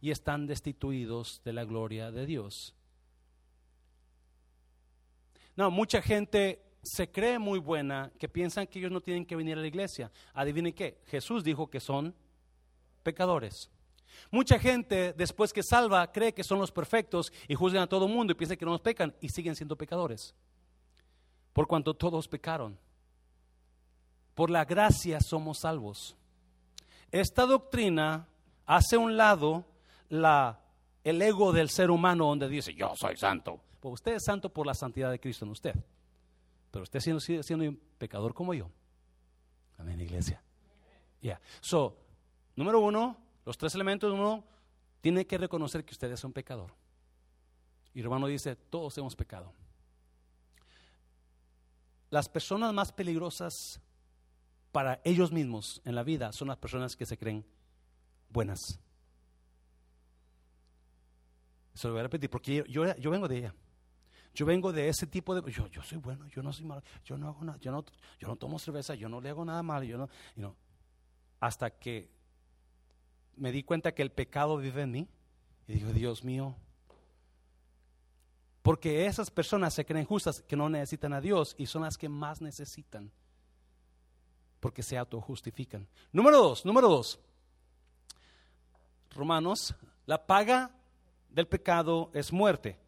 y 0.00 0.10
están 0.10 0.46
destituidos 0.46 1.40
de 1.44 1.52
la 1.52 1.64
gloria 1.64 2.10
de 2.10 2.26
Dios. 2.26 2.75
No, 5.56 5.70
mucha 5.70 6.02
gente 6.02 6.62
se 6.82 7.10
cree 7.10 7.38
muy 7.38 7.58
buena 7.58 8.12
que 8.18 8.28
piensan 8.28 8.66
que 8.66 8.78
ellos 8.78 8.92
no 8.92 9.00
tienen 9.00 9.26
que 9.26 9.36
venir 9.36 9.56
a 9.58 9.60
la 9.60 9.66
iglesia. 9.66 10.10
Adivinen 10.34 10.72
qué, 10.72 11.00
Jesús 11.06 11.42
dijo 11.42 11.68
que 11.68 11.80
son 11.80 12.14
pecadores. 13.02 13.70
Mucha 14.30 14.58
gente, 14.58 15.12
después 15.12 15.52
que 15.52 15.62
salva, 15.62 16.10
cree 16.12 16.32
que 16.32 16.44
son 16.44 16.58
los 16.58 16.70
perfectos 16.70 17.32
y 17.48 17.54
juzgan 17.54 17.82
a 17.82 17.86
todo 17.86 18.06
el 18.06 18.12
mundo 18.12 18.32
y 18.32 18.36
piensan 18.36 18.56
que 18.56 18.64
no 18.64 18.72
nos 18.72 18.80
pecan 18.80 19.14
y 19.20 19.28
siguen 19.28 19.56
siendo 19.56 19.76
pecadores. 19.76 20.34
Por 21.52 21.66
cuanto 21.66 21.94
todos 21.94 22.28
pecaron. 22.28 22.78
Por 24.34 24.50
la 24.50 24.64
gracia 24.64 25.18
somos 25.20 25.60
salvos. 25.60 26.16
Esta 27.10 27.46
doctrina 27.46 28.28
hace 28.66 28.96
a 28.96 28.98
un 28.98 29.16
lado 29.16 29.64
la, 30.08 30.60
el 31.02 31.22
ego 31.22 31.52
del 31.52 31.70
ser 31.70 31.90
humano 31.90 32.26
donde 32.26 32.48
dice, 32.48 32.74
yo 32.74 32.92
soy 32.94 33.16
santo. 33.16 33.60
Usted 33.90 34.14
es 34.14 34.24
santo 34.24 34.52
por 34.52 34.66
la 34.66 34.74
santidad 34.74 35.10
de 35.10 35.20
Cristo 35.20 35.44
en 35.44 35.50
usted. 35.50 35.74
Pero 36.70 36.82
usted 36.82 37.00
sigue 37.00 37.42
siendo 37.42 37.68
un 37.68 37.80
pecador 37.98 38.34
como 38.34 38.54
yo. 38.54 38.70
Amén, 39.78 40.00
iglesia. 40.00 40.42
Ya. 41.20 41.40
So, 41.60 41.96
número 42.54 42.80
uno, 42.80 43.16
los 43.44 43.56
tres 43.56 43.74
elementos, 43.74 44.12
uno 44.12 44.44
tiene 45.00 45.26
que 45.26 45.38
reconocer 45.38 45.84
que 45.84 45.92
usted 45.92 46.10
es 46.10 46.24
un 46.24 46.32
pecador. 46.32 46.72
Y 47.94 48.02
Romano 48.02 48.26
dice, 48.26 48.56
todos 48.56 48.96
hemos 48.98 49.16
pecado. 49.16 49.52
Las 52.10 52.28
personas 52.28 52.72
más 52.72 52.92
peligrosas 52.92 53.80
para 54.72 55.00
ellos 55.04 55.32
mismos 55.32 55.80
en 55.84 55.94
la 55.94 56.02
vida 56.02 56.32
son 56.32 56.48
las 56.48 56.58
personas 56.58 56.96
que 56.96 57.06
se 57.06 57.16
creen 57.16 57.44
buenas. 58.28 58.78
Se 61.74 61.88
lo 61.88 61.94
voy 61.94 62.00
a 62.00 62.04
repetir 62.04 62.28
porque 62.28 62.64
yo, 62.68 62.94
yo, 62.96 63.10
vengo 63.10 63.28
de 63.28 63.38
ella. 63.38 63.54
Yo 64.36 64.44
vengo 64.44 64.70
de 64.70 64.90
ese 64.90 65.06
tipo 65.06 65.34
de... 65.34 65.50
Yo, 65.50 65.66
yo 65.68 65.82
soy 65.82 65.96
bueno, 65.96 66.28
yo 66.28 66.42
no 66.42 66.52
soy 66.52 66.66
malo, 66.66 66.82
yo 67.06 67.16
no 67.16 67.28
hago 67.28 67.42
nada, 67.42 67.58
yo 67.58 67.72
no, 67.72 67.82
yo 68.18 68.28
no 68.28 68.36
tomo 68.36 68.58
cerveza, 68.58 68.94
yo 68.94 69.08
no 69.08 69.18
le 69.18 69.30
hago 69.30 69.46
nada 69.46 69.62
malo, 69.62 69.84
yo 69.84 69.96
no, 70.36 70.54
hasta 71.40 71.70
que 71.70 72.10
me 73.34 73.50
di 73.50 73.62
cuenta 73.62 73.92
que 73.92 74.02
el 74.02 74.12
pecado 74.12 74.58
vive 74.58 74.82
en 74.82 74.90
mí. 74.90 75.08
Y 75.66 75.72
digo, 75.72 75.90
Dios 75.90 76.22
mío, 76.22 76.54
porque 78.60 79.06
esas 79.06 79.30
personas 79.30 79.72
se 79.72 79.86
creen 79.86 80.04
justas 80.04 80.42
que 80.42 80.54
no 80.54 80.68
necesitan 80.68 81.14
a 81.14 81.22
Dios 81.22 81.54
y 81.56 81.64
son 81.64 81.82
las 81.82 81.96
que 81.96 82.10
más 82.10 82.42
necesitan. 82.42 83.10
Porque 84.60 84.82
se 84.82 84.98
autojustifican. 84.98 85.88
Número 86.12 86.36
dos, 86.36 86.66
número 86.66 86.88
dos. 86.90 87.18
Romanos, 89.14 89.74
la 90.04 90.26
paga 90.26 90.70
del 91.30 91.48
pecado 91.48 92.10
es 92.12 92.30
muerte. 92.30 92.78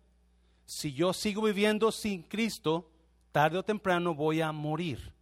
Si 0.69 0.93
yo 0.93 1.15
sigo 1.15 1.41
viviendo 1.41 1.91
sin 1.91 2.23
Cristo, 2.23 2.91
tarde 3.33 3.57
o 3.57 3.63
temprano 3.63 4.15
voy 4.15 4.43
a 4.43 4.53
morir. 4.53 5.15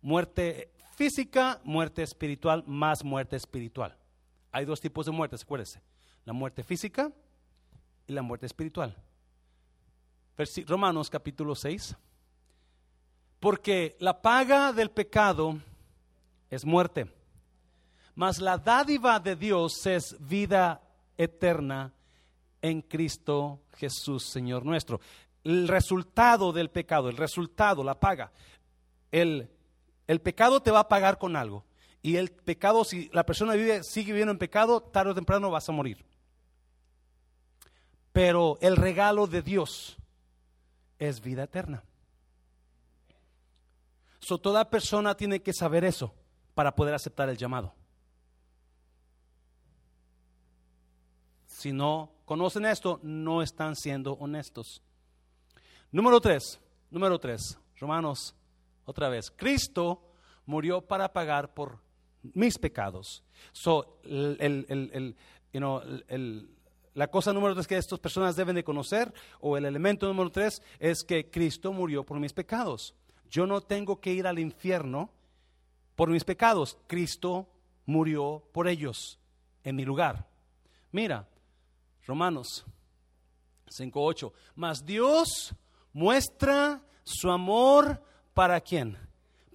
Muerte 0.00 0.72
física, 0.96 1.60
muerte 1.64 2.02
espiritual, 2.02 2.64
más 2.66 3.04
muerte 3.04 3.36
espiritual. 3.36 3.94
Hay 4.50 4.64
dos 4.64 4.80
tipos 4.80 5.04
de 5.04 5.12
muertes, 5.12 5.42
acuérdense. 5.42 5.82
La 6.24 6.32
muerte 6.32 6.64
física 6.64 7.12
y 8.06 8.14
la 8.14 8.22
muerte 8.22 8.46
espiritual. 8.46 8.96
Romanos 10.66 11.10
capítulo 11.10 11.54
6. 11.54 11.94
Porque 13.40 13.98
la 14.00 14.22
paga 14.22 14.72
del 14.72 14.90
pecado 14.90 15.58
es 16.48 16.64
muerte, 16.64 17.06
mas 18.14 18.40
la 18.40 18.56
dádiva 18.56 19.20
de 19.20 19.36
Dios 19.36 19.86
es 19.86 20.16
vida 20.26 20.80
eterna 21.18 21.92
en 22.62 22.82
Cristo 22.82 23.60
Jesús, 23.76 24.24
Señor 24.24 24.64
nuestro. 24.64 25.00
El 25.44 25.68
resultado 25.68 26.52
del 26.52 26.70
pecado, 26.70 27.08
el 27.08 27.16
resultado, 27.16 27.84
la 27.84 27.98
paga. 27.98 28.32
El, 29.10 29.50
el 30.06 30.20
pecado 30.20 30.60
te 30.60 30.70
va 30.70 30.80
a 30.80 30.88
pagar 30.88 31.18
con 31.18 31.36
algo. 31.36 31.64
Y 32.02 32.16
el 32.16 32.30
pecado, 32.30 32.84
si 32.84 33.08
la 33.12 33.24
persona 33.24 33.54
vive, 33.54 33.82
sigue 33.82 34.12
viviendo 34.12 34.32
en 34.32 34.38
pecado, 34.38 34.80
tarde 34.80 35.12
o 35.12 35.14
temprano 35.14 35.50
vas 35.50 35.68
a 35.68 35.72
morir. 35.72 36.04
Pero 38.12 38.58
el 38.60 38.76
regalo 38.76 39.26
de 39.26 39.42
Dios 39.42 39.96
es 40.98 41.20
vida 41.20 41.44
eterna. 41.44 41.82
So, 44.20 44.38
toda 44.38 44.68
persona 44.68 45.16
tiene 45.16 45.40
que 45.40 45.52
saber 45.52 45.84
eso 45.84 46.14
para 46.54 46.74
poder 46.74 46.94
aceptar 46.94 47.28
el 47.28 47.36
llamado. 47.36 47.74
Si 51.58 51.72
no 51.72 52.12
conocen 52.24 52.64
esto, 52.66 53.00
no 53.02 53.42
están 53.42 53.74
siendo 53.74 54.12
honestos. 54.12 54.80
Número 55.90 56.20
tres, 56.20 56.60
número 56.88 57.18
tres, 57.18 57.58
Romanos, 57.80 58.36
otra 58.84 59.08
vez, 59.08 59.32
Cristo 59.32 60.00
murió 60.46 60.80
para 60.80 61.12
pagar 61.12 61.54
por 61.54 61.80
mis 62.22 62.56
pecados. 62.60 63.24
So, 63.50 63.98
el, 64.04 65.16
la 66.94 67.08
cosa 67.08 67.32
número 67.32 67.54
tres 67.54 67.66
que 67.66 67.76
estas 67.76 67.98
personas 67.98 68.36
deben 68.36 68.54
de 68.54 68.62
conocer, 68.62 69.12
o 69.40 69.56
el 69.56 69.64
elemento 69.64 70.06
número 70.06 70.30
tres, 70.30 70.62
es 70.78 71.02
que 71.02 71.28
Cristo 71.28 71.72
murió 71.72 72.06
por 72.06 72.20
mis 72.20 72.32
pecados. 72.32 72.94
Yo 73.28 73.48
no 73.48 73.62
tengo 73.62 74.00
que 74.00 74.12
ir 74.12 74.28
al 74.28 74.38
infierno 74.38 75.10
por 75.96 76.08
mis 76.08 76.22
pecados. 76.22 76.78
Cristo 76.86 77.48
murió 77.84 78.44
por 78.52 78.68
ellos 78.68 79.18
en 79.64 79.74
mi 79.74 79.84
lugar. 79.84 80.28
Mira, 80.92 81.28
Romanos 82.08 82.64
5.8. 83.66 84.32
Mas 84.54 84.84
Dios 84.84 85.54
muestra 85.92 86.82
su 87.04 87.30
amor 87.30 88.02
para 88.32 88.62
quién? 88.62 88.96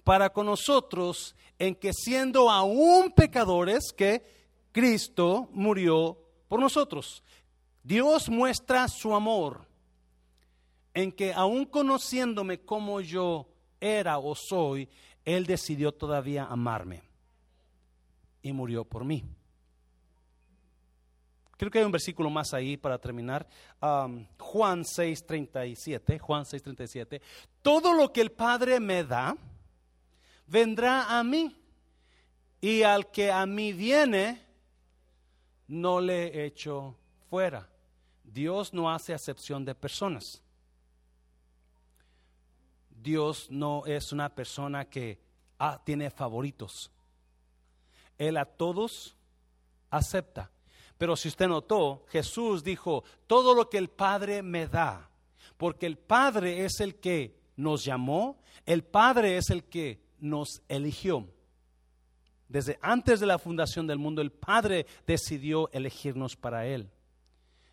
Para 0.04 0.30
con 0.30 0.46
nosotros 0.46 1.34
en 1.58 1.74
que 1.74 1.92
siendo 1.92 2.48
aún 2.48 3.10
pecadores, 3.10 3.92
que 3.96 4.22
Cristo 4.70 5.48
murió 5.50 6.16
por 6.46 6.60
nosotros. 6.60 7.24
Dios 7.82 8.28
muestra 8.28 8.86
su 8.88 9.14
amor 9.14 9.66
en 10.94 11.10
que 11.10 11.32
aún 11.32 11.64
conociéndome 11.64 12.60
como 12.60 13.00
yo 13.00 13.48
era 13.80 14.18
o 14.18 14.36
soy, 14.36 14.88
Él 15.24 15.44
decidió 15.44 15.90
todavía 15.90 16.44
amarme 16.44 17.02
y 18.42 18.52
murió 18.52 18.84
por 18.84 19.04
mí. 19.04 19.24
Creo 21.56 21.70
que 21.70 21.78
hay 21.78 21.84
un 21.84 21.92
versículo 21.92 22.30
más 22.30 22.52
ahí 22.52 22.76
para 22.76 22.98
terminar. 22.98 23.46
Um, 23.80 24.26
Juan 24.38 24.84
6:37. 24.84 26.18
Juan 26.18 26.44
6:37. 26.44 27.20
Todo 27.62 27.92
lo 27.92 28.12
que 28.12 28.20
el 28.20 28.32
Padre 28.32 28.80
me 28.80 29.04
da, 29.04 29.36
vendrá 30.46 31.18
a 31.18 31.22
mí. 31.22 31.56
Y 32.60 32.82
al 32.82 33.10
que 33.10 33.30
a 33.30 33.44
mí 33.44 33.72
viene, 33.72 34.42
no 35.68 36.00
le 36.00 36.44
echo 36.44 36.96
fuera. 37.28 37.68
Dios 38.22 38.72
no 38.72 38.90
hace 38.90 39.12
acepción 39.12 39.64
de 39.64 39.74
personas. 39.74 40.42
Dios 42.88 43.50
no 43.50 43.84
es 43.84 44.12
una 44.12 44.34
persona 44.34 44.86
que 44.86 45.20
ah, 45.58 45.80
tiene 45.84 46.10
favoritos. 46.10 46.90
Él 48.16 48.38
a 48.38 48.46
todos 48.46 49.14
acepta. 49.90 50.50
Pero 50.98 51.16
si 51.16 51.28
usted 51.28 51.48
notó, 51.48 52.04
Jesús 52.08 52.62
dijo, 52.62 53.04
todo 53.26 53.54
lo 53.54 53.68
que 53.68 53.78
el 53.78 53.88
Padre 53.88 54.42
me 54.42 54.66
da, 54.66 55.10
porque 55.56 55.86
el 55.86 55.98
Padre 55.98 56.64
es 56.64 56.80
el 56.80 56.96
que 56.96 57.36
nos 57.56 57.84
llamó, 57.84 58.38
el 58.66 58.84
Padre 58.84 59.36
es 59.36 59.50
el 59.50 59.64
que 59.64 60.00
nos 60.20 60.62
eligió. 60.68 61.28
Desde 62.48 62.78
antes 62.82 63.20
de 63.20 63.26
la 63.26 63.38
fundación 63.38 63.86
del 63.86 63.98
mundo, 63.98 64.22
el 64.22 64.30
Padre 64.30 64.86
decidió 65.06 65.70
elegirnos 65.72 66.36
para 66.36 66.66
Él. 66.66 66.90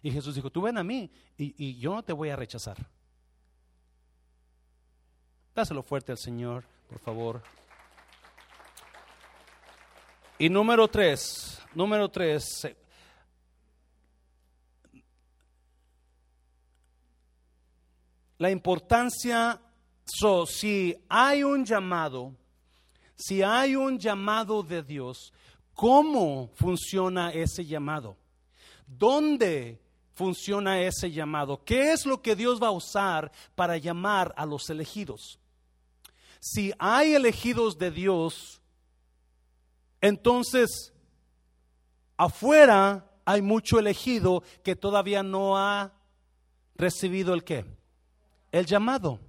Y 0.02 0.12
Jesús 0.12 0.34
dijo, 0.36 0.50
tú 0.50 0.62
ven 0.62 0.78
a 0.78 0.84
mí 0.84 1.12
y, 1.38 1.78
yo 1.78 1.94
no 1.94 2.04
te 2.04 2.14
voy 2.14 2.30
a 2.30 2.36
rechazar. 2.36 2.78
Dáselo 5.54 5.84
fuerte 5.84 6.12
al 6.12 6.18
Señor, 6.18 6.64
por 6.90 7.00
favor. 7.00 7.44
Y 10.40 10.50
número 10.50 10.88
tres, 10.88 11.62
número 11.76 12.10
tres, 12.10 12.68
la 18.42 18.50
importancia, 18.50 19.62
si 20.48 20.98
hay 21.08 21.44
un 21.44 21.64
llamado, 21.64 22.36
si 23.16 23.44
hay 23.44 23.76
un 23.76 24.00
llamado 24.00 24.64
de 24.64 24.82
Dios, 24.82 25.32
¿cómo 25.76 26.50
funciona 26.56 27.32
ese 27.34 27.64
llamado? 27.64 28.18
¿Dónde 28.88 29.80
funciona 30.16 30.82
ese 30.82 31.12
llamado? 31.12 31.64
¿Qué 31.64 31.92
es 31.92 32.08
lo 32.08 32.24
que 32.24 32.36
Dios 32.36 32.60
va 32.60 32.70
a 32.70 32.72
usar 32.72 33.32
para 33.54 33.78
llamar 33.78 34.34
a 34.36 34.48
los 34.48 34.68
elegidos? 34.72 35.38
Si 36.40 36.74
hay 36.80 37.14
elegidos 37.14 37.78
de 37.78 37.92
Dios, 37.92 38.60
entonces 40.02 40.92
afuera 42.18 43.08
hay 43.24 43.44
mucho 43.44 43.78
elegido 43.78 44.42
que 44.64 44.76
todavía 44.76 45.22
no 45.22 45.60
ha 45.60 45.94
recibido 46.74 47.36
el 47.36 47.44
qué? 47.44 47.81
El 48.52 48.66
llamado. 48.66 49.20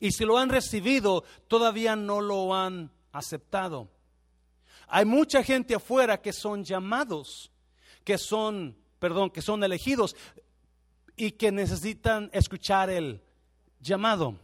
Y 0.00 0.12
si 0.12 0.24
lo 0.24 0.38
han 0.38 0.48
recibido, 0.48 1.24
todavía 1.46 1.94
no 1.94 2.20
lo 2.20 2.54
han 2.54 2.90
aceptado. 3.12 3.88
Hay 4.88 5.04
mucha 5.04 5.42
gente 5.42 5.74
afuera 5.74 6.20
que 6.20 6.32
son 6.32 6.64
llamados, 6.64 7.52
que 8.02 8.18
son, 8.18 8.76
perdón, 8.98 9.30
que 9.30 9.42
son 9.42 9.62
elegidos 9.62 10.16
y 11.16 11.32
que 11.32 11.52
necesitan 11.52 12.30
escuchar 12.32 12.90
el 12.90 13.22
llamado. 13.78 14.38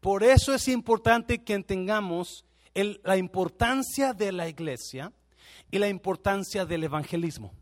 Por 0.00 0.22
eso 0.22 0.54
es 0.54 0.66
importante 0.68 1.44
que 1.44 1.54
entendamos 1.54 2.44
la 2.74 3.16
importancia 3.16 4.12
de 4.14 4.32
la 4.32 4.48
iglesia 4.48 5.12
y 5.70 5.78
la 5.78 5.88
importancia 5.88 6.64
del 6.64 6.84
evangelismo. 6.84 7.52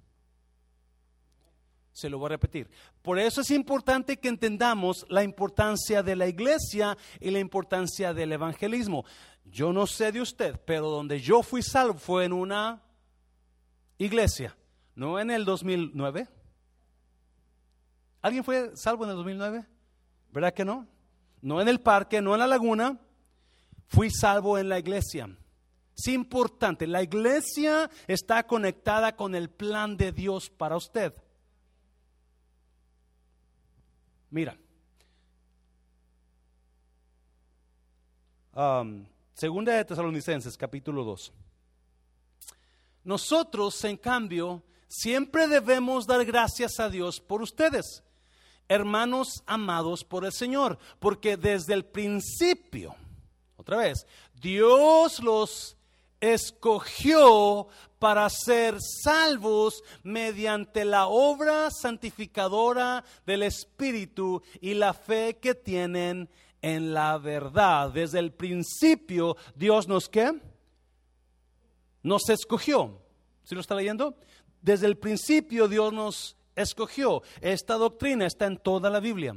Se 1.97 2.11
lo 2.11 2.18
voy 2.18 2.26
a 2.26 2.28
repetir. 2.28 2.68
Por 3.01 3.18
eso 3.18 3.40
es 3.40 3.51
importante 3.51 4.18
que 4.18 4.28
entendamos 4.28 5.07
la 5.09 5.22
importancia 5.22 6.03
de 6.03 6.14
la 6.14 6.28
iglesia 6.28 6.94
y 7.20 7.30
la 7.30 7.38
importancia 7.38 8.12
del 8.12 8.32
evangelismo. 8.32 9.07
Yo 9.47 9.72
no 9.72 9.86
sé 9.86 10.12
de 10.12 10.20
usted, 10.20 10.61
pero 10.66 10.90
donde 10.90 11.20
yo 11.20 11.42
fui 11.42 11.62
salvo 11.62 11.94
fue 11.94 12.26
en 12.26 12.34
una 12.34 12.82
iglesia, 13.97 14.55
no 14.94 15.18
en 15.18 15.30
el 15.30 15.47
2009. 15.47 16.28
¿Alguien 18.20 18.44
fue 18.44 18.76
salvo 18.76 19.05
en 19.05 19.11
el 19.12 19.16
2009? 19.16 19.64
¿Verdad 20.32 20.53
que 20.53 20.66
no? 20.66 20.86
No 21.40 21.62
en 21.62 21.68
el 21.68 21.80
parque, 21.80 22.20
no 22.20 22.34
en 22.34 22.40
la 22.40 22.47
laguna. 22.47 23.01
Fui 23.86 24.11
salvo 24.11 24.59
en 24.59 24.68
la 24.68 24.78
iglesia. 24.78 25.34
Es 25.97 26.09
importante, 26.09 26.86
la 26.86 27.03
iglesia 27.03 27.88
está 28.07 28.47
conectada 28.47 29.16
con 29.16 29.34
el 29.34 29.49
plan 29.49 29.97
de 29.97 30.12
Dios 30.12 30.51
para 30.51 30.76
usted. 30.76 31.14
Mira, 34.30 34.58
segunda 39.34 39.72
de 39.72 39.84
Tesalonicenses, 39.84 40.56
capítulo 40.56 41.04
2. 41.04 41.32
Nosotros, 43.04 43.84
en 43.84 43.96
cambio, 43.96 44.64
siempre 44.88 45.46
debemos 45.46 46.06
dar 46.06 46.24
gracias 46.24 46.80
a 46.80 46.90
Dios 46.90 47.20
por 47.20 47.40
ustedes, 47.40 48.02
hermanos 48.68 49.44
amados 49.46 50.02
por 50.02 50.24
el 50.24 50.32
Señor, 50.32 50.78
porque 50.98 51.36
desde 51.36 51.74
el 51.74 51.84
principio, 51.84 52.96
otra 53.56 53.76
vez, 53.76 54.06
Dios 54.34 55.22
los 55.22 55.76
escogió 56.20 57.68
para 57.99 58.28
ser 58.28 58.76
salvos 58.80 59.82
mediante 60.03 60.84
la 60.84 61.07
obra 61.07 61.70
santificadora 61.70 63.05
del 63.24 63.42
Espíritu 63.42 64.42
y 64.61 64.74
la 64.74 64.92
fe 64.92 65.38
que 65.40 65.55
tienen 65.55 66.28
en 66.62 66.92
la 66.92 67.18
verdad. 67.18 67.90
Desde 67.90 68.18
el 68.18 68.32
principio 68.32 69.36
Dios 69.55 69.88
nos 69.88 70.09
qué? 70.09 70.32
Nos 72.03 72.28
escogió. 72.28 73.01
¿Sí 73.44 73.55
lo 73.55 73.61
está 73.61 73.74
leyendo? 73.74 74.16
Desde 74.61 74.86
el 74.86 74.99
principio 74.99 75.68
Dios 75.68 75.92
nos 75.92 76.36
escogió. 76.55 77.22
Esta 77.40 77.74
doctrina 77.74 78.26
está 78.26 78.47
en 78.47 78.59
toda 78.59 78.90
la 78.90 79.01
Biblia. 79.01 79.36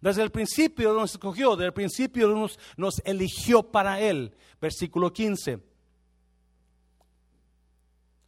Desde 0.00 0.22
el 0.22 0.30
principio 0.30 0.94
nos 0.94 1.12
escogió, 1.12 1.56
desde 1.56 1.66
el 1.66 1.72
principio 1.74 2.28
nos, 2.28 2.58
nos 2.76 3.02
eligió 3.04 3.62
para 3.62 4.00
Él. 4.00 4.34
Versículo 4.60 5.12
15. 5.12 5.69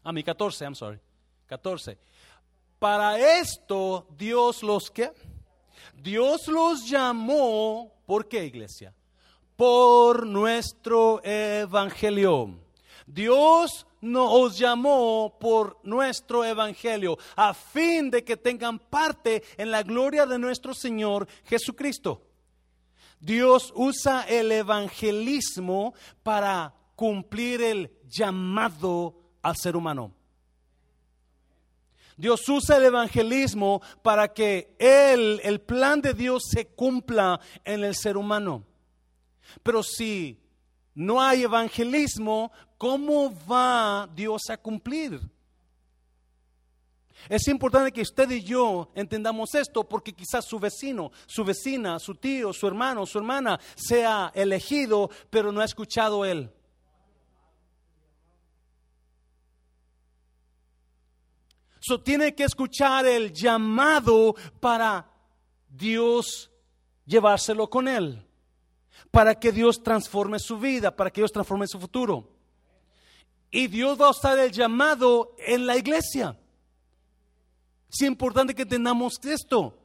A 0.05 0.13
mi 0.13 0.23
14, 0.23 0.65
I'm 0.65 0.75
sorry. 0.75 0.99
14. 1.47 1.99
Para 2.79 3.19
esto 3.41 4.07
Dios 4.17 4.63
los 4.63 4.91
que 4.91 5.13
Dios 5.95 6.49
los 6.49 6.89
llamó, 6.89 7.93
¿por 8.07 8.27
qué 8.27 8.45
iglesia? 8.45 8.95
Por 9.57 10.27
nuestro 10.27 11.21
evangelio. 11.25 12.59
Dios 13.07 13.87
nos 14.01 14.59
llamó 14.59 15.37
por 15.39 15.79
nuestro 15.85 16.45
evangelio, 16.45 17.19
a 17.37 17.55
fin 17.55 18.11
de 18.11 18.25
que 18.25 18.37
tengan 18.37 18.79
parte 18.79 19.43
en 19.57 19.71
la 19.71 19.83
gloria 19.83 20.27
de 20.27 20.39
nuestro 20.39 20.75
Señor 20.75 21.29
Jesucristo. 21.45 22.23
Dios 23.21 23.73
usa 23.77 24.25
el 24.29 24.51
evangelismo 24.51 25.95
para 26.25 26.75
cumplir 26.97 27.63
el 27.63 27.93
llamado 28.09 29.22
al 29.43 29.57
ser 29.57 29.77
humano. 29.77 30.13
Dios 32.17 32.49
usa 32.49 32.77
el 32.77 32.85
evangelismo 32.85 33.83
para 34.03 34.33
que 34.33 34.77
él, 34.79 35.41
el 35.43 35.61
plan 35.61 36.01
de 36.01 36.15
Dios 36.15 36.45
se 36.51 36.69
cumpla 36.69 37.41
en 37.65 37.85
el 37.85 37.95
ser 37.97 38.17
humano. 38.17 38.65
Pero 39.63 39.83
si 39.83 40.39
no 40.95 41.21
hay 41.21 41.43
evangelismo, 41.43 42.53
¿cómo 42.79 43.35
va 43.47 44.09
Dios 44.15 44.43
a 44.51 44.57
cumplir? 44.57 45.21
Es 47.29 47.47
importante 47.49 47.93
que 47.93 48.03
usted 48.03 48.31
y 48.31 48.43
yo 48.43 48.91
entendamos 48.95 49.55
esto 49.55 49.85
porque 49.85 50.13
quizás 50.13 50.45
su 50.45 50.59
vecino, 50.59 51.13
su 51.27 51.45
vecina, 51.45 51.99
su 51.99 52.15
tío, 52.15 52.53
su 52.53 52.67
hermano, 52.67 53.07
su 53.07 53.19
hermana 53.19 53.61
sea 53.77 54.33
elegido, 54.35 55.11
pero 55.31 55.53
no 55.53 55.61
ha 55.61 55.65
escuchado 55.65 56.25
él. 56.25 56.51
So, 61.85 62.01
tiene 62.01 62.35
que 62.35 62.45
escuchar 62.45 63.07
el 63.07 63.33
llamado 63.33 64.35
para 64.61 65.11
Dios 65.69 66.51
llevárselo 67.05 67.69
con 67.69 67.89
él 67.89 68.25
para 69.13 69.39
que 69.39 69.53
Dios 69.53 69.83
transforme 69.83 70.39
su 70.39 70.59
vida, 70.59 70.97
para 70.97 71.11
que 71.11 71.21
Dios 71.21 71.33
transforme 71.33 71.67
su 71.69 71.79
futuro. 71.79 72.29
Y 73.51 73.67
Dios 73.67 74.01
va 74.01 74.07
a 74.07 74.11
usar 74.11 74.39
el 74.39 74.51
llamado 74.51 75.37
en 75.39 75.67
la 75.67 75.77
iglesia. 75.77 76.39
Es 77.91 78.01
importante 78.01 78.55
que 78.55 78.63
entendamos 78.63 79.21
esto. 79.23 79.79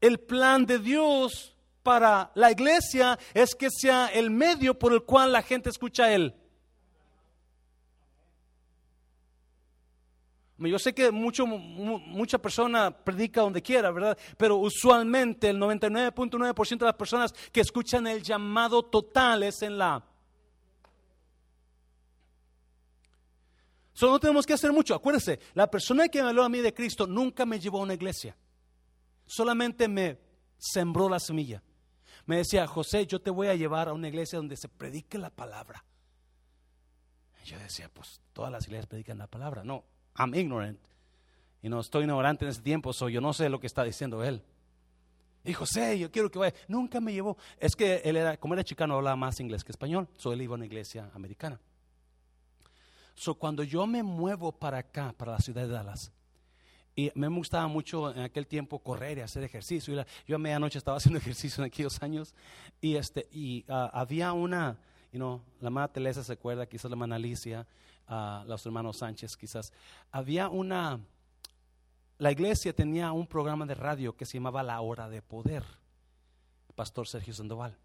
El 0.00 0.18
plan 0.18 0.64
de 0.64 0.78
Dios 0.78 1.54
para 1.82 2.32
la 2.34 2.50
iglesia 2.50 3.18
es 3.34 3.54
que 3.54 3.68
sea 3.70 4.06
el 4.06 4.30
medio 4.30 4.78
por 4.78 4.94
el 4.94 5.02
cual 5.02 5.32
la 5.32 5.42
gente 5.42 5.68
escucha 5.68 6.04
a 6.04 6.12
Él. 6.14 6.34
Yo 10.58 10.78
sé 10.78 10.94
que 10.94 11.10
mucho, 11.10 11.46
mucha 11.46 12.38
persona 12.38 12.90
predica 12.90 13.40
donde 13.40 13.62
quiera, 13.62 13.90
¿verdad? 13.90 14.16
Pero 14.36 14.56
usualmente 14.56 15.48
el 15.48 15.58
99.9% 15.58 16.78
de 16.78 16.84
las 16.84 16.94
personas 16.94 17.32
que 17.50 17.60
escuchan 17.60 18.06
el 18.06 18.22
llamado 18.22 18.84
total 18.84 19.42
es 19.42 19.62
en 19.62 19.78
la... 19.78 20.04
Solo 23.92 24.12
no 24.12 24.20
tenemos 24.20 24.46
que 24.46 24.52
hacer 24.52 24.72
mucho. 24.72 24.94
Acuérdense, 24.94 25.40
la 25.54 25.70
persona 25.70 26.08
que 26.08 26.22
me 26.22 26.28
habló 26.28 26.44
a 26.44 26.48
mí 26.48 26.60
de 26.60 26.72
Cristo 26.72 27.06
nunca 27.06 27.44
me 27.44 27.58
llevó 27.58 27.80
a 27.80 27.82
una 27.82 27.94
iglesia. 27.94 28.36
Solamente 29.26 29.88
me 29.88 30.18
sembró 30.58 31.08
la 31.08 31.18
semilla. 31.18 31.62
Me 32.26 32.36
decía, 32.36 32.66
José, 32.66 33.06
yo 33.06 33.20
te 33.20 33.30
voy 33.30 33.48
a 33.48 33.54
llevar 33.54 33.88
a 33.88 33.92
una 33.92 34.08
iglesia 34.08 34.38
donde 34.38 34.56
se 34.56 34.68
predique 34.68 35.18
la 35.18 35.30
palabra. 35.30 35.84
Yo 37.44 37.58
decía, 37.58 37.88
pues 37.92 38.20
todas 38.32 38.52
las 38.52 38.64
iglesias 38.64 38.86
predican 38.86 39.18
la 39.18 39.26
palabra. 39.26 39.64
No, 39.64 39.84
I'm 40.16 40.34
ignorant. 40.34 40.78
Y 41.62 41.68
no 41.68 41.80
estoy 41.80 42.02
ignorante 42.02 42.44
en 42.44 42.50
ese 42.50 42.60
tiempo, 42.60 42.92
so 42.92 43.08
yo 43.08 43.20
no 43.20 43.32
sé 43.32 43.48
lo 43.48 43.60
que 43.60 43.66
está 43.66 43.84
diciendo 43.84 44.24
él. 44.24 44.42
Y 45.44 45.52
José, 45.52 45.98
yo 45.98 46.10
quiero 46.10 46.30
que 46.30 46.38
vaya. 46.38 46.54
Nunca 46.68 47.00
me 47.00 47.12
llevó. 47.12 47.36
Es 47.58 47.74
que 47.74 48.02
él 48.04 48.16
era, 48.16 48.36
como 48.36 48.54
era 48.54 48.62
chicano, 48.62 48.94
hablaba 48.94 49.16
más 49.16 49.40
inglés 49.40 49.64
que 49.64 49.72
español. 49.72 50.08
So 50.16 50.32
él 50.32 50.42
iba 50.42 50.54
a 50.54 50.56
una 50.56 50.66
iglesia 50.66 51.10
americana. 51.14 51.60
So 53.14 53.34
cuando 53.34 53.62
yo 53.62 53.86
me 53.86 54.02
muevo 54.02 54.52
para 54.52 54.78
acá, 54.78 55.12
para 55.16 55.32
la 55.32 55.38
ciudad 55.38 55.62
de 55.62 55.68
Dallas, 55.68 56.12
y 56.94 57.10
me 57.14 57.26
gustaba 57.28 57.66
mucho 57.68 58.12
en 58.12 58.20
aquel 58.20 58.46
tiempo 58.46 58.78
correr 58.78 59.18
y 59.18 59.20
hacer 59.22 59.42
ejercicio. 59.42 60.04
yo 60.26 60.36
a 60.36 60.38
medianoche 60.38 60.78
estaba 60.78 60.96
haciendo 60.98 61.18
ejercicio 61.18 61.62
en 61.62 61.68
aquellos 61.68 62.02
años. 62.02 62.34
Y, 62.80 62.96
este, 62.96 63.28
y 63.32 63.64
ah, 63.68 63.90
había 63.92 64.32
una, 64.32 64.78
you 65.10 65.18
know, 65.18 65.42
la 65.60 65.70
madre 65.70 65.92
Teresa 65.94 66.22
se 66.22 66.34
acuerda, 66.34 66.66
quizás 66.66 66.90
la 66.90 66.94
hermana 66.94 67.16
Alicia, 67.16 67.66
a 68.12 68.44
los 68.46 68.64
hermanos 68.66 68.98
Sánchez 68.98 69.36
quizás, 69.36 69.72
había 70.10 70.50
una, 70.50 71.00
la 72.18 72.30
iglesia 72.30 72.74
tenía 72.74 73.12
un 73.12 73.26
programa 73.26 73.64
de 73.64 73.74
radio 73.74 74.14
que 74.14 74.26
se 74.26 74.34
llamaba 74.34 74.62
La 74.62 74.80
Hora 74.82 75.08
de 75.08 75.22
Poder, 75.22 75.64
Pastor 76.74 77.08
Sergio 77.08 77.32
Sandoval. 77.32 77.76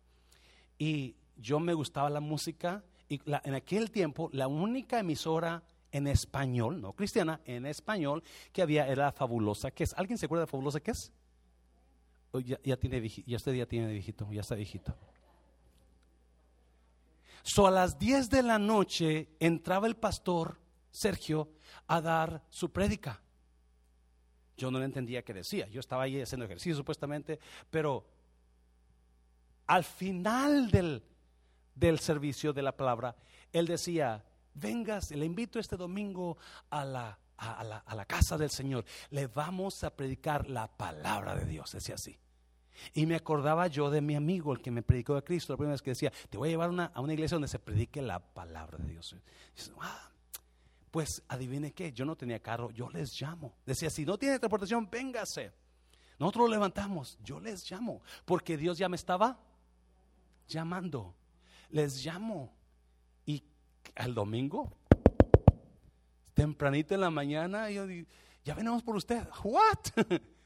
Y 0.78 1.16
yo 1.38 1.60
me 1.60 1.74
gustaba 1.74 2.10
la 2.10 2.20
música 2.20 2.84
y 3.08 3.22
en 3.26 3.54
aquel 3.54 3.90
tiempo 3.90 4.30
la 4.34 4.50
única 4.50 5.00
emisora 5.00 5.64
en 5.94 6.08
español, 6.08 6.82
no 6.82 6.92
cristiana, 6.92 7.40
en 7.46 7.66
español 7.66 8.22
que 8.52 8.62
había 8.62 8.86
era 8.88 9.14
Fabulosa. 9.14 9.72
¿Qué 9.72 9.86
es? 9.86 9.94
¿Alguien 9.94 10.18
se 10.18 10.26
acuerda 10.26 10.46
de 10.46 10.52
Fabulosa? 10.52 10.82
¿Qué 10.82 10.92
es? 10.92 11.14
Ya, 12.46 12.60
ya, 12.62 12.76
tiene, 12.76 13.08
ya 13.08 13.38
usted 13.38 13.54
ya 13.54 13.66
tiene 13.66 13.94
viejito, 13.94 14.28
ya 14.32 14.42
está 14.42 14.56
viejito. 14.56 14.94
So 17.48 17.66
a 17.66 17.72
las 17.72 17.98
10 17.98 18.30
de 18.30 18.44
la 18.44 18.60
noche 18.60 19.30
entraba 19.40 19.88
el 19.88 19.96
pastor 19.96 20.60
Sergio 20.92 21.54
a 21.88 22.02
dar 22.02 22.44
su 22.50 22.74
prédica. 22.74 23.22
Yo 24.58 24.70
no 24.70 24.84
entendía 24.84 25.24
qué 25.24 25.34
decía. 25.34 25.66
Yo 25.70 25.80
estaba 25.80 26.04
ahí 26.04 26.22
haciendo 26.22 26.44
ejercicio 26.44 26.76
supuestamente, 26.76 27.40
pero 27.72 28.06
al 29.66 29.86
final 29.86 30.70
del, 30.70 31.02
del 31.74 32.00
servicio 32.00 32.52
de 32.52 32.64
la 32.64 32.76
palabra, 32.76 33.16
él 33.54 33.66
decía, 33.66 34.26
vengas, 34.54 35.12
le 35.12 35.26
invito 35.26 35.58
este 35.58 35.78
domingo 35.78 36.38
a 36.70 36.84
la, 36.84 37.18
a, 37.38 37.64
la, 37.64 37.78
a 37.78 37.96
la 37.96 38.06
casa 38.06 38.38
del 38.38 38.50
Señor, 38.50 38.84
le 39.12 39.28
vamos 39.28 39.86
a 39.86 39.96
predicar 39.96 40.50
la 40.50 40.68
palabra 40.68 41.34
de 41.34 41.46
Dios, 41.46 41.72
decía 41.72 41.96
así. 41.96 42.20
Y 42.94 43.06
me 43.06 43.16
acordaba 43.16 43.68
yo 43.68 43.90
de 43.90 44.02
mi 44.02 44.16
amigo, 44.16 44.54
el 44.54 44.62
que 44.62 44.72
me 44.72 44.84
predicó 44.84 45.16
de 45.16 45.24
Cristo, 45.24 45.54
la 45.54 45.58
primera 45.58 45.74
vez 45.74 45.82
que 45.82 45.92
decía, 45.92 46.12
te 46.30 46.38
voy 46.38 46.50
a 46.50 46.52
llevar 46.52 46.92
a 46.94 47.02
una 47.02 47.14
iglesia 47.14 47.36
donde 47.36 47.48
se 47.48 47.60
predique 47.60 48.02
la 48.02 48.20
palabra 48.20 48.78
de 48.78 48.92
Dios. 48.92 49.16
Ah, 49.80 50.12
pues 50.92 51.24
adivine 51.28 51.74
qué, 51.74 51.92
yo 51.92 52.06
no 52.06 52.16
tenía 52.16 52.40
carro, 52.40 52.72
yo 52.72 52.90
les 52.90 53.20
llamo. 53.20 53.56
Decía, 53.66 53.90
si 53.90 54.06
no 54.06 54.18
tiene 54.18 54.40
transportación, 54.40 54.90
véngase. 54.90 55.52
Nosotros 56.20 56.50
lo 56.50 56.56
levantamos, 56.56 57.18
yo 57.24 57.40
les 57.40 57.70
llamo, 57.70 58.02
porque 58.26 58.58
Dios 58.58 58.78
ya 58.78 58.90
me 58.90 58.96
estaba 58.96 59.40
llamando. 60.48 61.16
Les 61.70 62.04
llamo. 62.04 62.54
Y 63.26 63.44
al 63.96 64.16
domingo, 64.16 64.72
tempranito 66.34 66.96
en 66.96 67.02
la 67.02 67.12
mañana, 67.12 67.70
yo 67.70 67.86
digo, 67.86 68.08
ya 68.44 68.56
venimos 68.56 68.82
por 68.82 68.96
usted. 68.96 69.28
¿What? 69.44 70.08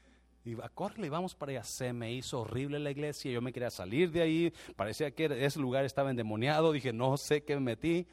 Y 0.44 0.54
va, 0.54 0.68
córrele, 0.68 1.08
vamos 1.08 1.34
para 1.34 1.52
allá. 1.52 1.64
Se 1.64 1.92
me 1.92 2.12
hizo 2.12 2.40
horrible 2.40 2.78
la 2.78 2.90
iglesia. 2.90 3.30
Yo 3.30 3.40
me 3.40 3.52
quería 3.52 3.70
salir 3.70 4.10
de 4.10 4.22
ahí. 4.22 4.52
Parecía 4.76 5.10
que 5.12 5.24
ese 5.44 5.60
lugar 5.60 5.84
estaba 5.84 6.10
endemoniado. 6.10 6.72
Dije, 6.72 6.92
no 6.92 7.16
sé 7.16 7.44
qué 7.44 7.54
me 7.54 7.60
metí. 7.60 8.06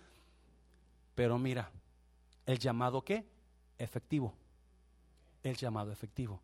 Pero 1.16 1.40
mira, 1.40 1.72
el 2.46 2.60
llamado 2.60 3.04
qué? 3.04 3.26
Efectivo. 3.78 4.34
El 5.44 5.56
llamado 5.56 5.92
efectivo. 5.92 6.42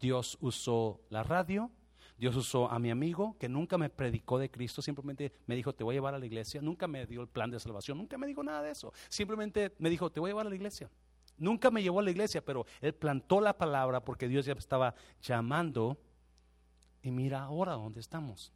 Dios 0.00 0.36
usó 0.40 1.00
la 1.08 1.22
radio. 1.22 1.70
Dios 2.18 2.36
usó 2.36 2.70
a 2.70 2.78
mi 2.78 2.90
amigo 2.90 3.36
que 3.38 3.48
nunca 3.48 3.78
me 3.78 3.90
predicó 3.90 4.38
de 4.38 4.48
Cristo, 4.48 4.80
simplemente 4.80 5.32
me 5.46 5.56
dijo, 5.56 5.74
te 5.74 5.82
voy 5.82 5.94
a 5.94 5.96
llevar 5.96 6.14
a 6.14 6.20
la 6.20 6.26
iglesia. 6.26 6.60
Nunca 6.60 6.86
me 6.86 7.04
dio 7.04 7.20
el 7.20 7.28
plan 7.28 7.50
de 7.50 7.58
salvación, 7.58 7.98
nunca 7.98 8.16
me 8.16 8.28
dijo 8.28 8.44
nada 8.44 8.62
de 8.62 8.70
eso. 8.70 8.92
Simplemente 9.08 9.74
me 9.78 9.90
dijo, 9.90 10.10
te 10.10 10.20
voy 10.20 10.28
a 10.28 10.30
llevar 10.30 10.46
a 10.46 10.50
la 10.50 10.54
iglesia. 10.54 10.88
Nunca 11.38 11.70
me 11.70 11.82
llevó 11.82 12.00
a 12.00 12.02
la 12.02 12.10
iglesia, 12.10 12.44
pero 12.44 12.66
él 12.80 12.94
plantó 12.94 13.40
la 13.40 13.56
palabra 13.56 14.04
porque 14.04 14.28
Dios 14.28 14.46
ya 14.46 14.52
estaba 14.52 14.94
llamando. 15.20 15.98
Y 17.02 17.10
mira 17.10 17.42
ahora 17.42 17.72
dónde 17.72 18.00
estamos. 18.00 18.52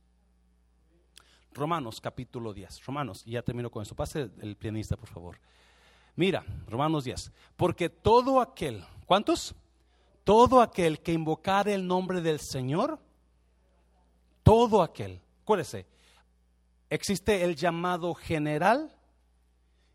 Romanos 1.53 2.01
capítulo 2.01 2.53
10. 2.53 2.85
Romanos, 2.85 3.25
ya 3.25 3.43
termino 3.43 3.71
con 3.71 3.83
eso. 3.83 3.95
Pase 3.95 4.31
el 4.41 4.57
pianista, 4.57 4.97
por 4.97 5.09
favor. 5.09 5.39
Mira, 6.15 6.45
Romanos 6.69 7.05
10. 7.05 7.33
Porque 7.57 7.89
todo 7.89 8.41
aquel, 8.41 8.85
¿cuántos? 9.07 9.55
Todo 10.25 10.61
aquel 10.61 11.01
que 11.01 11.13
invocar 11.13 11.69
el 11.69 11.87
nombre 11.87 12.21
del 12.21 12.41
Señor, 12.41 12.99
todo 14.43 14.83
aquel, 14.83 15.21
acuérdese, 15.43 15.87
existe 16.91 17.45
el 17.45 17.57
llamado 17.57 18.15
general 18.15 18.93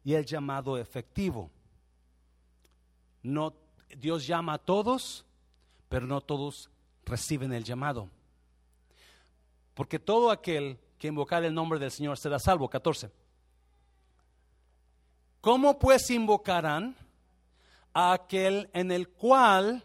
y 0.03 0.13
el 0.13 0.25
llamado 0.25 0.77
efectivo. 0.77 1.49
No, 3.23 3.53
Dios 3.97 4.25
llama 4.25 4.53
a 4.53 4.57
todos, 4.57 5.25
pero 5.89 6.07
no 6.07 6.21
todos 6.21 6.69
reciben 7.05 7.53
el 7.53 7.63
llamado. 7.63 8.09
Porque 9.73 9.99
todo 9.99 10.31
aquel 10.31 10.79
que 10.97 11.07
invocar 11.07 11.43
el 11.43 11.53
nombre 11.53 11.79
del 11.79 11.91
Señor 11.91 12.17
será 12.17 12.39
salvo. 12.39 12.69
14. 12.69 13.11
¿Cómo 15.41 15.79
pues 15.79 16.09
invocarán 16.11 16.95
a 17.93 18.13
aquel 18.13 18.69
en 18.73 18.91
el 18.91 19.09
cual 19.09 19.83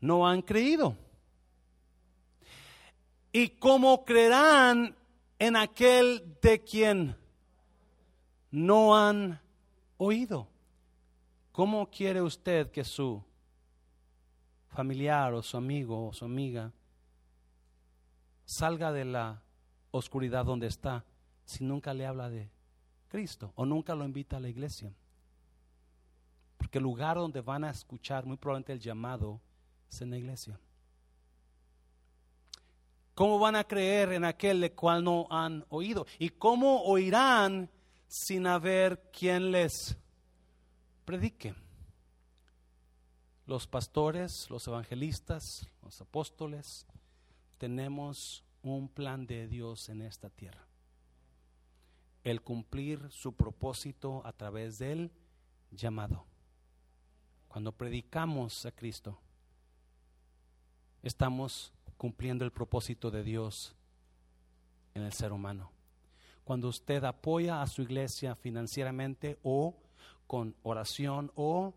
no 0.00 0.26
han 0.26 0.42
creído? 0.42 0.96
¿Y 3.32 3.48
cómo 3.50 4.04
creerán 4.04 4.96
en 5.38 5.56
aquel 5.56 6.36
de 6.42 6.62
quien 6.62 7.16
no 8.50 8.96
han 8.96 9.40
oído? 9.96 10.48
¿Cómo 11.54 11.88
quiere 11.88 12.20
usted 12.20 12.72
que 12.72 12.82
su 12.82 13.22
familiar 14.70 15.34
o 15.34 15.40
su 15.40 15.56
amigo 15.56 16.08
o 16.08 16.12
su 16.12 16.24
amiga 16.24 16.72
salga 18.44 18.90
de 18.90 19.04
la 19.04 19.40
oscuridad 19.92 20.44
donde 20.44 20.66
está 20.66 21.04
si 21.44 21.62
nunca 21.62 21.94
le 21.94 22.06
habla 22.06 22.28
de 22.28 22.50
Cristo 23.06 23.52
o 23.54 23.64
nunca 23.64 23.94
lo 23.94 24.04
invita 24.04 24.38
a 24.38 24.40
la 24.40 24.48
iglesia? 24.48 24.92
Porque 26.56 26.78
el 26.78 26.82
lugar 26.82 27.18
donde 27.18 27.40
van 27.40 27.62
a 27.62 27.70
escuchar 27.70 28.26
muy 28.26 28.36
probablemente 28.36 28.72
el 28.72 28.80
llamado 28.80 29.40
es 29.88 30.00
en 30.00 30.10
la 30.10 30.18
iglesia. 30.18 30.58
¿Cómo 33.14 33.38
van 33.38 33.54
a 33.54 33.62
creer 33.62 34.10
en 34.10 34.24
aquel 34.24 34.74
cual 34.74 35.04
no 35.04 35.28
han 35.30 35.64
oído? 35.68 36.04
¿Y 36.18 36.30
cómo 36.30 36.82
oirán 36.82 37.70
sin 38.08 38.48
haber 38.48 39.12
quien 39.12 39.52
les 39.52 39.96
predique. 41.04 41.54
Los 43.46 43.66
pastores, 43.66 44.48
los 44.50 44.66
evangelistas, 44.66 45.68
los 45.82 46.00
apóstoles, 46.00 46.86
tenemos 47.58 48.42
un 48.62 48.88
plan 48.88 49.26
de 49.26 49.46
Dios 49.46 49.88
en 49.90 50.02
esta 50.02 50.30
tierra. 50.30 50.66
El 52.22 52.40
cumplir 52.42 53.10
su 53.10 53.34
propósito 53.34 54.22
a 54.24 54.32
través 54.32 54.78
del 54.78 55.12
llamado. 55.70 56.24
Cuando 57.48 57.72
predicamos 57.72 58.64
a 58.64 58.72
Cristo, 58.72 59.20
estamos 61.02 61.72
cumpliendo 61.98 62.44
el 62.44 62.50
propósito 62.50 63.10
de 63.10 63.22
Dios 63.22 63.76
en 64.94 65.02
el 65.02 65.12
ser 65.12 65.32
humano. 65.32 65.70
Cuando 66.44 66.68
usted 66.68 67.04
apoya 67.04 67.62
a 67.62 67.66
su 67.66 67.82
iglesia 67.82 68.34
financieramente 68.34 69.38
o 69.42 69.76
con 70.26 70.54
oración 70.62 71.30
o 71.34 71.74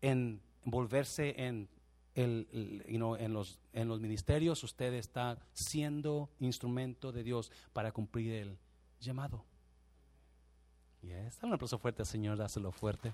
en 0.00 0.40
envolverse 0.64 1.34
en, 1.38 1.68
el, 2.14 2.46
en, 2.86 3.32
los, 3.32 3.58
en 3.72 3.88
los 3.88 4.00
ministerios, 4.00 4.62
usted 4.62 4.92
está 4.92 5.38
siendo 5.54 6.28
instrumento 6.40 7.10
de 7.10 7.22
Dios 7.22 7.50
para 7.72 7.90
cumplir 7.90 8.34
el 8.34 8.58
llamado. 9.00 9.44
Y 11.02 11.10
está 11.12 11.46
un 11.46 11.54
aplauso 11.54 11.78
fuerte, 11.78 12.04
Señor, 12.04 12.36
dáselo 12.36 12.70
fuerte. 12.70 13.12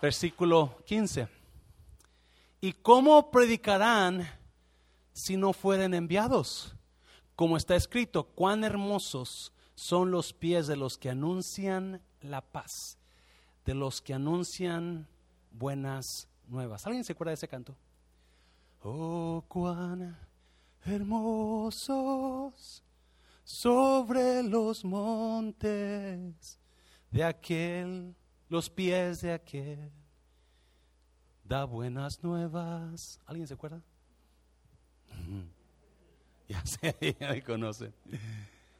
Versículo 0.00 0.78
15. 0.86 1.28
¿Y 2.60 2.72
cómo 2.72 3.30
predicarán 3.30 4.26
si 5.12 5.36
no 5.36 5.52
fueren 5.52 5.92
enviados? 5.92 6.74
Como 7.36 7.56
está 7.56 7.76
escrito, 7.76 8.24
cuán 8.24 8.64
hermosos 8.64 9.52
son 9.78 10.10
los 10.10 10.32
pies 10.32 10.66
de 10.66 10.74
los 10.74 10.98
que 10.98 11.08
anuncian 11.08 12.02
la 12.20 12.40
paz, 12.40 12.98
de 13.64 13.74
los 13.74 14.02
que 14.02 14.12
anuncian 14.12 15.06
buenas 15.52 16.26
nuevas. 16.48 16.84
¿Alguien 16.84 17.04
se 17.04 17.12
acuerda 17.12 17.30
de 17.30 17.34
ese 17.34 17.46
canto? 17.46 17.76
Oh, 18.82 19.44
cuán 19.46 20.18
hermosos 20.84 22.82
sobre 23.44 24.42
los 24.42 24.84
montes 24.84 26.58
de 27.12 27.22
aquel, 27.22 28.16
los 28.48 28.68
pies 28.68 29.20
de 29.20 29.32
aquel, 29.32 29.92
da 31.44 31.64
buenas 31.64 32.20
nuevas. 32.24 33.20
¿Alguien 33.26 33.46
se 33.46 33.54
acuerda? 33.54 33.80
Ya 36.48 36.64
sé, 36.64 36.96
ya. 37.20 37.28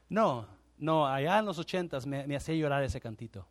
No, 0.09 0.58
no, 0.79 1.05
allá 1.05 1.39
en 1.39 1.45
los 1.45 1.59
ochentas 1.59 2.05
me, 2.05 2.25
me 2.25 2.37
hacía 2.37 2.55
llorar 2.55 2.83
ese 2.83 3.01
cantito. 3.01 3.45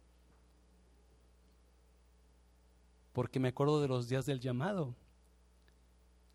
Porque 3.13 3.39
me 3.39 3.49
acuerdo 3.49 3.81
de 3.81 3.89
los 3.89 4.09
días 4.09 4.25
del 4.27 4.41
llamado, 4.41 4.95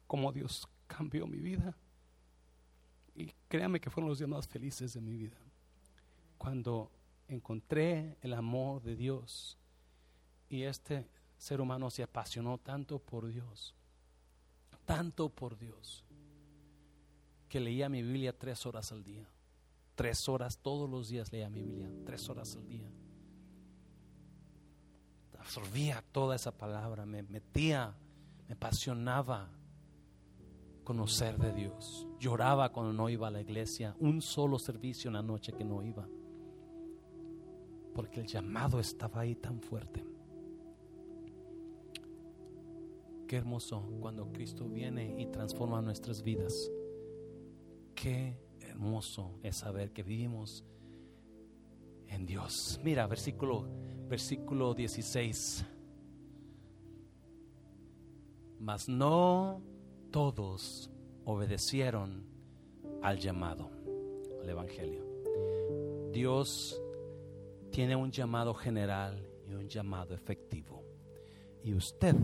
cómo 0.05 0.31
Dios 0.31 0.67
cambió 0.85 1.25
mi 1.25 1.39
vida. 1.39 1.75
Y 3.15 3.33
créame 3.47 3.81
que 3.81 3.89
fueron 3.89 4.09
los 4.09 4.19
días 4.19 4.29
más 4.29 4.47
felices 4.47 4.93
de 4.93 5.01
mi 5.01 5.15
vida. 5.17 5.37
Cuando 6.37 6.91
encontré 7.27 8.17
el 8.21 8.33
amor 8.33 8.83
de 8.83 8.95
Dios 8.95 9.57
y 10.49 10.63
este 10.63 11.07
ser 11.37 11.59
humano 11.59 11.89
se 11.89 12.03
apasionó 12.03 12.59
tanto 12.59 12.99
por 12.99 13.27
Dios, 13.27 13.73
tanto 14.85 15.29
por 15.29 15.57
Dios, 15.57 16.03
que 17.49 17.59
leía 17.59 17.89
mi 17.89 18.03
Biblia 18.03 18.37
tres 18.37 18.65
horas 18.65 18.91
al 18.91 19.03
día. 19.03 19.27
Tres 19.95 20.27
horas 20.27 20.57
todos 20.57 20.89
los 20.89 21.09
días 21.09 21.31
leía 21.31 21.49
mi 21.49 21.61
Biblia, 21.61 21.89
tres 22.05 22.27
horas 22.29 22.55
al 22.55 22.67
día. 22.67 22.89
Absorbía 25.39 26.03
toda 26.11 26.35
esa 26.35 26.51
palabra, 26.51 27.05
me 27.05 27.21
metía, 27.21 27.93
me 28.47 28.53
apasionaba 28.53 29.49
conocer 30.83 31.37
de 31.37 31.53
Dios. 31.53 32.07
Lloraba 32.19 32.71
cuando 32.71 32.93
no 32.93 33.09
iba 33.09 33.27
a 33.27 33.31
la 33.31 33.41
iglesia, 33.41 33.95
un 33.99 34.21
solo 34.21 34.57
servicio 34.57 35.09
en 35.09 35.13
la 35.13 35.21
noche 35.21 35.53
que 35.53 35.63
no 35.63 35.83
iba. 35.83 36.07
Porque 37.93 38.21
el 38.21 38.27
llamado 38.27 38.79
estaba 38.79 39.21
ahí 39.21 39.35
tan 39.35 39.61
fuerte. 39.61 40.03
Qué 43.27 43.37
hermoso 43.37 43.83
cuando 43.99 44.31
Cristo 44.31 44.67
viene 44.67 45.15
y 45.19 45.27
transforma 45.27 45.81
nuestras 45.81 46.23
vidas. 46.23 46.71
Qué 47.95 48.37
hermoso 48.73 49.39
es 49.43 49.57
saber 49.57 49.91
que 49.93 50.01
vivimos 50.01 50.65
en 52.07 52.25
Dios. 52.25 52.79
Mira, 52.83 53.05
versículo, 53.05 53.67
versículo 54.09 54.73
16. 54.73 55.63
Mas 58.59 58.89
no 58.89 59.61
todos 60.09 60.89
obedecieron 61.25 62.25
al 63.03 63.19
llamado, 63.19 63.69
al 64.41 64.49
Evangelio. 64.49 65.05
Dios 66.11 66.81
tiene 67.71 67.95
un 67.95 68.11
llamado 68.11 68.55
general 68.55 69.23
y 69.47 69.53
un 69.53 69.67
llamado 69.67 70.15
efectivo. 70.15 70.83
Y 71.63 71.75
usted 71.75 72.15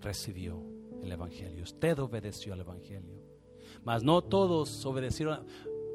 recibió 0.00 0.62
el 1.02 1.10
Evangelio, 1.10 1.64
usted 1.64 1.98
obedeció 1.98 2.52
al 2.52 2.60
Evangelio. 2.60 3.17
Mas 3.84 4.02
no 4.02 4.22
todos 4.22 4.84
obedecieron. 4.84 5.44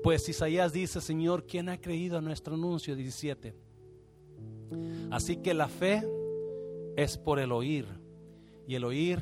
Pues 0.04 0.28
Isaías 0.28 0.74
dice, 0.74 1.00
Señor, 1.00 1.46
¿quién 1.46 1.70
ha 1.70 1.80
creído 1.80 2.18
a 2.18 2.22
nuestro 2.22 2.56
anuncio? 2.56 2.96
17. 2.96 3.56
Así 5.12 5.38
que 5.38 5.54
la 5.54 5.68
fe 5.68 6.04
es 6.96 7.18
por 7.18 7.40
el 7.40 7.52
oír 7.52 7.86
y 8.68 8.76
el 8.76 8.84
oír 8.84 9.20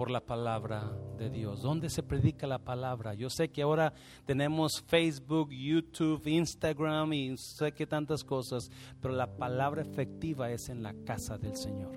por 0.00 0.10
la 0.10 0.24
palabra 0.24 0.90
de 1.18 1.28
Dios. 1.28 1.60
¿Dónde 1.60 1.90
se 1.90 2.02
predica 2.02 2.46
la 2.46 2.58
palabra? 2.58 3.12
Yo 3.14 3.28
sé 3.28 3.50
que 3.50 3.62
ahora 3.62 3.92
tenemos 4.24 4.82
Facebook, 4.86 5.50
YouTube, 5.50 6.26
Instagram 6.26 7.12
y 7.12 7.36
sé 7.36 7.72
que 7.72 7.86
tantas 7.86 8.24
cosas, 8.24 8.70
pero 9.00 9.14
la 9.14 9.36
palabra 9.36 9.82
efectiva 9.82 10.50
es 10.50 10.70
en 10.70 10.82
la 10.82 10.94
casa 11.04 11.36
del 11.36 11.54
Señor, 11.54 11.92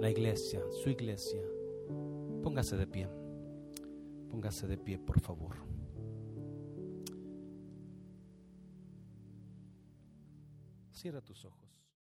la 0.00 0.10
iglesia, 0.10 0.60
su 0.82 0.90
iglesia. 0.90 1.40
Póngase 2.42 2.76
de 2.76 2.86
pie. 2.86 3.23
Póngase 4.34 4.66
de 4.66 4.76
pie, 4.76 4.98
por 4.98 5.20
favor. 5.20 5.54
Cierra 10.90 11.20
tus 11.20 11.44
ojos. 11.44 11.63